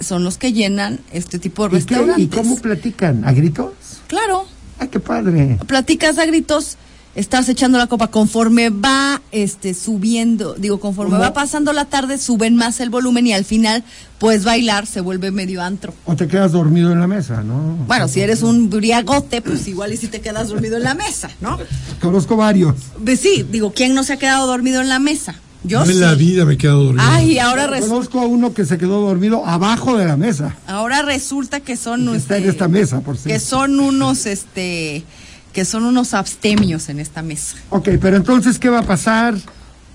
son 0.00 0.24
los 0.24 0.38
que 0.38 0.52
llenan 0.52 1.00
este 1.12 1.38
tipo 1.38 1.68
de 1.68 1.78
¿Y, 1.78 1.82
qué- 1.84 1.94
restaurantes. 1.94 2.24
¿Y 2.24 2.28
cómo 2.28 2.56
platican? 2.58 3.24
¿A 3.26 3.32
gritos? 3.32 3.72
Claro, 4.06 4.46
¡Ay, 4.78 4.88
qué 4.88 5.00
padre! 5.00 5.58
platicas 5.66 6.18
a 6.18 6.24
gritos, 6.26 6.76
estás 7.20 7.48
echando 7.48 7.78
la 7.78 7.86
copa. 7.86 8.08
Conforme 8.08 8.70
va 8.70 9.20
este 9.30 9.74
subiendo, 9.74 10.54
digo, 10.54 10.80
conforme 10.80 11.12
¿Cómo? 11.12 11.22
va 11.22 11.32
pasando 11.32 11.72
la 11.72 11.84
tarde, 11.84 12.18
suben 12.18 12.56
más 12.56 12.80
el 12.80 12.90
volumen 12.90 13.26
y 13.26 13.32
al 13.32 13.44
final, 13.44 13.84
pues 14.18 14.44
bailar 14.44 14.86
se 14.86 15.00
vuelve 15.00 15.30
medio 15.30 15.62
antro. 15.62 15.94
O 16.06 16.16
te 16.16 16.26
quedas 16.26 16.52
dormido 16.52 16.92
en 16.92 17.00
la 17.00 17.06
mesa, 17.06 17.42
¿no? 17.42 17.76
Bueno, 17.86 18.08
si 18.08 18.20
eres 18.20 18.42
un 18.42 18.70
briagote, 18.70 19.42
pues 19.42 19.68
igual 19.68 19.92
y 19.92 19.96
si 19.96 20.08
te 20.08 20.20
quedas 20.20 20.48
dormido 20.48 20.76
en 20.76 20.82
la 20.84 20.94
mesa, 20.94 21.30
¿no? 21.40 21.58
Conozco 22.00 22.36
varios. 22.36 22.74
Pues 23.04 23.20
sí, 23.20 23.46
digo, 23.50 23.72
¿quién 23.72 23.94
no 23.94 24.02
se 24.02 24.14
ha 24.14 24.18
quedado 24.18 24.46
dormido 24.46 24.80
en 24.80 24.88
la 24.88 24.98
mesa? 24.98 25.34
Yo 25.62 25.80
No 25.80 25.84
sí. 25.86 25.92
en 25.92 26.00
la 26.00 26.14
vida 26.14 26.46
me 26.46 26.54
he 26.54 26.56
quedado 26.56 26.84
dormido. 26.84 27.04
Ay, 27.06 27.38
ahora, 27.38 27.68
resu- 27.68 27.88
Conozco 27.88 28.18
a 28.20 28.26
uno 28.26 28.54
que 28.54 28.64
se 28.64 28.78
quedó 28.78 29.02
dormido 29.02 29.44
abajo 29.44 29.98
de 29.98 30.06
la 30.06 30.16
mesa. 30.16 30.56
ahora 30.66 31.02
resulta 31.02 31.60
que 31.60 31.76
son 31.76 32.04
Y 32.08 32.12
que 32.12 32.16
está 32.16 32.38
en 32.38 32.48
esta 32.48 32.66
mesa, 32.66 33.00
por 33.02 33.16
que 33.16 33.22
cierto. 33.24 33.44
son 33.46 33.78
unos 33.78 34.24
este 34.24 35.04
que 35.52 35.64
son 35.64 35.84
unos 35.84 36.14
abstemios 36.14 36.88
en 36.88 37.00
esta 37.00 37.22
mesa. 37.22 37.56
Ok, 37.70 37.88
pero 38.00 38.16
entonces, 38.16 38.58
¿qué 38.58 38.68
va 38.68 38.80
a 38.80 38.86
pasar? 38.86 39.34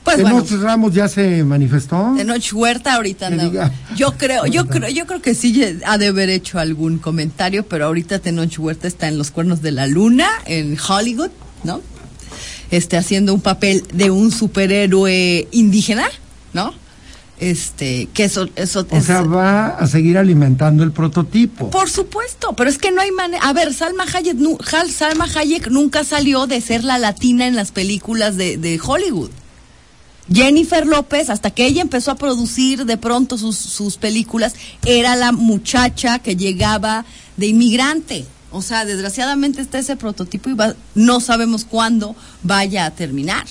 Pues 0.06 0.22
bueno, 0.22 0.46
Ramos 0.62 0.94
ya 0.94 1.08
se 1.08 1.44
manifestó. 1.44 2.14
de 2.16 2.24
Noche 2.24 2.54
Huerta 2.56 2.94
ahorita 2.94 3.32
diga. 3.32 3.72
Yo 3.96 4.12
creo, 4.12 4.46
yo 4.46 4.68
creo, 4.68 4.88
yo 4.90 5.08
creo 5.08 5.20
que 5.20 5.34
sí 5.34 5.60
ha 5.84 5.98
de 5.98 6.08
haber 6.08 6.30
hecho 6.30 6.60
algún 6.60 7.00
comentario, 7.00 7.66
pero 7.68 7.86
ahorita 7.86 8.20
Tenoch 8.20 8.60
Huerta 8.60 8.88
está 8.88 9.08
en 9.08 9.18
los 9.18 9.32
cuernos 9.32 9.64
de 9.64 9.72
la 9.72 9.88
luna, 9.88 10.30
en 10.46 10.78
Hollywood, 10.80 11.32
¿no? 11.64 11.82
Este, 12.70 12.98
haciendo 12.98 13.34
un 13.34 13.42
papel 13.42 13.84
de 13.94 14.12
un 14.12 14.32
superhéroe 14.32 15.48
indígena, 15.52 16.06
¿no? 16.54 16.72
Este, 17.38 18.08
que 18.14 18.24
eso, 18.24 18.48
eso 18.56 18.88
O 18.90 19.02
sea, 19.02 19.22
va 19.22 19.68
a 19.68 19.88
seguir 19.88 20.18
alimentando 20.18 20.84
el 20.84 20.92
prototipo. 20.94 21.70
Por 21.70 21.90
supuesto, 21.90 22.54
pero 22.54 22.70
es 22.70 22.78
que 22.78 22.92
no 22.92 23.02
hay 23.02 23.12
manera. 23.12 23.44
A 23.44 23.52
ver, 23.52 23.74
Salma 23.74 24.06
Hayek, 24.12 24.38
nu- 24.38 24.58
Salma 24.90 25.26
Hayek 25.36 25.68
nunca 25.70 26.04
salió 26.06 26.48
de 26.48 26.62
ser 26.62 26.86
la 26.86 26.98
latina 26.98 27.46
en 27.46 27.56
las 27.58 27.72
películas 27.72 28.38
de, 28.38 28.56
de 28.58 28.80
Hollywood. 28.82 29.32
Jennifer 30.32 30.88
López, 30.88 31.30
hasta 31.30 31.52
que 31.52 31.66
ella 31.68 31.82
empezó 31.82 32.10
a 32.12 32.16
producir 32.16 32.86
de 32.86 32.98
pronto 32.98 33.38
sus, 33.38 33.56
sus 33.58 33.98
películas, 33.98 34.56
era 34.86 35.16
la 35.16 35.32
muchacha 35.32 36.20
que 36.20 36.36
llegaba 36.36 37.06
de 37.38 37.48
inmigrante. 37.48 38.26
O 38.52 38.62
sea, 38.62 38.86
desgraciadamente 38.86 39.62
está 39.62 39.78
ese 39.78 39.98
prototipo 39.98 40.50
y 40.50 40.54
va- 40.54 40.76
no 40.96 41.20
sabemos 41.20 41.66
cuándo 41.66 42.16
vaya 42.42 42.86
a 42.86 42.92
terminar. 42.92 43.46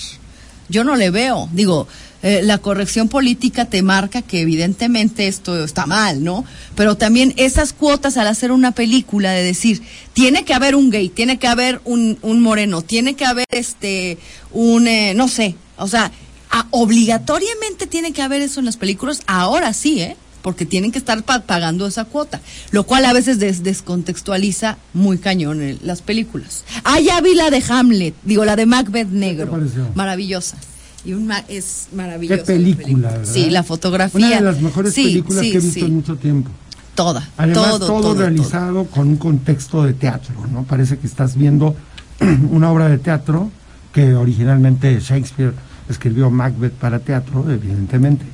Yo 0.69 0.83
no 0.83 0.97
le 0.97 1.11
veo. 1.11 1.49
Digo, 1.53 1.87
eh, 2.25 2.41
la 2.43 2.59
corrección 2.59 3.09
política 3.09 3.67
te 3.67 3.83
marca 3.83 4.21
que 4.23 4.41
evidentemente 4.41 5.29
esto 5.29 5.63
está 5.63 5.87
mal, 5.87 6.25
¿no? 6.25 6.45
Pero 6.75 6.97
también 6.97 7.33
esas 7.37 7.73
cuotas 7.73 8.17
al 8.17 8.27
hacer 8.27 8.51
una 8.51 8.73
película 8.73 9.31
de 9.31 9.45
decir, 9.45 9.81
tiene 10.15 10.45
que 10.45 10.55
haber 10.55 10.75
un 10.75 10.91
gay, 10.91 11.09
tiene 11.11 11.39
que 11.39 11.47
haber 11.47 11.81
un, 11.85 12.19
un 12.23 12.41
moreno, 12.43 12.83
tiene 12.83 13.15
que 13.15 13.25
haber 13.25 13.47
este, 13.51 14.19
un, 14.51 14.89
eh, 14.89 15.15
no 15.15 15.29
sé, 15.29 15.55
o 15.77 15.87
sea, 15.87 16.11
a- 16.51 16.67
obligatoriamente 16.71 17.87
tiene 17.87 18.13
que 18.13 18.23
haber 18.23 18.43
eso 18.43 18.59
en 18.59 18.67
las 18.67 18.77
películas, 18.77 19.21
ahora 19.27 19.73
sí, 19.73 20.01
¿eh? 20.01 20.17
Porque 20.43 20.67
tienen 20.67 20.93
que 20.93 20.99
estar 20.99 21.23
pa- 21.23 21.41
pagando 21.43 21.87
esa 21.87 22.05
cuota, 22.05 22.41
lo 22.71 22.85
cual 22.85 23.07
a 23.07 23.13
veces 23.15 23.39
des- 23.39 23.63
descontextualiza 23.63 24.77
muy 24.93 25.19
cañón 25.19 25.63
eh, 25.63 25.79
las 25.83 26.03
películas. 26.03 26.65
Ah, 26.85 27.01
ya 27.01 27.21
vi 27.21 27.35
la 27.35 27.51
de 27.51 27.63
Hamlet, 27.69 28.15
digo, 28.25 28.45
la 28.45 28.57
de 28.57 28.67
Macbeth 28.67 29.09
Negro. 29.09 29.53
Maravillosa. 29.95 30.57
Y 31.05 31.13
un 31.13 31.27
ma- 31.27 31.45
es 31.49 31.89
maravillosa. 31.95 32.43
Qué 32.43 32.47
película, 32.47 33.11
¿verdad? 33.11 33.25
Sí, 33.31 33.51
la 33.51 33.63
fotografía. 33.63 34.27
Una 34.27 34.37
de 34.37 34.41
las 34.43 34.61
mejores 34.61 34.95
Sí, 34.95 35.05
películas 35.05 35.41
sí, 35.43 35.51
que 35.53 35.59
he 35.59 35.61
visto 35.61 35.81
sí. 35.81 35.87
en 35.87 35.95
mucho 35.95 36.17
tiempo. 36.17 36.51
Toda. 36.95 37.29
Además, 37.37 37.65
todo, 37.65 37.79
todo, 37.87 38.01
todo, 38.01 38.15
realizado 38.21 38.85
con 38.87 39.09
un 39.09 39.17
contexto 39.17 39.83
de 39.83 39.95
teatro, 39.95 40.35
¿no? 40.53 40.63
Parece 40.65 40.97
que 40.99 41.07
estás 41.07 41.37
viendo 41.37 41.75
una 42.51 42.71
obra 42.71 42.89
de 42.89 42.99
teatro 42.99 43.51
que 43.93 44.15
originalmente 44.15 44.99
Shakespeare 45.01 45.53
escribió 45.89 46.31
Macbeth 46.31 46.73
para 46.73 47.01
teatro, 47.01 47.45
evidentemente. 47.51 48.25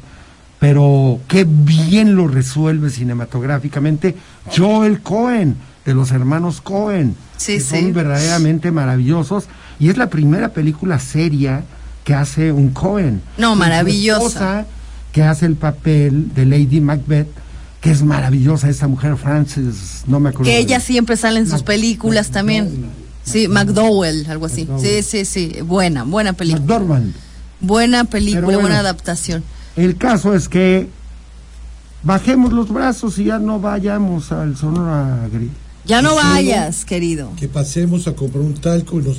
Pero 0.59 1.21
qué 1.27 1.45
bien 1.49 2.15
lo 2.17 2.29
resuelve 2.29 2.91
cinematográficamente 2.91 4.15
Joel 4.55 5.01
Cohen, 5.01 5.57
de 5.87 5.95
los 5.95 6.11
hermanos 6.13 6.61
Cohen. 6.61 7.17
Sí, 7.39 7.55
que 7.55 7.61
sí. 7.61 7.81
Son 7.81 7.93
verdaderamente 7.95 8.71
maravillosos. 8.71 9.45
Y 9.79 9.89
es 9.89 9.97
la 9.97 10.11
primera 10.11 10.51
película 10.51 10.99
seria 10.99 11.65
que 12.11 12.15
hace 12.17 12.51
un 12.51 12.71
Cohen. 12.71 13.23
No, 13.39 13.55
maravillosa. 13.55 14.67
que 15.13 15.23
hace 15.23 15.47
el 15.47 15.55
papel 15.55 16.35
de 16.35 16.45
Lady 16.45 16.81
Macbeth, 16.81 17.29
que 17.81 17.93
es 17.93 18.03
maravillosa 18.03 18.69
esa 18.69 18.89
mujer, 18.89 19.17
Frances, 19.17 20.03
no 20.09 20.19
me 20.19 20.31
acuerdo. 20.31 20.47
Que 20.47 20.57
de- 20.57 20.59
ella 20.63 20.81
siempre 20.81 21.17
sale 21.17 21.39
en 21.39 21.45
sus 21.47 21.61
Mac- 21.61 21.67
películas 21.67 22.31
también. 22.31 22.65
McDowell. 22.65 22.91
Sí, 23.23 23.47
McDowell, 23.47 24.27
algo 24.29 24.47
así. 24.47 24.63
McDowell. 24.63 25.05
Sí, 25.05 25.25
sí, 25.25 25.25
sí. 25.25 25.61
Buena, 25.63 26.03
buena 26.03 26.33
película. 26.33 26.63
McDormand. 26.65 27.13
Buena 27.61 28.03
película, 28.05 28.43
bueno. 28.45 28.61
buena 28.63 28.81
adaptación. 28.81 29.45
El 29.77 29.97
caso 29.97 30.35
es 30.35 30.49
que 30.49 30.89
bajemos 32.03 32.53
los 32.53 32.71
brazos 32.73 33.19
y 33.21 33.25
ya 33.27 33.39
no 33.39 33.61
vayamos 33.61 34.33
al 34.33 34.57
Sonora 34.57 35.29
Grill. 35.33 35.53
Ya 35.85 36.03
no 36.03 36.17
vayas, 36.17 36.85
querido. 36.85 37.31
Que 37.37 37.47
pasemos 37.47 38.09
a 38.09 38.15
comprar 38.15 38.43
un 38.43 38.55
talco 38.55 38.99
y 39.01 39.05
nos 39.05 39.19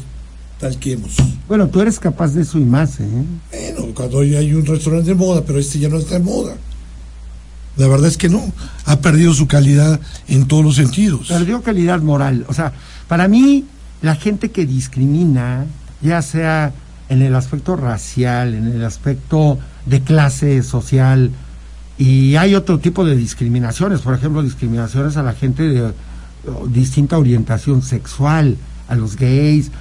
talquemos. 0.62 1.18
Bueno, 1.48 1.68
tú 1.68 1.82
eres 1.82 2.00
capaz 2.00 2.30
de 2.34 2.44
eso 2.44 2.58
y 2.58 2.64
más, 2.64 3.00
¿eh? 3.00 3.08
Bueno, 3.52 3.94
cuando 3.94 4.24
ya 4.24 4.40
hay 4.40 4.54
un 4.54 4.66
restaurante 4.66 5.10
de 5.10 5.16
moda, 5.16 5.44
pero 5.46 5.60
este 5.60 5.80
ya 5.80 5.90
no 5.90 5.98
está 5.98 6.14
de 6.14 6.24
moda. 6.24 6.56
La 7.78 7.88
verdad 7.88 8.08
es 8.08 8.18
que 8.18 8.30
no. 8.30 8.54
Ha 8.86 9.00
perdido 9.00 9.34
su 9.34 9.48
calidad 9.48 10.00
en 10.28 10.48
todos 10.48 10.64
los 10.64 10.76
sentidos. 10.76 11.28
Perdió 11.28 11.62
calidad 11.62 12.02
moral. 12.02 12.46
O 12.48 12.54
sea, 12.54 12.74
para 13.08 13.28
mí, 13.28 13.66
la 14.02 14.16
gente 14.16 14.52
que 14.52 14.66
discrimina, 14.66 15.66
ya 16.02 16.22
sea 16.22 16.74
en 17.10 17.22
el 17.22 17.36
aspecto 17.36 17.76
racial, 17.76 18.54
en 18.54 18.68
el 18.68 18.86
aspecto 18.86 19.58
de 19.86 20.02
clase 20.02 20.64
social, 20.64 21.32
y 21.98 22.36
hay 22.36 22.56
otro 22.56 22.80
tipo 22.80 23.04
de 23.04 23.16
discriminaciones, 23.16 24.02
por 24.02 24.14
ejemplo, 24.14 24.44
discriminaciones 24.44 25.18
a 25.18 25.24
la 25.24 25.34
gente 25.34 25.64
de 25.64 25.92
distinta 26.70 27.18
orientación 27.18 27.82
sexual, 27.82 28.58
a 28.88 28.96
los 28.96 29.16
gays. 29.16 29.72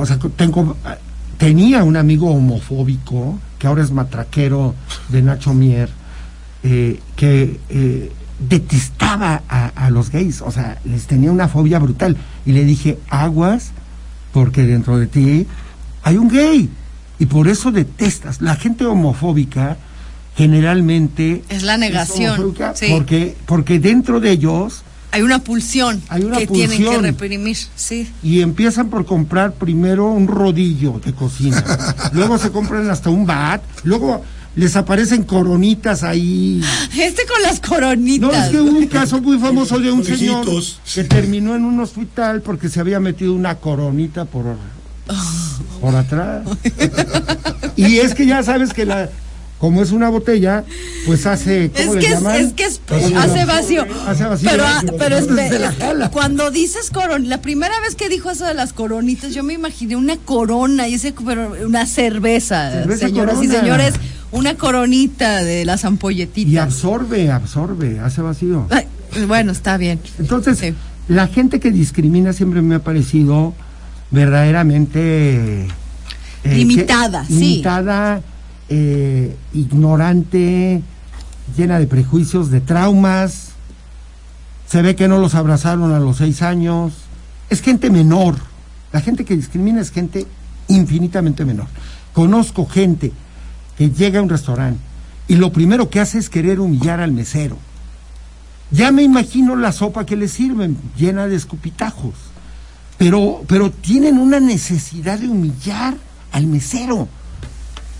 O 0.00 0.06
sea, 0.06 0.18
tengo, 0.36 0.76
tenía 1.38 1.84
un 1.84 1.96
amigo 1.96 2.30
homofóbico, 2.30 3.38
que 3.58 3.66
ahora 3.66 3.82
es 3.82 3.90
matraquero 3.90 4.74
de 5.08 5.22
Nacho 5.22 5.54
Mier, 5.54 5.88
eh, 6.62 7.00
que 7.16 7.60
eh, 7.68 8.12
detestaba 8.48 9.42
a, 9.48 9.68
a 9.68 9.90
los 9.90 10.10
gays, 10.10 10.40
o 10.42 10.50
sea, 10.50 10.78
les 10.84 11.06
tenía 11.06 11.30
una 11.30 11.48
fobia 11.48 11.78
brutal. 11.78 12.16
Y 12.46 12.52
le 12.52 12.64
dije, 12.64 12.98
aguas, 13.08 13.72
porque 14.32 14.64
dentro 14.64 14.98
de 14.98 15.06
ti 15.06 15.46
hay 16.02 16.16
un 16.16 16.28
gay. 16.28 16.68
Y 17.18 17.26
por 17.26 17.48
eso 17.48 17.70
detestas. 17.70 18.40
La 18.40 18.56
gente 18.56 18.84
homofóbica 18.84 19.76
generalmente 20.36 21.44
Es 21.48 21.62
la 21.62 21.78
negación, 21.78 22.54
sí. 22.74 22.86
porque, 22.90 23.36
porque 23.46 23.78
dentro 23.78 24.20
de 24.20 24.32
ellos 24.32 24.82
Hay 25.14 25.22
una 25.22 25.38
pulsión 25.38 26.02
Hay 26.08 26.24
una 26.24 26.38
que 26.38 26.46
tienen 26.48 26.82
que 26.82 26.98
reprimir, 26.98 27.56
sí. 27.76 28.10
y 28.22 28.40
empiezan 28.40 28.90
por 28.90 29.06
comprar 29.06 29.52
primero 29.54 30.10
un 30.10 30.26
rodillo 30.26 31.00
de 31.04 31.12
cocina, 31.14 31.64
luego 32.12 32.36
se 32.36 32.50
compran 32.50 32.90
hasta 32.90 33.10
un 33.10 33.24
bat, 33.24 33.62
luego 33.84 34.22
les 34.56 34.74
aparecen 34.76 35.22
coronitas 35.24 36.02
ahí. 36.02 36.60
Este 36.96 37.22
con 37.26 37.42
las 37.42 37.60
No, 37.62 37.68
coronitas. 37.68 38.46
es 38.46 38.50
que 38.50 38.60
hubo 38.60 38.78
un 38.78 38.86
caso 38.86 39.20
muy 39.20 39.38
famoso 39.38 39.78
de 39.78 39.90
un 39.92 40.04
señor 40.04 40.46
que 40.94 41.04
terminó 41.04 41.54
en 41.56 41.64
un 41.64 41.78
hospital 41.80 42.40
porque 42.42 42.68
se 42.68 42.80
había 42.80 42.98
metido 43.00 43.34
una 43.34 43.56
coronita 43.56 44.24
por, 44.26 44.56
por 45.80 45.94
atrás. 45.96 46.42
Y 47.76 47.98
es 47.98 48.14
que 48.14 48.26
ya 48.26 48.42
sabes 48.42 48.72
que 48.72 48.84
la 48.84 49.10
como 49.64 49.82
es 49.82 49.92
una 49.92 50.10
botella, 50.10 50.62
pues 51.06 51.24
hace 51.24 51.70
¿cómo 51.74 51.92
Es 51.92 51.94
le 51.94 52.00
que 52.00 52.06
es, 52.08 52.12
llaman? 52.12 52.36
es 52.36 52.52
que 52.52 52.64
es- 52.66 52.80
Hace 52.90 53.16
hace 53.16 53.44
vacío. 53.46 53.86
Hace 54.06 54.24
vacío. 54.24 54.50
Pero, 54.50 54.64
ah, 54.66 54.82
pero 54.98 55.20
la 55.22 55.72
jala. 55.72 56.10
cuando 56.10 56.50
dices 56.50 56.90
corona, 56.90 57.26
la 57.26 57.40
primera 57.40 57.72
vez 57.80 57.94
que 57.94 58.10
dijo 58.10 58.30
eso 58.30 58.44
de 58.44 58.52
las 58.52 58.74
coronitas, 58.74 59.32
yo 59.32 59.42
me 59.42 59.54
imaginé 59.54 59.96
una 59.96 60.18
corona, 60.18 60.86
y 60.86 60.94
ese, 60.94 61.14
pero 61.24 61.54
una 61.66 61.86
cerveza, 61.86 62.72
Cerveza 62.72 63.06
señoras 63.06 63.42
y 63.42 63.48
señores, 63.48 63.94
una 64.32 64.54
coronita 64.54 65.42
de 65.42 65.64
las 65.64 65.84
Y 65.84 65.86
ampolletitas. 65.86 66.62
absorbe, 66.62 67.30
absorbe, 67.30 68.00
hace 68.00 68.20
vacío. 68.20 68.66
Ay, 68.70 68.84
bueno, 69.26 69.50
está 69.52 69.78
bien. 69.78 69.98
Entonces, 70.18 70.58
Sí. 70.58 70.74
la 71.08 71.26
gente 71.26 71.58
que 71.58 71.70
discrimina 71.70 72.34
siempre 72.34 72.60
me 72.60 72.74
ha 72.74 72.80
parecido 72.80 73.54
verdaderamente... 74.10 75.62
eh, 75.64 76.54
Limitada, 76.54 77.22
que- 77.26 77.32
sí. 77.32 77.40
Limitada, 77.40 78.20
eh, 78.68 79.36
ignorante, 79.52 80.82
llena 81.56 81.78
de 81.78 81.86
prejuicios, 81.86 82.50
de 82.50 82.60
traumas. 82.60 83.50
Se 84.66 84.82
ve 84.82 84.96
que 84.96 85.08
no 85.08 85.18
los 85.18 85.34
abrazaron 85.34 85.92
a 85.92 86.00
los 86.00 86.16
seis 86.18 86.42
años. 86.42 86.94
Es 87.50 87.60
gente 87.60 87.90
menor. 87.90 88.36
La 88.92 89.00
gente 89.00 89.24
que 89.24 89.36
discrimina 89.36 89.80
es 89.80 89.90
gente 89.90 90.26
infinitamente 90.68 91.44
menor. 91.44 91.66
Conozco 92.12 92.66
gente 92.66 93.12
que 93.76 93.90
llega 93.90 94.20
a 94.20 94.22
un 94.22 94.28
restaurante 94.28 94.80
y 95.26 95.36
lo 95.36 95.52
primero 95.52 95.90
que 95.90 96.00
hace 96.00 96.18
es 96.18 96.30
querer 96.30 96.60
humillar 96.60 97.00
al 97.00 97.12
mesero. 97.12 97.58
Ya 98.70 98.92
me 98.92 99.02
imagino 99.02 99.56
la 99.56 99.72
sopa 99.72 100.06
que 100.06 100.16
le 100.16 100.28
sirven, 100.28 100.76
llena 100.96 101.26
de 101.26 101.36
escupitajos. 101.36 102.14
Pero, 102.98 103.42
pero 103.46 103.70
tienen 103.70 104.18
una 104.18 104.40
necesidad 104.40 105.18
de 105.18 105.28
humillar 105.28 105.96
al 106.32 106.46
mesero. 106.46 107.08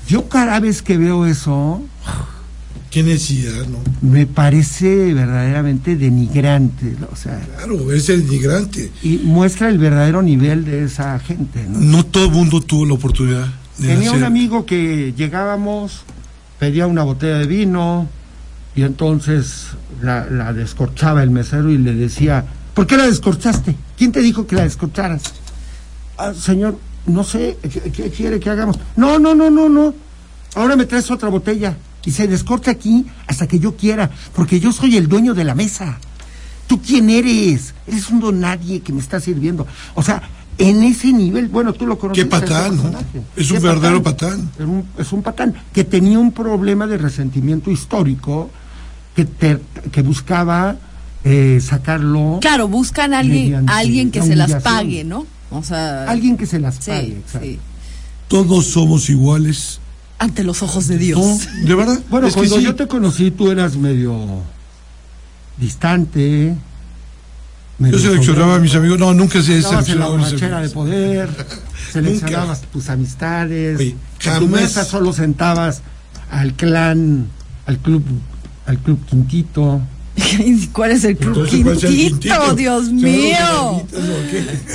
Yo 0.09 0.29
cada 0.29 0.61
vez 0.61 0.83
que 0.83 0.97
veo 0.99 1.27
eso, 1.27 1.83
Qué 2.91 3.03
necesidad, 3.03 3.67
¿no? 3.67 3.79
me 4.03 4.25
parece 4.27 5.13
verdaderamente 5.15 5.97
denigrante. 5.97 6.95
O 7.11 7.17
sea, 7.17 7.41
Claro, 7.57 7.91
es 7.93 8.09
el 8.09 8.23
migrante. 8.25 8.93
y 9.03 9.19
muestra 9.19 9.69
el 9.69 9.79
verdadero 9.79 10.23
nivel 10.23 10.65
de 10.65 10.85
esa 10.85 11.19
gente. 11.19 11.65
¿no? 11.69 11.81
No 11.81 12.07
todo 12.07 12.27
el 12.27 12.31
mundo 12.33 12.61
tuvo 12.61 12.87
la 12.87 12.95
oportunidad 12.95 13.47
de 13.79 13.89
Tenía 13.89 14.13
un 14.13 14.23
amigo 14.23 14.65
que 14.67 15.13
llegábamos, 15.17 16.03
pedía 16.61 16.87
una 16.87 17.03
botella 17.03 17.39
de 17.39 17.47
vino 17.47 18.09
y 18.77 18.83
entonces 18.83 19.69
la, 20.01 20.27
la 20.31 20.53
descorchaba 20.53 21.23
el 21.25 21.31
mesero 21.31 21.71
y 21.71 21.79
le 21.79 21.95
decía, 21.95 22.45
¿por 22.75 22.87
qué 22.87 22.97
la 22.97 23.07
descorchaste? 23.07 23.75
¿Quién 23.99 24.13
te 24.13 24.21
dijo 24.21 24.47
que 24.47 24.55
la 24.55 24.63
descorcharas? 24.63 25.23
"Ah, 26.17 26.33
señor, 26.33 26.79
no 27.07 27.25
sé, 27.25 27.59
¿qué, 27.63 27.81
qué 27.93 28.11
quiere 28.11 28.41
que 28.41 28.51
hagamos? 28.51 28.79
No, 28.97 29.19
no, 29.19 29.35
no, 29.35 29.51
no, 29.51 29.69
no. 29.69 29.95
Ahora 30.55 30.77
me 30.77 30.85
traes 30.87 31.11
otra 31.11 31.29
botella 31.29 31.77
y 32.05 32.11
se 32.11 32.27
descorcha 32.29 32.71
aquí 32.71 33.07
hasta 33.27 33.47
que 33.47 33.59
yo 33.59 33.77
quiera, 33.77 34.11
porque 34.35 34.61
yo 34.61 34.73
soy 34.73 34.97
el 34.97 35.09
dueño 35.09 35.35
de 35.35 35.45
la 35.45 35.55
mesa. 35.55 35.99
¿Tú 36.67 36.81
quién 36.81 37.11
eres? 37.11 37.75
Eres 37.87 38.09
un 38.11 38.21
don 38.21 38.41
nadie 38.41 38.81
que 38.81 38.93
me 38.93 39.01
está 39.01 39.21
sirviendo. 39.21 39.67
O 39.95 40.03
sea, 40.03 40.23
en 40.57 40.83
ese 40.85 41.13
nivel, 41.13 41.49
bueno, 41.49 41.73
tú 41.73 41.87
lo 41.87 41.99
conoces. 41.99 42.25
Qué 42.25 42.31
patán, 42.31 42.77
¿no? 42.77 42.91
Es 43.37 43.51
un 43.51 43.61
verdadero 43.63 44.03
patán. 44.03 44.51
Es 44.59 44.65
un, 44.65 44.85
es 44.97 45.13
un 45.13 45.23
patán 45.23 45.55
que 45.73 45.85
tenía 45.85 46.19
un 46.19 46.33
problema 46.33 46.87
de 46.87 46.97
resentimiento 46.97 47.71
histórico 47.71 48.51
que, 49.17 49.25
te- 49.27 49.61
que 49.93 50.03
buscaba 50.03 50.77
eh, 51.25 51.61
sacarlo. 51.63 52.39
Claro, 52.41 52.69
buscan 52.69 53.13
a 53.13 53.19
alguien, 53.19 53.69
alguien 53.69 54.11
que 54.11 54.23
se 54.23 54.37
las 54.37 54.51
pague, 54.63 55.05
¿no? 55.05 55.27
O 55.51 55.63
sea, 55.63 56.05
Alguien 56.11 56.37
que 56.37 56.47
se 56.47 56.59
las 56.59 56.79
pague. 56.79 57.07
sí, 57.07 57.13
exacto. 57.13 57.47
sí. 57.47 57.59
Todos 58.29 58.67
somos 58.67 59.09
iguales. 59.11 59.81
Ante 60.19 60.43
los 60.45 60.63
ojos 60.63 60.87
de 60.89 60.97
Dios. 60.99 61.21
¿No? 61.21 61.67
¿De 61.69 61.75
verdad? 61.75 62.01
Bueno, 62.11 62.27
Es 62.29 62.35
cuando 62.35 62.57
sí. 62.57 62.63
yo 62.63 62.75
te 62.75 62.87
conocí, 62.89 63.31
tú 63.31 63.51
eras 63.51 63.77
medio 63.77 64.41
distante. 65.59 66.55
medio 67.79 67.97
Yo 67.99 68.03
seleccionaba 68.11 68.57
a 68.57 68.59
mis 68.59 68.75
amigos. 68.75 68.99
No, 68.99 69.15
nunca 69.15 69.43
se 69.43 69.61
la 69.61 69.69
seleccionaba 69.69 70.15
a 70.15 70.19
mis 70.19 70.27
borrachera 70.27 70.61
de 70.61 70.69
poder, 70.71 71.47
seleccionabas 71.93 72.63
tus 72.63 72.89
amistades, 72.89 73.79
Oye, 73.79 73.91
en 73.91 73.97
tu 74.21 74.47
jamás- 74.47 74.51
mesa 74.51 74.85
solo 74.85 75.13
sentabas 75.13 75.83
al 76.31 76.55
clan, 76.55 77.27
al 77.67 77.79
club, 77.79 78.03
al 78.67 78.79
club 78.79 79.05
Quintito. 79.07 79.81
¿Cuál 80.73 80.93
es 80.93 81.05
el 81.05 81.17
club 81.17 81.45
Entonces, 81.45 81.63
¿cuál 81.63 81.77
es 81.77 81.85
el 81.85 81.91
Quintito? 81.97 82.55
Dios 82.55 82.85
¿Se 82.87 82.91
van 82.93 83.01
mío. 83.03 83.87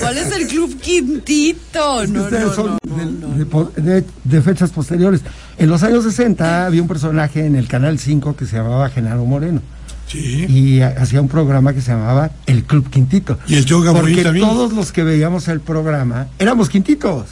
¿Cuál 0.01 0.17
es 0.17 0.31
el 0.33 0.47
club 0.47 0.79
Quintito? 0.81 2.07
No, 2.07 2.29
no, 2.29 2.53
son 2.53 2.77
no, 2.83 2.95
de, 2.97 3.05
no, 3.05 3.27
no. 3.29 3.37
de 3.37 3.45
po- 3.45 3.71
de- 3.75 4.03
de 4.23 4.41
fechas 4.41 4.71
posteriores. 4.71 5.21
En 5.57 5.69
los 5.69 5.81
años 5.83 6.03
60 6.03 6.65
había 6.65 6.81
un 6.81 6.87
personaje 6.87 7.45
en 7.45 7.55
el 7.55 7.67
Canal 7.67 7.99
5 7.99 8.35
que 8.35 8.45
se 8.45 8.57
llamaba 8.57 8.89
Genaro 8.89 9.25
Moreno 9.25 9.61
Sí. 10.07 10.45
y 10.49 10.81
ha- 10.81 10.95
hacía 10.99 11.21
un 11.21 11.27
programa 11.29 11.73
que 11.73 11.81
se 11.81 11.91
llamaba 11.91 12.31
El 12.45 12.63
Club 12.65 12.89
Quintito. 12.89 13.37
Y 13.47 13.55
el 13.55 13.65
Gamorín 13.65 13.93
Porque 14.15 14.23
también. 14.23 14.45
todos 14.47 14.73
los 14.73 14.91
que 14.91 15.03
veíamos 15.03 15.47
el 15.47 15.61
programa 15.61 16.27
éramos 16.39 16.67
quintitos. 16.69 17.25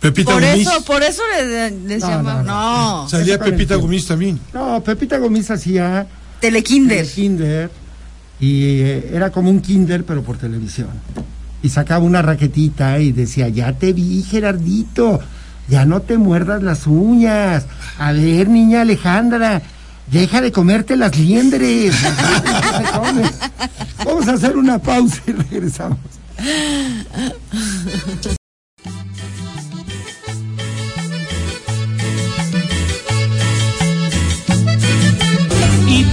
Pepita 0.00 0.32
Por 0.32 0.42
Gomis. 0.44 0.66
eso, 0.68 0.84
por 0.84 1.02
eso 1.02 1.22
les, 1.36 1.72
les 1.72 2.00
No, 2.00 2.08
llamamos. 2.08 2.44
no, 2.46 3.02
No, 3.02 3.08
Salía 3.08 3.38
Pepita. 3.38 3.74
Gomis 3.74 4.06
también. 4.06 4.38
No, 4.54 4.80
Pepita 4.84 5.18
Gomis 5.18 5.50
hacía 5.50 6.06
Telekinder. 6.40 6.98
el 6.98 7.10
kinder 7.10 7.70
y 8.40 8.80
eh, 8.80 9.10
era 9.12 9.30
como 9.30 9.50
un 9.50 9.60
kinder 9.60 10.04
pero 10.04 10.22
por 10.22 10.38
televisión. 10.38 10.88
Y 11.62 11.68
sacaba 11.70 12.04
una 12.04 12.22
raquetita 12.22 13.00
y 13.00 13.12
decía, 13.12 13.48
ya 13.48 13.72
te 13.72 13.92
vi 13.92 14.22
Gerardito, 14.22 15.20
ya 15.68 15.84
no 15.84 16.00
te 16.00 16.16
muerdas 16.16 16.62
las 16.62 16.86
uñas. 16.86 17.66
A 17.98 18.12
ver, 18.12 18.48
niña 18.48 18.82
Alejandra, 18.82 19.60
deja 20.10 20.40
de 20.40 20.52
comerte 20.52 20.96
las 20.96 21.18
liendres. 21.18 21.94
Vamos 24.04 24.28
a 24.28 24.32
hacer 24.32 24.56
una 24.56 24.78
pausa 24.78 25.20
y 25.26 25.32
regresamos. 25.32 25.98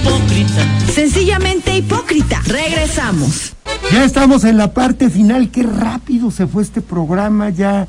Hipócrita. 0.06 0.92
Sencillamente 0.92 1.76
hipócrita. 1.76 2.40
Regresamos. 2.46 3.54
Ya 3.92 4.06
estamos 4.06 4.44
en 4.44 4.58
la 4.58 4.72
parte 4.72 5.10
final. 5.10 5.50
Qué 5.50 5.64
rápido 5.64 6.30
se 6.30 6.46
fue 6.46 6.62
este 6.62 6.82
programa. 6.82 7.50
Ya 7.50 7.88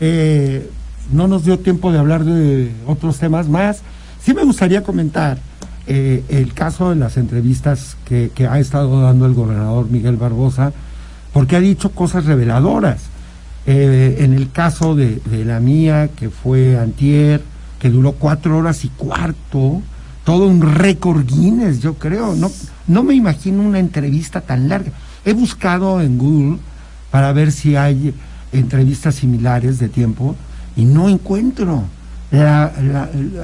eh, 0.00 0.70
no 1.12 1.28
nos 1.28 1.44
dio 1.44 1.58
tiempo 1.58 1.92
de 1.92 1.98
hablar 1.98 2.24
de 2.24 2.72
otros 2.86 3.18
temas 3.18 3.48
más. 3.48 3.82
Sí 4.24 4.32
me 4.32 4.42
gustaría 4.42 4.82
comentar 4.82 5.38
eh, 5.86 6.24
el 6.30 6.54
caso 6.54 6.88
de 6.88 6.96
las 6.96 7.18
entrevistas 7.18 7.98
que, 8.06 8.30
que 8.34 8.46
ha 8.46 8.58
estado 8.58 9.02
dando 9.02 9.26
el 9.26 9.34
gobernador 9.34 9.90
Miguel 9.90 10.16
Barbosa, 10.16 10.72
porque 11.34 11.56
ha 11.56 11.60
dicho 11.60 11.90
cosas 11.90 12.24
reveladoras. 12.24 13.02
Eh, 13.66 14.16
en 14.20 14.32
el 14.32 14.50
caso 14.50 14.96
de, 14.96 15.20
de 15.26 15.44
la 15.44 15.60
mía, 15.60 16.08
que 16.16 16.30
fue 16.30 16.78
antier, 16.78 17.42
que 17.78 17.90
duró 17.90 18.12
cuatro 18.12 18.56
horas 18.56 18.82
y 18.86 18.88
cuarto, 18.88 19.82
todo 20.24 20.46
un 20.46 20.60
récord 20.62 21.24
Guinness, 21.26 21.80
yo 21.80 21.94
creo. 21.94 22.34
No, 22.34 22.50
no 22.86 23.02
me 23.02 23.14
imagino 23.14 23.62
una 23.62 23.78
entrevista 23.78 24.40
tan 24.40 24.68
larga. 24.68 24.92
He 25.24 25.32
buscado 25.32 26.00
en 26.00 26.18
Google 26.18 26.58
para 27.10 27.32
ver 27.32 27.52
si 27.52 27.76
hay 27.76 28.14
entrevistas 28.52 29.14
similares 29.16 29.78
de 29.78 29.88
tiempo 29.88 30.36
y 30.76 30.84
no 30.84 31.08
encuentro. 31.08 31.84
La- 32.30 32.70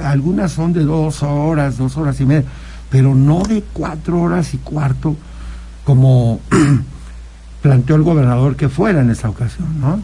algunas 0.05 0.51
son 0.53 0.71
de 0.73 0.83
dos 0.83 1.21
horas, 1.23 1.77
dos 1.77 1.97
horas 1.97 2.19
y 2.21 2.25
media, 2.25 2.45
pero 2.89 3.13
no 3.15 3.43
de 3.43 3.63
cuatro 3.73 4.21
horas 4.21 4.53
y 4.53 4.57
cuarto 4.57 5.15
como 5.83 6.39
planteó 7.61 7.95
el 7.95 8.03
gobernador 8.03 8.55
que 8.55 8.69
fuera 8.69 9.01
en 9.01 9.09
esa 9.09 9.29
ocasión, 9.29 9.79
¿no? 9.81 9.99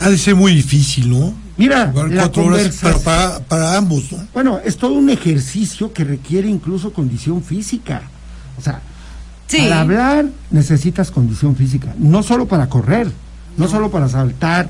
Ha 0.00 0.08
de 0.10 0.18
ser 0.18 0.34
muy 0.36 0.54
difícil, 0.54 1.10
¿no? 1.10 1.34
Mira, 1.56 1.86
la 1.86 1.92
cuatro 1.92 2.44
horas 2.44 2.62
conversación- 2.78 3.02
para, 3.02 3.28
para, 3.38 3.38
para 3.40 3.76
ambos, 3.76 4.12
¿no? 4.12 4.18
Bueno, 4.32 4.60
es 4.64 4.76
todo 4.76 4.92
un 4.94 5.10
ejercicio 5.10 5.92
que 5.92 6.04
requiere 6.04 6.48
incluso 6.48 6.92
condición 6.92 7.42
física. 7.42 8.02
O 8.56 8.62
sea, 8.62 8.80
Sí. 9.48 9.58
para 9.62 9.80
hablar 9.80 10.26
necesitas 10.50 11.10
condición 11.10 11.56
física, 11.56 11.94
no 11.98 12.22
solo 12.22 12.46
para 12.46 12.68
correr, 12.68 13.10
no, 13.56 13.66
solo 13.66 13.90
para 13.90 14.08
saltar 14.08 14.68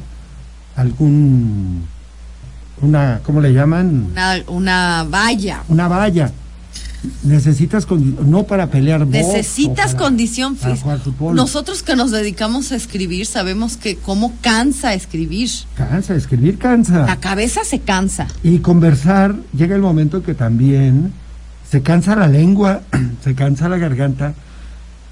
algún 0.77 1.85
una 2.81 3.21
¿cómo 3.25 3.41
le 3.41 3.53
llaman? 3.53 4.07
Una, 4.13 4.37
una 4.47 5.05
valla. 5.11 5.63
Una 5.69 5.89
valla. 5.89 6.31
Necesitas 7.23 7.87
no 7.91 8.45
para 8.45 8.71
pelear 8.71 9.07
Necesitas 9.07 9.93
para- 9.95 9.99
condición 10.05 10.57
física. 10.57 10.99
Nosotros 11.33 11.83
que 11.83 11.95
nos 11.95 12.11
dedicamos 12.11 12.73
a 12.73 12.77
escribir 12.77 13.27
sabemos 13.27 13.77
que 13.77 13.97
cómo 13.97 14.35
cansa 14.41 14.95
escribir. 14.95 15.49
Cansa, 15.77 16.15
escribir 16.17 16.59
cansa. 16.59 17.07
La 17.07 17.17
cabeza 17.21 17.65
se 17.65 17.81
cansa. 17.81 18.27
Y 18.43 18.59
conversar, 18.59 19.37
llega 19.57 19.77
el 19.77 19.83
momento 19.83 20.23
que 20.23 20.35
también 20.35 21.13
se 21.71 21.83
cansa 21.83 22.17
la 22.17 22.27
lengua, 22.27 22.83
se 23.25 23.35
cansa 23.35 23.69
la 23.69 23.79
garganta. 23.79 24.35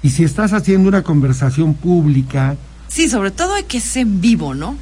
Y 0.03 0.09
si 0.09 0.23
estás 0.23 0.53
haciendo 0.53 0.89
una 0.89 1.03
conversación 1.03 1.73
pública, 1.73 2.55
Sí, 2.89 3.09
sobre 3.09 3.31
todo 3.31 3.53
hay 3.55 3.63
que 3.63 3.81
ser 3.81 4.03
en 4.03 4.21
vivo, 4.21 4.53
¿no? 4.53 4.75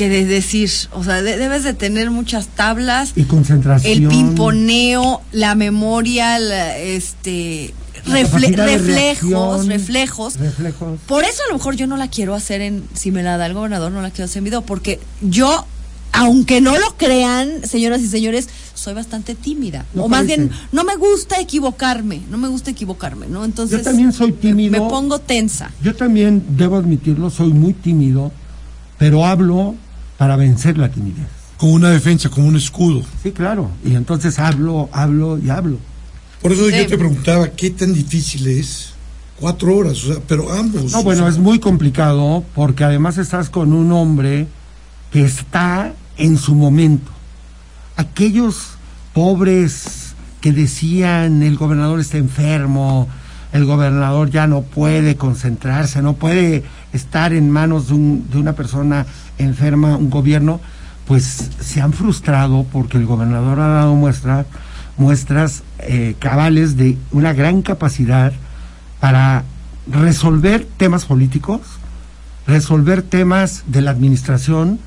Que 0.00 0.08
de 0.08 0.24
decir, 0.24 0.70
o 0.94 1.04
sea, 1.04 1.20
de- 1.20 1.36
debes 1.36 1.62
de 1.62 1.74
tener 1.74 2.10
muchas 2.10 2.46
tablas, 2.46 3.12
y 3.16 3.24
concentración. 3.24 4.02
el 4.04 4.08
pimponeo, 4.08 5.20
la 5.30 5.54
memoria, 5.54 6.38
la- 6.38 6.78
este, 6.78 7.74
refle- 8.06 8.56
reflejos, 8.56 8.86
reacción, 8.86 9.68
reflejos. 9.68 10.38
Reflejos. 10.38 11.00
Por 11.06 11.24
eso 11.24 11.42
a 11.44 11.52
lo 11.52 11.58
mejor 11.58 11.76
yo 11.76 11.86
no 11.86 11.98
la 11.98 12.08
quiero 12.08 12.34
hacer 12.34 12.62
en, 12.62 12.82
si 12.94 13.10
me 13.10 13.22
la 13.22 13.36
da 13.36 13.44
el 13.44 13.52
gobernador, 13.52 13.92
no 13.92 14.00
la 14.00 14.08
quiero 14.10 14.24
hacer 14.24 14.38
en 14.38 14.44
video, 14.44 14.62
porque 14.62 15.00
yo, 15.20 15.66
aunque 16.12 16.62
no 16.62 16.78
lo 16.78 16.96
crean, 16.96 17.66
señoras 17.68 18.00
y 18.00 18.06
señores, 18.08 18.48
soy 18.72 18.94
bastante 18.94 19.34
tímida. 19.34 19.84
No 19.92 20.04
o 20.04 20.08
más 20.08 20.20
parece. 20.22 20.36
bien, 20.44 20.50
no 20.72 20.82
me 20.84 20.96
gusta 20.96 21.38
equivocarme, 21.40 22.22
no 22.30 22.38
me 22.38 22.48
gusta 22.48 22.70
equivocarme, 22.70 23.26
¿no? 23.26 23.44
Entonces. 23.44 23.76
Yo 23.76 23.84
también 23.84 24.14
soy 24.14 24.32
tímido. 24.32 24.72
Me, 24.72 24.80
me 24.80 24.88
pongo 24.88 25.18
tensa. 25.18 25.70
Yo 25.82 25.94
también, 25.94 26.42
debo 26.56 26.78
admitirlo, 26.78 27.28
soy 27.28 27.52
muy 27.52 27.74
tímido, 27.74 28.32
pero 28.96 29.26
hablo 29.26 29.74
para 30.20 30.36
vencer 30.36 30.76
la 30.76 30.90
timidez. 30.90 31.24
Como 31.56 31.72
una 31.72 31.88
defensa, 31.88 32.28
como 32.28 32.46
un 32.46 32.54
escudo. 32.56 33.02
Sí, 33.22 33.32
claro. 33.32 33.70
Y 33.82 33.94
entonces 33.94 34.38
hablo, 34.38 34.90
hablo 34.92 35.38
y 35.38 35.48
hablo. 35.48 35.78
Por 36.42 36.52
eso 36.52 36.68
Sí. 36.68 36.76
yo 36.76 36.86
te 36.88 36.98
preguntaba, 36.98 37.48
¿qué 37.48 37.70
tan 37.70 37.94
difícil 37.94 38.46
es? 38.48 38.90
Cuatro 39.40 39.74
horas, 39.74 40.04
o 40.04 40.12
sea, 40.12 40.22
pero 40.28 40.52
ambos. 40.52 40.92
No, 40.92 41.02
bueno, 41.02 41.22
sea, 41.22 41.30
es 41.30 41.38
muy 41.38 41.58
complicado 41.58 42.44
porque 42.54 42.84
además 42.84 43.16
estás 43.16 43.48
con 43.48 43.72
un 43.72 43.90
hombre 43.92 44.46
que 45.10 45.24
está 45.24 45.94
en 46.18 46.36
su 46.36 46.54
momento. 46.54 47.10
Aquellos 47.96 48.72
pobres 49.14 50.12
que 50.42 50.52
decían 50.52 51.42
el 51.42 51.56
gobernador 51.56 51.98
está 51.98 52.18
enfermo, 52.18 53.08
el 53.54 53.64
gobernador 53.64 54.28
ya 54.30 54.46
no 54.46 54.60
puede 54.60 55.16
concentrarse, 55.16 56.02
no 56.02 56.12
puede 56.12 56.62
estar 56.92 57.32
en 57.32 57.48
manos 57.50 57.88
de, 57.88 57.94
un- 57.94 58.26
de 58.30 58.36
una 58.38 58.52
persona 58.54 59.06
enferma, 59.40 59.96
un 59.96 60.10
gobierno, 60.10 60.60
pues 61.06 61.50
se 61.60 61.80
han 61.80 61.92
frustrado 61.92 62.64
porque 62.72 62.98
el 62.98 63.06
gobernador 63.06 63.60
ha 63.60 63.68
dado 63.68 63.94
muestra, 63.94 64.46
muestras 64.96 65.62
eh, 65.80 66.14
cabales 66.18 66.76
de 66.76 66.96
una 67.10 67.32
gran 67.32 67.62
capacidad 67.62 68.32
para 69.00 69.44
resolver 69.90 70.66
temas 70.76 71.06
políticos, 71.06 71.60
resolver 72.46 73.02
temas 73.02 73.64
de 73.66 73.80
la 73.80 73.90
administración, 73.90 74.78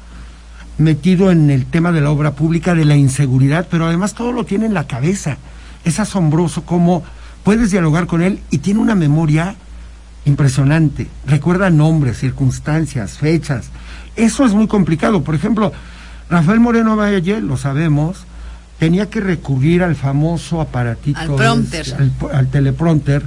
metido 0.77 1.31
en 1.31 1.49
el 1.49 1.65
tema 1.65 1.91
de 1.91 2.01
la 2.01 2.09
obra 2.09 2.31
pública, 2.31 2.73
de 2.75 2.85
la 2.85 2.95
inseguridad, 2.95 3.67
pero 3.69 3.85
además 3.85 4.13
todo 4.13 4.31
lo 4.31 4.45
tiene 4.45 4.65
en 4.65 4.73
la 4.73 4.87
cabeza. 4.87 5.37
Es 5.83 5.99
asombroso 5.99 6.63
cómo 6.65 7.03
puedes 7.43 7.71
dialogar 7.71 8.07
con 8.07 8.21
él 8.21 8.39
y 8.49 8.59
tiene 8.59 8.79
una 8.79 8.95
memoria 8.95 9.55
impresionante. 10.25 11.07
Recuerda 11.25 11.69
nombres, 11.69 12.17
circunstancias, 12.17 13.17
fechas. 13.17 13.69
Eso 14.15 14.45
es 14.45 14.54
muy 14.54 14.67
complicado. 14.67 15.23
Por 15.23 15.36
ejemplo, 15.36 15.71
Rafael 16.30 16.60
Moreno 16.60 16.95
Valle, 16.95 17.41
lo 17.41 17.58
sabemos, 17.58 18.26
tenía 18.80 19.10
que 19.10 19.19
recurrir 19.21 19.84
al 19.84 19.95
famoso 19.95 20.62
aparatito, 20.62 21.19
Al 21.19 21.36
prompter. 21.36 21.82
este, 21.82 21.95
al, 21.95 22.12
al 22.34 22.47
teleprompter, 22.47 23.23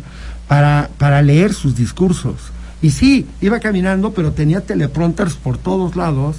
para, 0.48 0.90
para 0.98 1.22
leer 1.22 1.54
sus 1.54 1.76
discursos. 1.76 2.34
Y 2.82 2.90
sí, 2.90 3.26
iba 3.40 3.58
caminando, 3.58 4.12
pero 4.12 4.32
tenía 4.32 4.60
teleprompters 4.60 5.34
por 5.34 5.58
todos 5.58 5.96
lados 5.96 6.36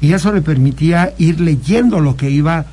y 0.00 0.12
eso 0.12 0.32
le 0.32 0.40
permitía 0.40 1.12
ir 1.18 1.40
leyendo 1.40 2.00
lo 2.00 2.16
que 2.16 2.30
iba 2.30 2.64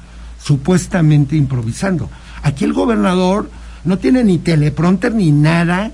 supuestamente 0.41 1.35
improvisando. 1.35 2.09
Aquí 2.43 2.63
el 2.63 2.73
gobernador 2.73 3.49
no 3.83 3.97
tiene 3.97 4.23
ni 4.23 4.37
teleprompter 4.37 5.13
ni 5.13 5.31
nada, 5.31 5.91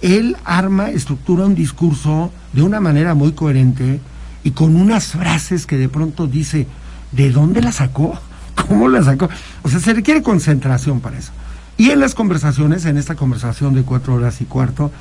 él 0.00 0.36
arma, 0.44 0.90
estructura 0.90 1.46
un 1.46 1.54
discurso 1.54 2.30
de 2.52 2.62
una 2.62 2.78
manera 2.80 3.14
muy 3.14 3.32
coherente 3.32 4.00
y 4.46 4.52
con 4.52 4.76
unas 4.76 5.06
frases 5.08 5.66
que 5.66 5.76
de 5.76 5.88
pronto 5.88 6.28
dice, 6.28 6.68
¿de 7.10 7.32
dónde 7.32 7.60
la 7.62 7.72
sacó? 7.72 8.16
¿Cómo 8.68 8.88
la 8.88 9.02
sacó? 9.02 9.28
O 9.62 9.68
sea, 9.68 9.80
se 9.80 9.92
requiere 9.92 10.22
concentración 10.22 11.00
para 11.00 11.18
eso. 11.18 11.32
Y 11.76 11.90
en 11.90 11.98
las 11.98 12.14
conversaciones, 12.14 12.84
en 12.84 12.96
esta 12.96 13.16
conversación 13.16 13.74
de 13.74 13.82
cuatro 13.82 14.14
horas 14.14 14.40
y 14.40 14.44
cuarto, 14.44 14.92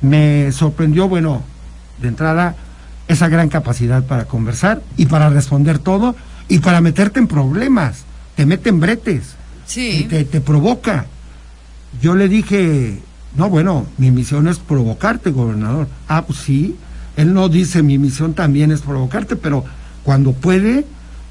me 0.00 0.52
sorprendió, 0.52 1.08
bueno, 1.08 1.42
de 2.00 2.06
entrada, 2.06 2.54
esa 3.08 3.28
gran 3.28 3.48
capacidad 3.48 4.04
para 4.06 4.26
conversar 4.26 4.80
y 4.96 5.06
para 5.06 5.28
responder 5.28 5.80
todo 5.80 6.14
y 6.48 6.60
para 6.60 6.80
meterte 6.80 7.18
en 7.18 7.26
problemas. 7.26 8.04
Te 8.36 8.46
mete 8.46 8.68
en 8.68 8.78
bretes 8.78 9.34
y 9.66 9.70
Sí. 9.70 10.06
te, 10.08 10.24
te 10.24 10.40
provoca. 10.40 11.06
Yo 12.00 12.14
le 12.14 12.28
dije, 12.28 13.00
no, 13.36 13.50
bueno, 13.50 13.86
mi 13.98 14.12
misión 14.12 14.46
es 14.46 14.58
provocarte, 14.60 15.30
gobernador. 15.32 15.88
Ah, 16.08 16.22
pues 16.26 16.38
sí, 16.38 16.76
él 17.16 17.32
no 17.34 17.48
dice 17.48 17.82
mi 17.82 17.98
misión 17.98 18.34
también 18.34 18.70
es 18.72 18.80
provocarte, 18.80 19.36
pero 19.36 19.64
cuando 20.02 20.32
puede, 20.32 20.84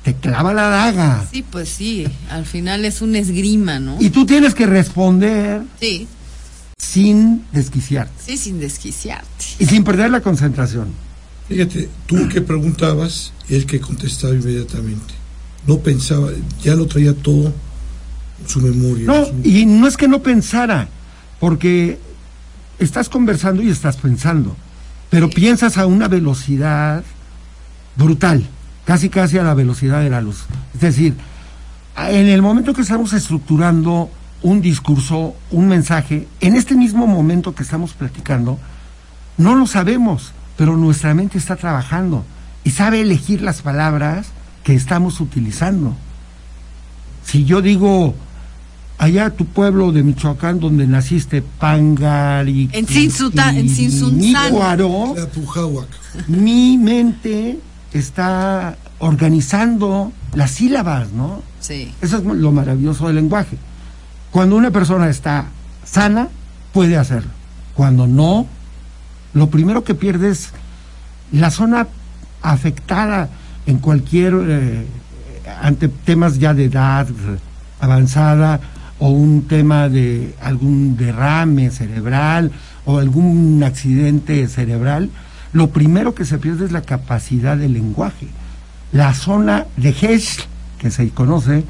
te 0.03 0.13
clava 0.15 0.53
la 0.53 0.63
daga. 0.69 1.25
Sí, 1.31 1.43
pues 1.49 1.69
sí. 1.69 2.05
Al 2.29 2.45
final 2.45 2.85
es 2.85 3.01
un 3.01 3.15
esgrima, 3.15 3.79
¿no? 3.79 3.97
Y 3.99 4.09
tú 4.09 4.25
tienes 4.25 4.53
que 4.55 4.65
responder 4.65 5.61
Sí. 5.79 6.07
sin 6.77 7.45
desquiciarte 7.51 8.13
Sí, 8.25 8.37
sin 8.37 8.59
desquiciarte. 8.59 9.45
y 9.59 9.65
sin 9.65 9.83
perder 9.83 10.11
la 10.11 10.21
concentración. 10.21 10.87
Fíjate, 11.47 11.89
tú 12.05 12.27
que 12.29 12.41
preguntabas, 12.41 13.33
él 13.49 13.65
que 13.65 13.79
contestaba 13.79 14.33
inmediatamente. 14.33 15.13
No 15.67 15.79
pensaba, 15.79 16.29
ya 16.61 16.75
lo 16.75 16.87
traía 16.87 17.13
todo 17.13 17.47
en 18.41 18.49
su 18.49 18.59
memoria. 18.61 19.05
No, 19.05 19.25
su- 19.25 19.33
y 19.43 19.65
no 19.65 19.87
es 19.87 19.95
que 19.97 20.07
no 20.07 20.21
pensara, 20.21 20.87
porque 21.39 21.99
estás 22.79 23.07
conversando 23.09 23.61
y 23.61 23.69
estás 23.69 23.97
pensando, 23.97 24.55
pero 25.13 25.29
piensas 25.29 25.77
a 25.77 25.85
una 25.85 26.07
velocidad 26.07 27.03
brutal, 27.95 28.47
casi 28.83 29.09
casi 29.09 29.37
a 29.37 29.43
la 29.43 29.53
velocidad 29.53 30.01
de 30.01 30.09
la 30.09 30.21
luz. 30.21 30.45
Es 30.73 30.81
decir, 30.81 31.15
en 31.95 32.25
el 32.29 32.41
momento 32.41 32.73
que 32.73 32.81
estamos 32.81 33.13
estructurando 33.13 34.09
un 34.41 34.59
discurso, 34.59 35.35
un 35.51 35.67
mensaje, 35.67 36.27
en 36.39 36.55
este 36.55 36.73
mismo 36.73 37.05
momento 37.05 37.53
que 37.53 37.61
estamos 37.61 37.93
platicando, 37.93 38.57
no 39.37 39.53
lo 39.53 39.67
sabemos, 39.67 40.31
pero 40.57 40.77
nuestra 40.77 41.13
mente 41.13 41.37
está 41.37 41.57
trabajando 41.57 42.25
y 42.63 42.71
sabe 42.71 43.01
elegir 43.01 43.43
las 43.43 43.61
palabras 43.61 44.29
que 44.63 44.73
estamos 44.73 45.21
utilizando. 45.21 45.95
Si 47.23 47.45
yo 47.45 47.61
digo, 47.61 48.15
allá 49.03 49.29
tu 49.31 49.45
pueblo 49.45 49.91
de 49.91 50.01
Michoacán 50.01 50.61
donde 50.61 50.87
naciste, 50.87 51.41
Pangari, 51.41 52.69
En 52.71 52.85
Pujáhuac. 55.27 55.87
mi 56.27 56.77
mente 56.77 57.59
está 57.91 58.77
organizando 58.99 60.13
las 60.33 60.51
sílabas, 60.51 61.11
¿no? 61.11 61.41
Sí. 61.59 61.93
Eso 62.01 62.17
es 62.17 62.23
lo 62.23 62.51
maravilloso 62.53 63.07
del 63.07 63.17
lenguaje. 63.17 63.57
Cuando 64.31 64.55
una 64.55 64.71
persona 64.71 65.09
está 65.09 65.47
sana, 65.83 66.29
puede 66.71 66.95
hacerlo. 66.95 67.29
Cuando 67.73 68.07
no, 68.07 68.47
lo 69.33 69.49
primero 69.49 69.83
que 69.83 69.95
pierde 69.95 70.29
es 70.29 70.51
la 71.33 71.51
zona 71.51 71.87
afectada 72.41 73.29
en 73.65 73.79
cualquier, 73.79 74.33
eh, 74.47 74.87
ante 75.61 75.89
temas 75.89 76.39
ya 76.39 76.53
de 76.53 76.65
edad 76.65 77.07
avanzada 77.81 78.61
o 79.03 79.09
un 79.09 79.49
tema 79.49 79.89
de 79.89 80.33
algún 80.41 80.95
derrame 80.95 81.71
cerebral 81.71 82.53
o 82.85 82.99
algún 82.99 83.61
accidente 83.61 84.47
cerebral, 84.47 85.09
lo 85.51 85.71
primero 85.71 86.15
que 86.15 86.23
se 86.23 86.37
pierde 86.37 86.63
es 86.63 86.71
la 86.71 86.83
capacidad 86.83 87.57
del 87.57 87.73
lenguaje. 87.73 88.27
La 88.93 89.13
zona 89.13 89.65
de 89.75 89.89
Hesch, 89.89 90.47
que 90.77 90.89
se 90.89 91.09
conoce, 91.09 91.65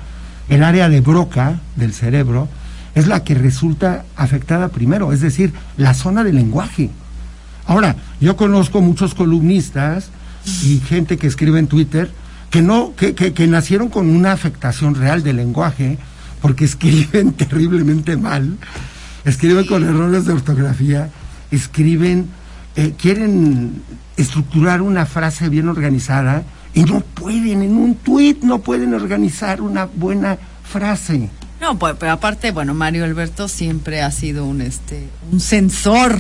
el 0.48 0.64
área 0.64 0.90
de 0.90 1.02
Broca 1.02 1.60
del 1.76 1.96
cerebro, 1.96 2.50
es 2.94 3.08
la 3.08 3.24
que 3.24 3.34
resulta 3.34 4.06
afectada 4.16 4.70
primero, 4.70 5.12
es 5.12 5.22
decir, 5.22 5.54
la 5.76 5.96
zona 5.96 6.24
del 6.24 6.36
lenguaje. 6.36 6.92
Ahora, 7.66 7.96
yo 8.22 8.38
conozco 8.38 8.80
muchos 8.80 9.16
columnistas 9.16 10.12
y 10.64 10.78
gente 10.82 11.18
que 11.18 11.26
escribe 11.26 11.58
en 11.58 11.66
Twitter 11.66 12.12
que 12.52 12.62
no, 12.62 12.94
que, 12.96 13.16
que, 13.16 13.34
que 13.34 13.48
nacieron 13.48 13.90
con 13.90 14.16
una 14.16 14.34
afectación 14.34 14.94
real 14.94 15.24
del 15.24 15.38
lenguaje, 15.38 15.98
porque 16.44 16.66
escriben 16.66 17.32
terriblemente 17.38 18.18
mal, 18.18 18.58
escriben 19.24 19.66
con 19.66 19.86
errores 19.86 20.26
de 20.26 20.34
ortografía, 20.34 21.10
escriben, 21.52 22.28
eh, 22.76 22.94
quieren 22.98 23.82
estructurar 24.18 24.82
una 24.82 25.06
frase 25.06 25.48
bien 25.48 25.70
organizada 25.70 26.44
y 26.74 26.84
no 26.84 27.00
pueden, 27.00 27.62
en 27.62 27.78
un 27.78 27.96
tuit 27.96 28.44
no 28.44 28.60
pueden 28.60 28.94
organizar 28.94 29.62
una 29.62 29.86
buena 29.86 30.38
frase. 30.70 31.30
No, 31.62 31.80
pues, 31.80 31.96
pero 31.98 32.12
aparte, 32.12 32.52
bueno, 32.52 32.74
Mario 32.74 33.06
Alberto 33.06 33.48
siempre 33.48 34.02
ha 34.02 34.12
sido 34.12 34.46
un 34.46 34.60
este 34.60 35.08
un 35.32 35.40
sensor 35.40 36.20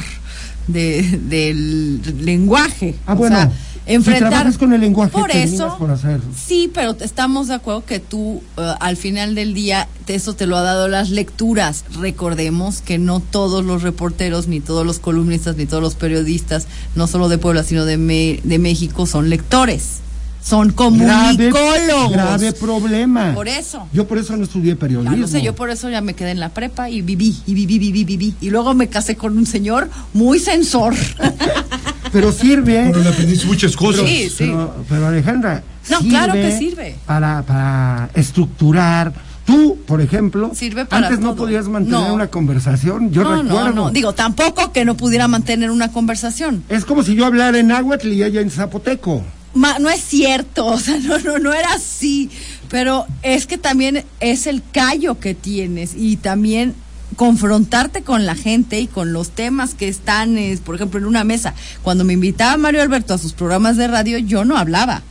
de, 0.68 1.20
del 1.24 2.24
lenguaje. 2.26 2.96
Ah, 3.06 3.14
bueno, 3.14 3.36
sea, 3.36 3.52
si 3.86 3.94
enfrentar 3.94 4.30
trabajas 4.30 4.58
con 4.58 4.72
el 4.74 4.82
lenguaje, 4.82 5.12
por 5.12 5.30
eso 5.32 5.78
por 5.78 5.92
sí 6.36 6.72
pero 6.74 6.96
estamos 7.02 7.48
de 7.50 7.56
acuerdo 7.56 7.86
que 7.86 8.00
tú 8.00 8.42
eh, 8.58 8.74
al 8.80 8.96
final 8.98 9.36
del 9.36 9.54
día 9.54 9.88
eso 10.08 10.34
te 10.36 10.46
lo 10.48 10.58
ha 10.58 10.62
dado 10.62 10.88
las 10.88 11.10
lecturas. 11.10 11.86
Recordemos 12.00 12.82
que 12.82 12.98
no 12.98 13.20
todos 13.20 13.64
los 13.66 13.82
reporteros 13.84 14.48
ni 14.48 14.60
todos 14.60 14.86
los 14.86 15.00
columnistas 15.00 15.56
ni 15.58 15.66
todos 15.66 15.82
los 15.84 15.96
periodistas 15.96 16.68
no 16.96 17.08
solo 17.08 17.30
de 17.30 17.38
Puebla 17.38 17.64
sino 17.64 17.86
de, 17.86 17.98
Me- 17.98 18.40
de 18.44 18.60
México 18.60 19.06
son 19.06 19.30
lectores 19.30 20.00
son 20.44 20.68
Grave, 20.68 20.76
comunicólogos 20.76 22.12
grave 22.12 22.52
problema. 22.54 23.34
por 23.34 23.48
eso 23.48 23.88
Yo 23.94 24.06
por 24.08 24.18
eso 24.18 24.36
no 24.36 24.44
estudié 24.44 24.74
ya 24.74 24.80
periodismo. 24.80 25.16
no 25.16 25.28
sé, 25.28 25.42
yo 25.42 25.56
por 25.56 25.70
eso 25.70 25.90
ya 25.90 26.02
me 26.02 26.14
quedé 26.16 26.32
en 26.32 26.40
la 26.42 26.50
prepa 26.50 26.90
y 26.90 27.02
viví, 27.02 27.36
y 27.46 27.54
viví, 27.54 27.80
viví, 27.80 28.04
viví. 28.04 28.36
Y 28.42 28.50
luego 28.50 28.74
me 28.74 28.88
casé 28.90 29.16
con 29.16 29.38
un 29.38 29.46
señor 29.46 29.90
muy 30.14 30.40
censor. 30.40 30.94
Pero 32.12 32.32
sirve. 32.32 32.84
Bueno, 32.90 33.00
le 33.00 33.10
aprendiste 33.10 33.48
muchas 33.48 33.76
cosas. 33.76 34.06
Sí, 34.08 34.30
sí. 34.30 34.36
Pero, 34.46 34.76
pero, 34.88 35.08
Alejandra. 35.08 35.64
No, 35.90 36.00
claro 36.02 36.34
que 36.34 36.56
sirve. 36.58 36.96
Para, 37.08 37.42
para 37.42 38.10
estructurar. 38.14 39.14
Tú, 39.46 39.80
por 39.86 40.00
ejemplo, 40.00 40.52
Sirve 40.54 40.86
para 40.86 41.08
antes 41.08 41.20
no 41.20 41.34
todo. 41.34 41.46
podías 41.46 41.68
mantener 41.68 42.00
No. 42.00 42.14
una 42.14 42.28
conversación. 42.28 43.12
Yo 43.12 43.24
no, 43.24 43.42
recuerdo. 43.44 43.70
no, 43.70 43.74
no. 43.86 43.92
Digo, 43.92 44.14
tampoco 44.14 44.72
que 44.72 44.86
no 44.86 44.96
pudiera 44.96 45.28
mantener 45.28 45.70
una 45.72 45.92
conversación. 45.92 46.64
Es 46.70 46.86
como 46.86 47.02
si 47.04 47.16
yo 47.16 47.26
hablara 47.26 47.58
en 47.58 47.68
náhuatl 47.68 48.08
y 48.14 48.24
ella 48.24 48.40
en 48.42 48.50
zapoteco. 48.52 49.24
Ma- 49.54 49.80
no 49.80 49.90
es 49.90 50.02
cierto, 50.02 50.66
o 50.66 50.80
sea, 50.80 50.98
no, 51.00 51.18
no, 51.20 51.40
no 51.40 51.54
era 51.54 51.74
así. 51.74 52.30
Pero 52.70 53.06
es 53.22 53.46
que 53.46 53.58
también 53.58 54.04
es 54.20 54.48
el 54.48 54.64
callo 54.72 55.20
que 55.20 55.34
tienes 55.36 55.92
y 55.96 56.18
también 56.18 56.74
confrontarte 57.16 58.02
con 58.02 58.26
la 58.26 58.34
gente 58.34 58.80
y 58.80 58.88
con 58.88 59.14
los 59.14 59.30
temas 59.30 59.76
que 59.76 59.88
están, 59.88 60.38
es, 60.40 60.60
por 60.62 60.74
ejemplo, 60.76 61.00
en 61.00 61.06
una 61.06 61.24
mesa. 61.24 61.54
Cuando 61.84 62.04
me 62.04 62.14
invitaba 62.14 62.58
Mario 62.58 62.82
Alberto 62.82 63.14
a 63.14 63.20
sus 63.20 63.34
programas 63.34 63.78
de 63.78 63.88
radio, 63.88 64.18
yo 64.18 64.44
no 64.46 64.58
hablaba. 64.58 65.04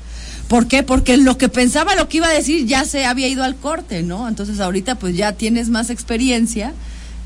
¿Por 0.48 0.66
qué? 0.66 0.82
Porque 0.82 1.16
lo 1.16 1.38
que 1.38 1.48
pensaba, 1.48 1.94
lo 1.94 2.08
que 2.08 2.16
iba 2.16 2.26
a 2.26 2.32
decir, 2.32 2.66
ya 2.66 2.84
se 2.84 3.06
había 3.06 3.28
ido 3.28 3.44
al 3.44 3.54
corte, 3.56 4.02
¿no? 4.02 4.28
Entonces 4.28 4.58
ahorita 4.58 4.96
pues 4.96 5.16
ya 5.16 5.32
tienes 5.32 5.68
más 5.68 5.88
experiencia 5.88 6.72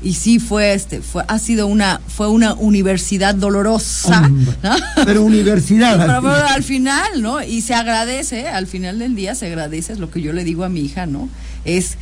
y 0.03 0.13
sí 0.13 0.39
fue 0.39 0.73
este, 0.73 1.01
fue, 1.01 1.23
ha 1.27 1.39
sido 1.39 1.65
una, 1.67 2.01
fue 2.07 2.29
una 2.29 2.53
universidad 2.53 3.33
dolorosa. 3.33 4.27
¿no? 4.29 4.75
Pero 5.05 5.23
universidad. 5.23 5.97
Pero, 6.05 6.21
pero 6.21 6.47
al 6.47 6.63
final, 6.63 7.21
¿no? 7.21 7.41
Y 7.43 7.61
se 7.61 7.73
agradece, 7.73 8.47
al 8.47 8.67
final 8.67 8.99
del 8.99 9.15
día 9.15 9.33
se 9.35 9.47
agradece, 9.47 9.93
es 9.93 9.99
lo 9.99 10.11
que 10.11 10.21
yo 10.21 10.33
le 10.33 10.43
digo 10.43 10.63
a 10.63 10.69
mi 10.69 10.81
hija, 10.81 11.05
¿no? 11.07 11.29
Es 11.65 11.97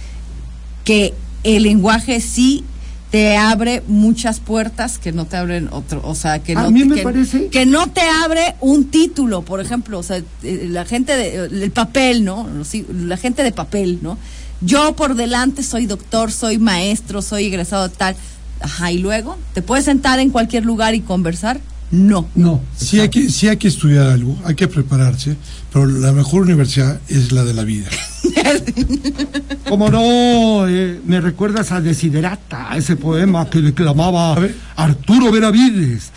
que 0.83 1.13
el 1.43 1.63
lenguaje 1.63 2.19
sí 2.21 2.63
te 3.11 3.37
abre 3.37 3.81
muchas 3.87 4.39
puertas 4.41 4.97
que 4.97 5.11
no 5.13 5.25
te 5.25 5.37
abren 5.37 5.69
otro, 5.71 6.01
o 6.03 6.15
sea, 6.15 6.39
que 6.39 6.51
A 6.53 6.63
no 6.63 6.71
mí 6.71 6.81
te- 6.81 6.85
me 6.85 6.95
que, 6.95 7.03
parece- 7.03 7.47
que 7.49 7.65
no 7.65 7.87
te 7.87 8.01
abre 8.01 8.55
un 8.59 8.85
título, 8.91 9.43
por 9.43 9.61
ejemplo, 9.61 9.99
o 9.99 10.03
sea, 10.03 10.17
eh, 10.43 10.67
la 10.69 10.83
gente 10.85 11.15
de, 11.15 11.45
el 11.45 11.71
papel, 11.71 12.25
¿no? 12.25 12.45
Sí, 12.65 12.85
La 12.93 13.15
gente 13.15 13.43
de 13.43 13.51
papel, 13.53 13.99
¿no? 14.01 14.17
Yo 14.61 14.95
por 14.95 15.15
delante 15.15 15.63
soy 15.63 15.85
doctor, 15.85 16.31
soy 16.31 16.57
maestro, 16.57 17.21
soy 17.21 17.45
egresado 17.45 17.89
de 17.89 17.95
tal. 17.95 18.15
Ajá, 18.61 18.91
y 18.91 18.99
luego, 18.99 19.37
¿te 19.53 19.61
puedes 19.61 19.85
sentar 19.85 20.19
en 20.19 20.29
cualquier 20.29 20.65
lugar 20.65 20.95
y 20.95 21.01
conversar? 21.01 21.59
No. 21.91 22.27
No. 22.35 22.61
Sí 22.75 22.99
hay, 22.99 23.09
que, 23.09 23.29
sí 23.29 23.47
hay 23.47 23.57
que 23.57 23.67
estudiar 23.67 24.07
algo, 24.07 24.37
hay 24.43 24.55
que 24.55 24.67
prepararse, 24.67 25.35
pero 25.71 25.85
la 25.85 26.11
mejor 26.13 26.43
universidad 26.43 26.99
es 27.07 27.31
la 27.31 27.43
de 27.43 27.53
la 27.53 27.63
vida. 27.63 27.87
Como 29.69 29.89
no, 29.89 30.67
eh, 30.67 30.99
me 31.05 31.21
recuerdas 31.21 31.71
a 31.71 31.81
Desiderata, 31.81 32.75
ese 32.75 32.95
poema 32.95 33.49
que 33.49 33.61
declamaba. 33.61 34.35
Arturo 34.75 35.31
Benavides. 35.31 36.11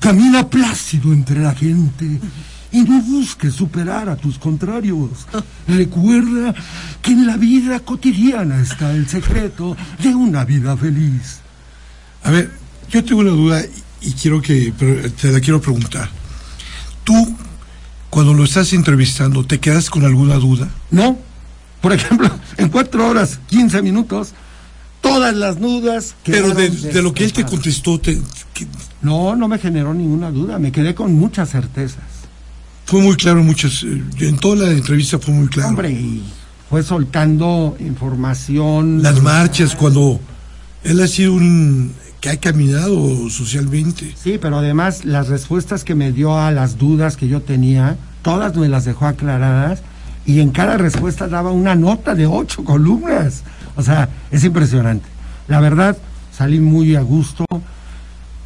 Camina 0.00 0.48
plácido 0.48 1.12
entre 1.12 1.40
la 1.40 1.54
gente 1.54 2.20
y 2.72 2.82
no 2.82 3.00
busques 3.02 3.54
superar 3.54 4.08
a 4.08 4.16
tus 4.16 4.38
contrarios. 4.38 5.26
Recuerda 5.66 6.54
que 7.02 7.12
en 7.12 7.26
la 7.26 7.36
vida 7.36 7.80
cotidiana 7.80 8.60
está 8.60 8.92
el 8.92 9.08
secreto 9.08 9.76
de 10.02 10.14
una 10.14 10.44
vida 10.44 10.76
feliz. 10.76 11.40
A 12.24 12.30
ver, 12.30 12.50
yo 12.90 13.04
tengo 13.04 13.20
una 13.20 13.30
duda 13.30 13.62
y, 14.00 14.12
quiero 14.12 14.42
que, 14.42 14.72
te 15.20 15.32
la 15.32 15.40
quiero 15.40 15.60
preguntar. 15.60 16.10
Tú, 17.04 17.36
cuando 18.10 18.34
lo 18.34 18.44
estás 18.44 18.72
entrevistando, 18.72 19.44
¿te 19.44 19.58
quedas 19.60 19.88
con 19.88 20.04
alguna 20.04 20.34
duda? 20.34 20.68
¿No? 20.90 21.18
Por 21.80 21.92
ejemplo, 21.92 22.30
en 22.56 22.68
cuatro 22.68 23.08
horas, 23.08 23.38
15 23.48 23.82
minutos, 23.82 24.34
todas 25.00 25.34
las 25.34 25.58
dudas. 25.60 26.16
Pero 26.24 26.52
de, 26.54 27.02
lo 27.02 27.14
que 27.14 27.24
él 27.24 27.32
te 27.32 27.44
contestó, 27.44 27.98
te- 28.00 28.20
que 28.52 28.66
No, 29.00 29.36
no 29.36 29.48
me 29.48 29.58
generó 29.58 29.94
ninguna 29.94 30.30
duda, 30.30 30.58
me 30.58 30.72
quedé 30.72 30.94
con 30.94 31.14
muchas 31.14 31.50
certezas. 31.50 32.17
Fue 32.88 33.02
muy 33.02 33.16
claro, 33.16 33.44
muchas, 33.44 33.82
eh, 33.82 34.02
en 34.20 34.38
toda 34.38 34.64
la 34.64 34.72
entrevista 34.72 35.18
fue 35.18 35.34
muy 35.34 35.48
claro. 35.48 35.68
Hombre, 35.68 35.90
y 35.90 36.22
fue 36.70 36.82
soltando 36.82 37.76
información. 37.80 39.02
Las 39.02 39.22
marchas, 39.22 39.76
cuando 39.76 40.18
él 40.84 40.98
ha 41.02 41.06
sido 41.06 41.34
un 41.34 41.92
que 42.18 42.30
ha 42.30 42.38
caminado 42.38 43.28
socialmente. 43.28 44.14
Sí, 44.16 44.38
pero 44.40 44.56
además 44.56 45.04
las 45.04 45.28
respuestas 45.28 45.84
que 45.84 45.94
me 45.94 46.12
dio 46.12 46.38
a 46.38 46.50
las 46.50 46.78
dudas 46.78 47.18
que 47.18 47.28
yo 47.28 47.42
tenía, 47.42 47.98
todas 48.22 48.56
me 48.56 48.70
las 48.70 48.86
dejó 48.86 49.04
aclaradas 49.04 49.82
y 50.24 50.40
en 50.40 50.48
cada 50.48 50.78
respuesta 50.78 51.28
daba 51.28 51.52
una 51.52 51.74
nota 51.74 52.14
de 52.14 52.26
ocho 52.26 52.64
columnas. 52.64 53.42
O 53.76 53.82
sea, 53.82 54.08
es 54.30 54.44
impresionante. 54.44 55.06
La 55.46 55.60
verdad, 55.60 55.94
salí 56.32 56.58
muy 56.58 56.96
a 56.96 57.02
gusto. 57.02 57.44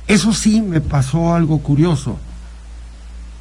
Eso 0.08 0.32
sí, 0.32 0.60
me 0.60 0.80
pasó 0.80 1.32
algo 1.32 1.58
curioso. 1.58 2.18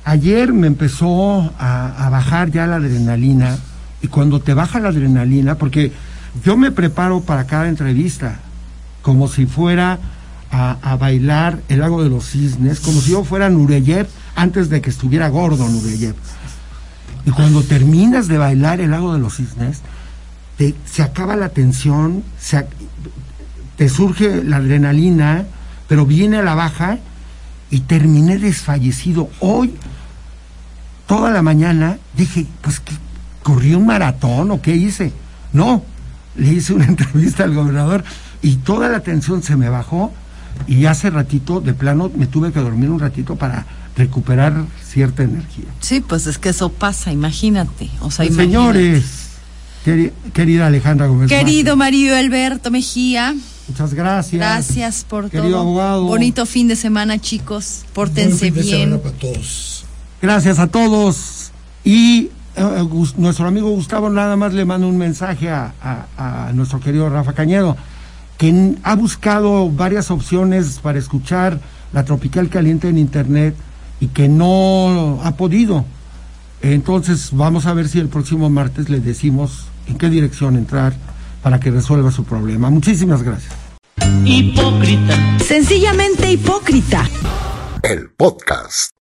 Ayer 0.03 0.51
me 0.51 0.67
empezó 0.67 1.53
a, 1.59 2.09
bajar 2.09 2.49
ya 2.51 2.65
la 2.65 2.77
adrenalina 2.77 3.57
y 4.01 4.07
cuando 4.07 4.39
te 4.41 4.53
baja 4.53 4.79
la 4.79 4.89
adrenalina, 4.89 5.55
porque 5.55 5.91
yo 6.43 6.57
me 6.57 6.71
preparo 6.71 7.21
para 7.21 7.45
cada 7.45 7.67
entrevista, 7.69 8.39
como 9.03 9.27
si 9.27 9.45
fuera 9.45 9.99
a, 10.51 10.95
bailar 10.97 11.59
el 11.69 11.79
lago 11.79 12.03
de 12.03 12.09
los 12.09 12.25
cisnes, 12.29 12.79
como 12.79 12.99
si 12.99 13.11
yo 13.11 13.23
fuera 13.23 13.49
Nureyev 13.49 14.07
antes 14.35 14.69
de 14.69 14.81
que 14.81 14.89
estuviera 14.89 15.29
gordo 15.29 15.67
Nureyev. 15.67 16.15
Y 17.25 17.31
cuando 17.31 17.61
terminas 17.61 18.27
de 18.27 18.37
bailar 18.39 18.81
el 18.81 18.91
lago 18.91 19.13
de 19.13 19.19
los 19.19 19.35
cisnes, 19.35 19.81
te- 20.57 20.75
se 20.85 21.03
acaba 21.03 21.35
la 21.35 21.49
tensión, 21.49 22.23
se 22.39 22.65
te 23.77 23.87
surge 23.87 24.43
la 24.43 24.57
adrenalina, 24.57 25.45
pero 25.87 26.05
viene 26.05 26.37
a 26.37 26.43
la 26.43 26.55
baja 26.55 26.97
y 27.69 27.81
terminé 27.81 28.37
desfallecido. 28.39 29.29
Hoy, 29.39 29.73
toda 31.17 31.29
la 31.31 31.41
mañana, 31.41 31.97
dije, 32.15 32.45
pues, 32.61 32.79
¿qué? 32.79 32.93
¿corrí 33.43 33.75
un 33.75 33.85
maratón 33.85 34.49
o 34.51 34.61
qué 34.61 34.75
hice? 34.75 35.11
No, 35.51 35.83
le 36.37 36.53
hice 36.53 36.73
una 36.73 36.85
entrevista 36.93 37.43
al 37.43 37.53
gobernador 37.53 38.03
y 38.41 38.55
toda 38.57 38.87
la 38.87 39.01
tensión 39.01 39.43
se 39.43 39.55
me 39.57 39.67
bajó 39.67 40.13
y 40.67 40.85
hace 40.85 41.09
ratito, 41.09 41.59
de 41.59 41.73
plano, 41.73 42.09
me 42.15 42.27
tuve 42.27 42.51
que 42.53 42.59
dormir 42.61 42.89
un 42.89 42.99
ratito 42.99 43.35
para 43.35 43.65
recuperar 43.97 44.53
cierta 44.85 45.23
energía. 45.23 45.65
Sí, 45.81 45.99
pues 45.99 46.27
es 46.27 46.37
que 46.37 46.49
eso 46.49 46.69
pasa, 46.71 47.11
imagínate. 47.11 47.89
O 47.99 48.09
sea, 48.09 48.25
Pues, 48.25 48.37
imagínate. 48.37 48.79
señores, 48.79 49.03
queri- 49.85 50.11
querida 50.33 50.67
Alejandra 50.67 51.07
Gómez. 51.07 51.27
Querido 51.29 51.75
Mario 51.75 52.15
Alberto 52.15 52.71
Mejía, 52.71 53.35
muchas 53.67 53.93
gracias. 53.93 54.39
gracias 54.39 55.03
por 55.09 55.29
Querido 55.29 55.49
todo. 55.51 55.59
abogado. 55.61 56.03
Bonito 56.05 56.45
fin 56.45 56.69
de 56.69 56.75
semana, 56.77 57.19
chicos. 57.19 57.81
Pórtense 57.93 58.29
Buen 58.29 58.39
fin 58.39 58.53
de 58.53 58.61
bien. 58.61 58.79
semana 58.91 59.01
para 59.03 59.15
todos. 59.17 59.80
Gracias 60.21 60.59
a 60.59 60.67
todos 60.67 61.51
y 61.83 62.29
eh, 62.55 62.81
Gus- 62.83 63.17
nuestro 63.17 63.47
amigo 63.47 63.69
Gustavo 63.71 64.09
nada 64.09 64.35
más 64.35 64.53
le 64.53 64.65
manda 64.65 64.85
un 64.87 64.97
mensaje 64.97 65.49
a, 65.49 65.73
a- 65.81 66.47
a 66.47 66.53
nuestro 66.53 66.79
querido 66.79 67.09
Rafa 67.09 67.33
Cañedo, 67.33 67.75
que 68.37 68.75
ha 68.83 68.95
buscado 68.95 69.69
varias 69.69 70.11
opciones 70.11 70.79
para 70.79 70.99
escuchar 70.99 71.59
la 71.93 72.05
Tropical 72.05 72.49
Caliente 72.49 72.87
en 72.89 72.97
Internet 72.97 73.55
y 73.99 74.07
que 74.07 74.27
no 74.29 75.19
ha 75.23 75.31
podido. 75.35 75.85
Entonces 76.61 77.29
vamos 77.33 77.65
a 77.65 77.73
ver 77.73 77.87
si 77.89 77.99
el 77.99 78.07
próximo 78.07 78.49
martes 78.49 78.89
le 78.89 78.99
decimos 78.99 79.65
en 79.87 79.97
qué 79.97 80.09
dirección 80.09 80.55
entrar 80.55 80.93
para 81.41 81.59
que 81.59 81.71
resuelva 81.71 82.11
su 82.11 82.23
problema. 82.23 82.69
Muchísimas 82.69 83.23
gracias. 83.23 83.51
Hipócrita. 84.23 85.15
Sencillamente 85.39 86.31
hipócrita. 86.31 87.03
El 87.81 88.11
podcast. 88.15 88.91